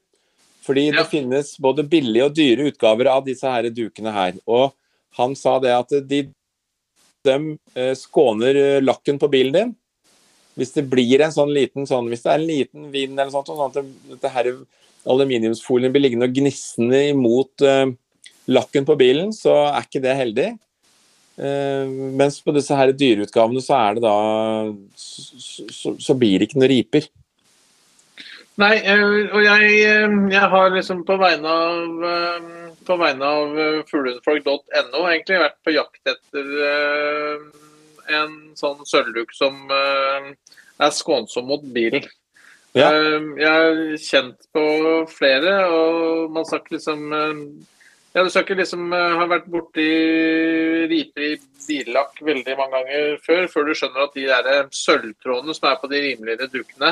Fordi 0.64 0.86
ja. 0.88 0.98
det 1.00 1.10
finnes 1.10 1.54
både 1.60 1.84
billige 1.88 2.28
og 2.28 2.36
dyre 2.36 2.68
utgaver 2.70 3.10
av 3.12 3.24
disse 3.26 3.48
her 3.50 3.68
dukene 3.74 4.12
her. 4.14 4.38
Og 4.44 4.72
han 5.18 5.34
sa 5.38 5.58
det 5.62 5.72
at 5.74 5.96
de, 6.08 6.20
de 7.26 7.36
uh, 7.56 7.94
skåner 7.98 8.60
uh, 8.60 8.84
lakken 8.84 9.20
på 9.20 9.30
bilen 9.32 9.56
din. 9.56 9.74
Hvis 10.54 10.76
det 10.76 10.86
blir 10.86 11.24
en 11.24 11.34
sånn 11.34 11.50
liten 11.50 11.88
sånn, 11.88 12.06
hvis 12.12 12.22
det 12.22 12.30
er 12.30 12.38
en 12.38 12.48
liten 12.48 12.88
vind 12.92 13.18
eller 13.18 13.32
sånt, 13.34 13.50
sånn 13.50 13.66
at 13.66 13.80
det, 13.80 13.88
dette 14.12 14.30
her 14.30 14.52
aluminiumsfolien 15.10 15.92
blir 15.92 16.04
liggende 16.06 16.28
og 16.30 16.36
gnissende 16.36 17.00
imot 17.10 17.64
uh, 17.66 17.88
lakken 18.50 18.86
på 18.86 18.96
bilen, 19.00 19.32
så 19.32 19.54
er 19.70 19.86
ikke 19.86 20.02
det 20.04 20.16
heldig. 20.18 20.48
Uh, 21.34 21.90
mens 22.14 22.38
på 22.44 22.54
disse 22.54 22.76
her 22.78 22.92
dyreutgavene 22.94 23.58
så 23.64 23.74
er 23.74 23.96
det 23.96 24.04
da 24.04 24.14
så, 24.94 25.64
så, 25.66 25.94
så 25.98 26.14
blir 26.14 26.38
det 26.38 26.46
ikke 26.48 26.60
noen 26.60 26.70
riper. 26.70 27.08
Nei, 28.62 28.76
eh, 28.86 29.00
og 29.34 29.40
jeg, 29.42 29.70
eh, 29.82 30.12
jeg, 30.30 30.50
har 30.52 30.68
liksom 30.70 31.00
på 31.08 31.16
vegne 31.18 31.50
av 31.50 32.44
på 32.86 32.96
vegne 33.00 33.26
av 33.26 33.56
fuglehundfolk.no 33.88 35.00
egentlig 35.08 35.40
vært 35.40 35.56
på 35.66 35.74
jakt 35.74 36.12
etter 36.12 36.52
en 38.14 38.36
sånn 38.54 38.84
sølvduk 38.86 39.32
som 39.34 39.56
er 39.72 40.92
skånsom 40.94 41.48
mot 41.48 41.64
bilen. 41.74 42.04
Ja. 42.76 42.92
Jeg 42.92 43.48
har 43.48 43.80
kjent 44.04 44.46
på 44.54 44.64
flere, 45.10 45.56
og 45.64 46.28
man 46.28 46.44
har 46.44 46.50
sagt 46.52 46.70
liksom 46.76 47.08
ja, 48.14 48.22
Du 48.22 48.30
skal 48.30 48.44
ikke 48.44 48.60
liksom 48.60 48.92
uh, 48.94 49.16
ha 49.18 49.26
vært 49.30 49.48
borti 49.50 49.88
riper 50.90 51.26
i 51.26 51.32
billakk 51.64 52.20
veldig 52.22 52.54
mange 52.60 52.78
ganger 52.78 53.18
før, 53.24 53.48
før 53.50 53.66
du 53.66 53.74
skjønner 53.74 54.04
at 54.04 54.14
de 54.14 54.28
der 54.28 54.48
eh, 54.52 54.70
sølvtrådene 54.76 55.56
som 55.56 55.66
er 55.70 55.80
på 55.80 55.88
de 55.90 56.02
rimeligere 56.04 56.50
dukene 56.52 56.90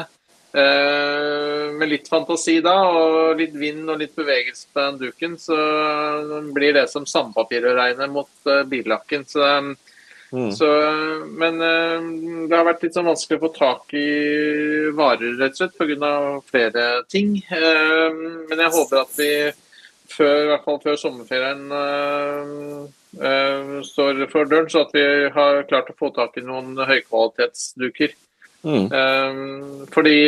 uh, 0.57 1.67
Med 1.77 1.93
litt 1.93 2.11
fantasi 2.11 2.57
da, 2.65 2.75
og 2.89 3.39
litt 3.39 3.55
vind 3.59 3.87
og 3.93 4.01
litt 4.03 4.17
bevegelse 4.19 4.73
på 4.73 4.87
den 4.87 5.01
duken, 5.05 5.39
så 5.39 5.57
blir 6.57 6.75
det 6.75 6.89
som 6.91 7.07
sandpapir 7.09 7.69
å 7.69 7.77
regne 7.77 8.09
mot 8.11 8.53
billakken. 8.69 9.25
Så, 9.29 9.47
mm. 10.33 10.51
så, 10.57 10.69
men 11.39 11.59
det 11.59 12.57
har 12.57 12.67
vært 12.69 12.85
litt 12.87 12.99
sånn 12.99 13.09
vanskelig 13.09 13.41
å 13.41 13.45
få 13.47 13.53
tak 13.57 13.95
i 13.97 14.07
varer, 14.97 15.39
rett 15.41 15.57
og 15.57 15.63
slett, 15.63 15.79
pga. 15.81 16.15
flere 16.51 16.87
ting. 17.13 17.35
men 17.49 18.65
jeg 18.67 18.75
håper 18.77 19.05
at 19.05 19.21
vi 19.21 19.33
før, 20.13 20.35
i 20.43 20.51
hvert 20.51 20.67
fall 20.67 20.81
før 20.83 20.99
sommerferien 21.01 21.63
uh, 21.73 22.83
uh, 23.21 23.79
står 23.87 24.25
for 24.33 24.51
døren, 24.51 24.69
så 24.73 24.85
at 24.87 24.93
vi 24.97 25.05
har 25.35 25.65
klart 25.71 25.91
å 25.93 25.97
få 25.99 26.13
tak 26.17 26.39
i 26.39 26.45
noen 26.47 26.77
høykvalitetsduker. 26.79 28.15
Mm. 28.63 28.85
Uh, 28.95 29.87
fordi 29.91 30.19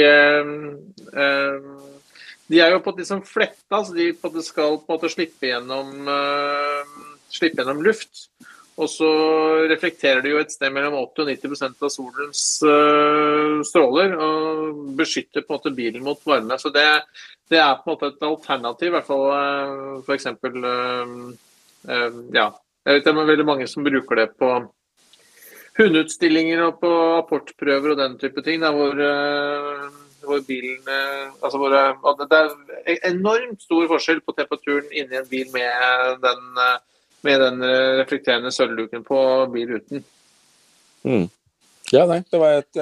de 2.44 2.60
er 2.60 2.74
jo 2.74 2.80
på 2.82 2.92
en 2.92 2.98
måte 2.98 3.20
fletta, 3.28 3.84
så 3.84 3.94
de 3.94 4.10
på 4.18 4.32
skal 4.44 4.80
på 4.80 4.88
en 4.88 4.96
måte 4.96 5.12
slippe 5.12 5.48
gjennom, 5.48 6.10
slippe 7.32 7.62
gjennom 7.62 7.80
luft. 7.86 8.26
Og 8.74 8.90
så 8.90 9.08
reflekterer 9.70 10.22
det 10.24 10.32
jo 10.32 10.40
et 10.42 10.50
sted 10.50 10.72
mellom 10.74 10.96
80 10.98 11.22
og 11.22 11.28
90% 11.30 11.84
av 11.86 11.90
solens 11.94 12.42
uh, 12.66 13.60
stråler 13.66 14.16
og 14.18 14.94
beskytter 14.98 15.44
på 15.44 15.54
en 15.54 15.60
måte 15.60 15.74
bilen 15.76 16.02
mot 16.02 16.18
varme. 16.26 16.58
Så 16.58 16.72
det, 16.74 16.86
det, 17.52 17.60
er 17.62 17.76
på 17.78 17.86
en 17.86 17.92
måte 17.92 18.10
et 18.10 18.24
alternativ, 18.26 18.88
i 18.90 18.94
hvert 18.96 19.06
fall 19.06 19.26
uh, 19.30 20.00
f.eks. 20.02 20.26
Uh, 20.42 21.12
uh, 21.86 22.16
ja. 22.34 22.48
Jeg 22.84 22.98
vet 22.98 23.06
det 23.06 23.12
er 23.12 23.28
veldig 23.30 23.46
mange 23.48 23.68
som 23.70 23.86
bruker 23.86 24.18
det 24.20 24.32
på 24.42 24.48
hundeutstillinger 25.78 26.64
og 26.66 26.80
på 26.82 26.90
apportprøver 27.20 27.94
og 27.94 28.00
den 28.02 28.18
type 28.18 28.42
ting. 28.44 28.58
Der 28.60 28.74
hvor, 28.74 28.98
hvor 30.26 30.42
bilen 30.44 30.90
altså 30.90 31.58
hvor, 31.62 31.72
Det 31.72 32.42
er 32.42 32.98
enormt 33.08 33.62
stor 33.64 33.86
forskjell 33.94 34.20
på 34.20 34.34
temperaturen 34.36 34.92
inni 34.92 35.16
en 35.16 35.30
bil 35.30 35.48
med 35.54 36.20
den, 36.26 36.60
med 37.24 37.40
den 37.40 37.64
reflekterende 38.00 38.52
sølvduken 38.52 39.04
på 39.06 39.18
bil 39.52 39.76
uten. 39.78 40.04
Mm. 41.04 41.28
Ja, 41.92 42.04
nei, 42.08 42.22
det 42.30 42.40
var 42.40 42.60
et 42.62 42.80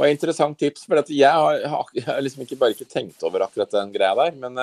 var 0.00 0.08
et 0.08 0.16
interessant 0.16 0.58
tips. 0.58 0.86
For 0.88 1.00
jeg 1.12 1.30
har, 1.30 1.60
jeg 1.94 2.06
har 2.06 2.20
liksom 2.24 2.44
ikke 2.44 2.58
bare 2.60 2.76
ikke 2.76 2.88
tenkt 2.90 3.22
over 3.26 3.44
akkurat 3.46 3.72
den 3.76 3.92
greia 3.94 4.16
der. 4.18 4.36
Men, 4.40 4.58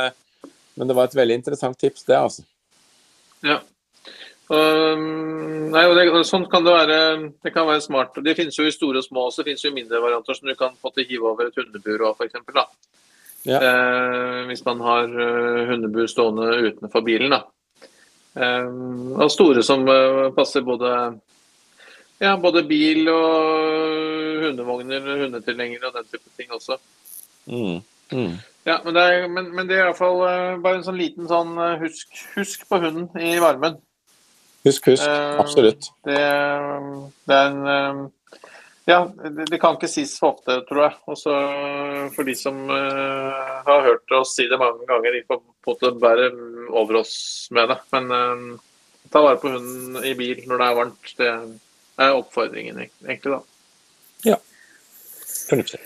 men 0.76 0.90
det 0.90 0.98
var 0.98 1.10
et 1.10 1.18
veldig 1.18 1.42
interessant 1.42 1.80
tips, 1.80 2.08
det, 2.10 2.18
altså. 2.18 2.46
Ja. 3.46 3.60
Um, 4.48 5.68
nei, 5.74 5.84
det, 5.98 6.06
sånn 6.28 6.48
kan 6.52 6.64
det 6.66 6.74
være. 6.74 7.00
Det 7.44 7.54
kan 7.54 7.68
være 7.68 7.84
smart. 7.84 8.18
Det 8.24 8.36
finnes 8.38 8.58
jo 8.58 8.68
i 8.68 8.74
store 8.74 9.02
og 9.02 9.08
små 9.08 9.28
også. 9.28 9.44
Det 9.44 9.52
finnes 9.52 9.66
jo 9.68 9.74
mindre 9.76 10.02
varianter 10.04 10.38
som 10.38 10.50
du 10.50 10.56
kan 10.60 10.78
få 10.80 10.94
til 10.96 11.08
hive 11.10 11.28
over 11.34 11.50
et 11.50 11.60
hundebur 11.60 12.08
òg, 12.10 12.22
f.eks. 12.22 12.40
Ja. 13.48 13.60
Eh, 13.62 14.42
hvis 14.50 14.64
man 14.66 14.82
har 14.84 15.12
uh, 15.12 15.68
hundebur 15.70 16.08
stående 16.12 16.50
utenfor 16.72 17.04
bilen. 17.06 17.36
da. 17.36 17.44
Eh, 18.38 18.68
og 19.18 19.32
store 19.34 19.64
som 19.66 19.86
uh, 19.90 20.28
passer 20.36 20.66
både, 20.66 20.92
ja, 22.22 22.36
både 22.42 22.64
bil 22.70 23.10
og 23.10 24.44
hundevogner, 24.44 25.08
hundetilhengere 25.24 25.90
og 25.90 25.98
den 25.98 26.12
type 26.12 26.36
ting 26.38 26.54
også. 26.54 26.78
Mm. 27.48 27.80
Mm. 28.12 28.36
Ja, 28.68 28.78
men 28.84 28.94
det, 28.94 29.04
er, 29.04 29.28
men, 29.32 29.50
men 29.56 29.70
det 29.70 29.78
er 29.78 29.88
iallfall 29.88 30.22
uh, 30.22 30.60
bare 30.62 30.80
en 30.80 30.86
sånn 30.86 31.00
liten 31.00 31.30
sånn 31.30 31.56
husk, 31.82 32.12
husk 32.36 32.68
på 32.70 32.82
hunden 32.84 33.10
i 33.24 33.38
varmen. 33.42 33.80
Husk, 34.68 34.92
husk. 34.92 35.08
Absolutt. 35.40 35.90
Det, 36.06 36.20
det, 37.30 37.38
er 37.38 37.52
en 37.54 38.08
Ja, 38.88 39.02
det, 39.50 39.58
kan 39.60 39.76
ikke 39.76 39.90
sies 39.92 40.14
for 40.16 40.38
ofte, 40.38 40.62
tror 40.70 40.86
jeg. 40.86 40.96
Også 41.12 41.34
for 42.16 42.28
de 42.28 42.36
som 42.40 42.62
uh, 42.72 43.64
har 43.68 43.84
hørt 43.84 44.16
oss 44.16 44.32
si 44.38 44.46
det 44.48 44.60
mange 44.62 44.88
ganger, 44.88 45.18
de 45.18 45.26
får 45.28 45.42
på 45.44 45.74
en 45.74 45.74
måte 45.74 45.92
bære 46.00 46.30
over 46.72 47.02
oss 47.02 47.18
med 47.52 47.68
det. 47.74 47.78
Men 47.92 48.08
ta 49.12 49.26
vare 49.26 49.42
på 49.42 49.52
hunden 49.58 50.00
i 50.08 50.16
bil 50.16 50.40
når 50.48 50.64
det 50.64 50.70
er 50.70 50.80
varmt. 50.80 51.14
Det 51.20 51.30
er 52.08 52.16
oppfordringen, 52.16 52.80
egentlig, 53.04 53.36
da. 53.36 53.42
Ja. 54.32 54.40
Fornuftig. 55.50 55.84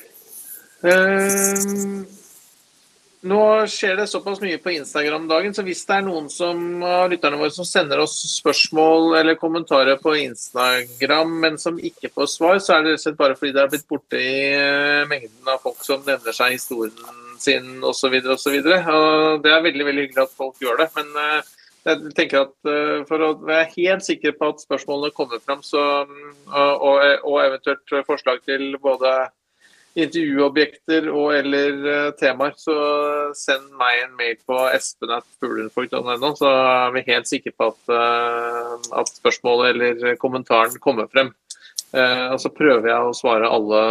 Uh, 0.86 2.06
nå 3.22 3.42
skjer 3.70 4.00
det 4.00 4.08
såpass 4.10 4.40
mye 4.42 4.58
på 4.62 4.72
Instagram 4.74 5.28
dagen, 5.30 5.54
så 5.54 5.62
hvis 5.66 5.84
det 5.86 5.98
er 6.00 6.06
noen 6.08 6.28
som, 6.34 6.58
av 6.82 7.12
lytterne 7.12 7.38
våre 7.38 7.54
som 7.54 7.68
sender 7.68 8.02
oss 8.02 8.16
spørsmål 8.34 9.18
eller 9.20 9.38
kommentarer 9.38 10.00
på 10.02 10.16
Instagram, 10.24 11.36
men 11.44 11.60
som 11.62 11.78
ikke 11.78 12.10
får 12.16 12.32
svar, 12.34 12.58
så 12.58 12.76
er 12.76 12.86
det 12.86 12.96
rett 12.96 13.02
og 13.02 13.06
slett 13.06 13.20
bare 13.20 13.38
fordi 13.38 13.54
det 13.54 13.62
er 13.62 13.72
blitt 13.74 13.90
borte 13.92 14.22
i 14.22 14.36
eh, 14.56 15.04
mengden 15.10 15.52
av 15.54 15.62
folk 15.62 15.84
som 15.86 16.02
nevner 16.08 16.34
seg 16.34 16.56
historien 16.58 17.20
sin 17.42 17.86
osv. 17.86 18.18
osv. 18.34 18.58
Det 18.62 18.80
er 18.82 19.66
veldig 19.68 19.88
veldig 19.88 20.08
hyggelig 20.08 20.24
at 20.26 20.38
folk 20.38 20.58
gjør 20.62 20.82
det. 20.82 20.90
men 20.98 21.22
eh, 21.22 21.52
jeg 21.82 22.14
tenker 22.18 22.44
at 22.44 22.70
eh, 22.70 23.04
For 23.10 23.26
å 23.26 23.32
være 23.42 23.70
helt 23.76 24.06
sikker 24.06 24.34
på 24.38 24.50
at 24.50 24.66
spørsmålene 24.66 25.14
kommer 25.18 25.42
fram, 25.46 25.62
så, 25.66 25.86
og, 26.50 27.06
og 27.22 27.38
eventuelt 27.46 28.02
forslag 28.10 28.42
til 28.50 28.76
både 28.82 29.14
intervjuobjekter 30.00 31.10
og 31.12 31.34
eller 31.36 31.80
uh, 31.84 32.12
temaer, 32.20 32.56
så 32.60 32.76
send 33.36 33.68
meg 33.80 34.06
en 34.06 34.14
mail 34.20 34.38
på 34.48 34.58
espen.fuglenfolk.no, 34.72 36.32
så 36.40 36.52
er 36.52 36.96
vi 36.96 37.06
helt 37.10 37.28
sikre 37.30 37.54
på 37.58 37.72
at, 37.74 37.82
uh, 37.92 38.78
at, 39.02 39.12
spørsmålet 39.20 39.74
eller 39.74 40.20
kommentaren 40.22 40.80
kommer 40.84 41.12
frem. 41.12 41.34
Uh, 41.92 42.32
og 42.32 42.40
så 42.40 42.54
prøver 42.56 42.88
jeg 42.88 43.10
å 43.10 43.16
svare 43.18 43.52
alle 43.52 43.84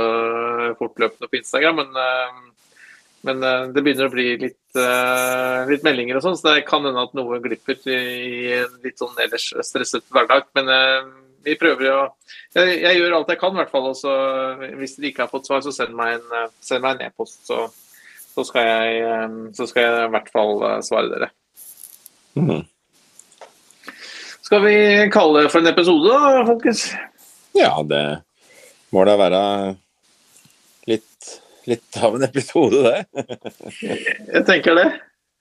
fortløpende 0.80 1.28
på 1.28 1.40
Instagram, 1.42 1.82
men, 1.82 2.50
men 3.28 3.48
det 3.74 3.84
begynner 3.84 4.08
å 4.08 4.14
bli 4.14 4.28
litt, 4.40 4.78
litt 5.68 5.84
meldinger 5.84 6.16
og 6.16 6.24
sånn, 6.24 6.38
så 6.40 6.54
det 6.54 6.68
kan 6.68 6.86
hende 6.88 7.04
at 7.04 7.12
noe 7.18 7.42
glipper 7.44 7.76
i 7.92 8.54
en 8.62 8.78
litt 8.80 9.02
sånn 9.02 9.18
ellers 9.20 9.50
stresset 9.68 10.06
hverdag. 10.08 10.48
men 10.56 10.72
vi 11.44 11.56
prøver 11.60 11.90
å 11.92 12.00
jeg, 12.54 12.80
jeg, 12.82 12.96
gjør 12.98 13.16
alt 13.18 13.30
jeg 13.32 13.40
kan, 13.40 13.54
i 13.54 13.60
hvert 13.60 13.72
fall. 13.72 13.90
Og 13.92 13.98
så, 13.98 14.14
hvis 14.78 14.96
dere 14.98 15.10
ikke 15.12 15.26
har 15.26 15.32
fått 15.32 15.50
svar, 15.50 15.62
så 15.64 15.74
send 15.74 15.94
meg 15.98 16.18
en, 16.18 16.26
eh, 16.38 16.48
send 16.64 16.84
meg 16.84 16.96
en 16.96 17.10
e-post. 17.10 17.42
Så, 17.48 17.66
så, 18.34 18.46
skal 18.48 18.66
jeg, 18.68 19.04
eh, 19.06 19.36
så 19.56 19.68
skal 19.70 19.86
jeg 19.86 20.08
i 20.08 20.14
hvert 20.16 20.32
fall 20.34 20.64
eh, 20.68 20.80
svare 20.86 21.12
dere. 21.12 21.30
Mm. 22.38 22.64
Skal 24.46 24.64
vi 24.66 24.74
kalle 25.14 25.44
det 25.44 25.52
for 25.52 25.62
en 25.62 25.70
episode, 25.70 26.10
da, 26.10 26.42
folkens? 26.48 26.88
Ja, 27.54 27.74
det 27.86 28.04
må 28.94 29.04
da 29.06 29.14
være 29.18 29.42
litt, 30.90 31.30
litt 31.70 32.00
av 32.02 32.16
en 32.18 32.26
episode, 32.26 32.82
det. 32.82 33.28
jeg 34.34 34.42
tenker 34.48 34.78
det. 34.78 34.88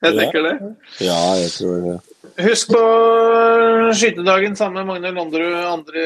Jeg 0.00 0.16
tenker 0.16 0.46
det. 0.46 0.54
Ja, 1.02 1.18
jeg 1.36 1.50
tror 1.56 1.82
det. 1.84 1.96
Husk 2.40 2.70
på 2.72 2.80
skytedagen 3.92 4.54
sammen 4.56 4.86
med 4.86 4.86
Magne 4.86 5.10
Londerud 5.12 5.84
2. 5.86 6.02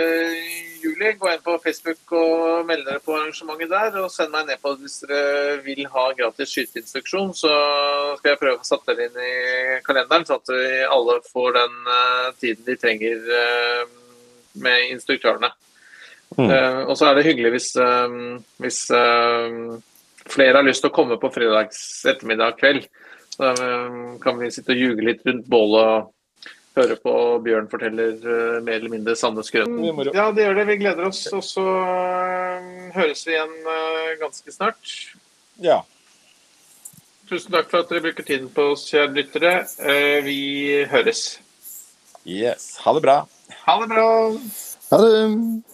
juli. 0.83 1.13
Gå 1.19 1.29
inn 1.31 1.43
på 1.45 1.55
Facebook 1.63 2.15
og 2.17 2.65
meld 2.67 2.83
dere 2.89 3.03
på 3.05 3.15
arrangementet 3.15 3.71
der. 3.71 3.99
Og 4.03 4.11
send 4.11 4.33
meg 4.33 4.47
en 4.49 4.55
e-post 4.57 4.81
hvis 4.83 4.97
dere 5.05 5.61
vil 5.63 5.85
ha 5.93 6.07
gratis 6.19 6.51
skyteinstruksjon. 6.51 7.31
Så 7.39 7.53
skal 8.19 8.33
jeg 8.33 8.41
prøve 8.41 8.57
å 8.59 8.67
sette 8.67 8.97
dere 8.97 9.11
inn 9.11 9.21
i 9.21 9.77
kalenderen, 9.87 10.27
så 10.27 10.41
at 10.41 10.51
vi 10.51 10.81
alle 10.97 11.21
får 11.29 11.55
den 11.59 11.77
uh, 11.91 12.33
tiden 12.41 12.67
de 12.67 12.77
trenger 12.83 13.29
uh, 13.31 13.85
med 14.65 14.89
instruktørene. 14.95 15.53
Mm. 16.35 16.49
Uh, 16.49 16.81
og 16.89 16.97
så 16.99 17.11
er 17.11 17.19
det 17.21 17.29
hyggelig 17.29 17.55
hvis, 17.55 17.69
hvis 18.65 18.81
flere 20.35 20.59
har 20.59 20.67
lyst 20.67 20.83
til 20.83 20.91
å 20.91 20.97
komme 20.99 21.21
på 21.23 21.31
fredags 21.37 21.79
ettermiddag 22.11 22.59
kveld. 22.59 22.91
Så 23.35 23.55
kan 24.23 24.37
vi 24.39 24.51
sitte 24.55 24.75
og 24.75 24.79
ljuge 24.79 25.07
litt 25.07 25.25
rundt 25.27 25.47
bålet 25.51 25.85
og 25.85 26.14
høre 26.79 26.97
på 27.01 27.15
Bjørn 27.45 27.69
forteller 27.71 28.15
uh, 28.25 28.61
mer 28.65 28.79
eller 28.79 28.93
mindre 28.93 29.17
sanne 29.19 29.45
skrøten. 29.47 29.81
Ja, 30.15 30.29
det 30.35 30.47
gjør 30.47 30.59
det. 30.61 30.69
Vi 30.73 30.79
gleder 30.83 31.09
oss. 31.09 31.25
Og 31.35 31.45
så 31.47 31.65
uh, 31.65 32.71
høres 32.97 33.25
vi 33.27 33.37
igjen 33.37 33.55
uh, 33.67 34.15
ganske 34.23 34.55
snart. 34.55 34.95
Ja. 35.63 35.83
Tusen 37.31 37.55
takk 37.55 37.71
for 37.71 37.85
at 37.85 37.93
dere 37.93 38.05
bruker 38.05 38.27
tiden 38.27 38.51
på 38.53 38.73
oss, 38.75 38.89
kjære 38.91 39.15
lyttere. 39.17 39.55
vi 40.27 40.85
høres. 40.91 41.39
Yes. 42.29 42.75
Ha 42.85 42.93
det 42.97 43.05
bra. 43.07 43.17
Ha 43.65 43.79
det 43.81 43.89
bra. 43.95 44.09
Ha 44.91 45.01
det. 45.01 45.74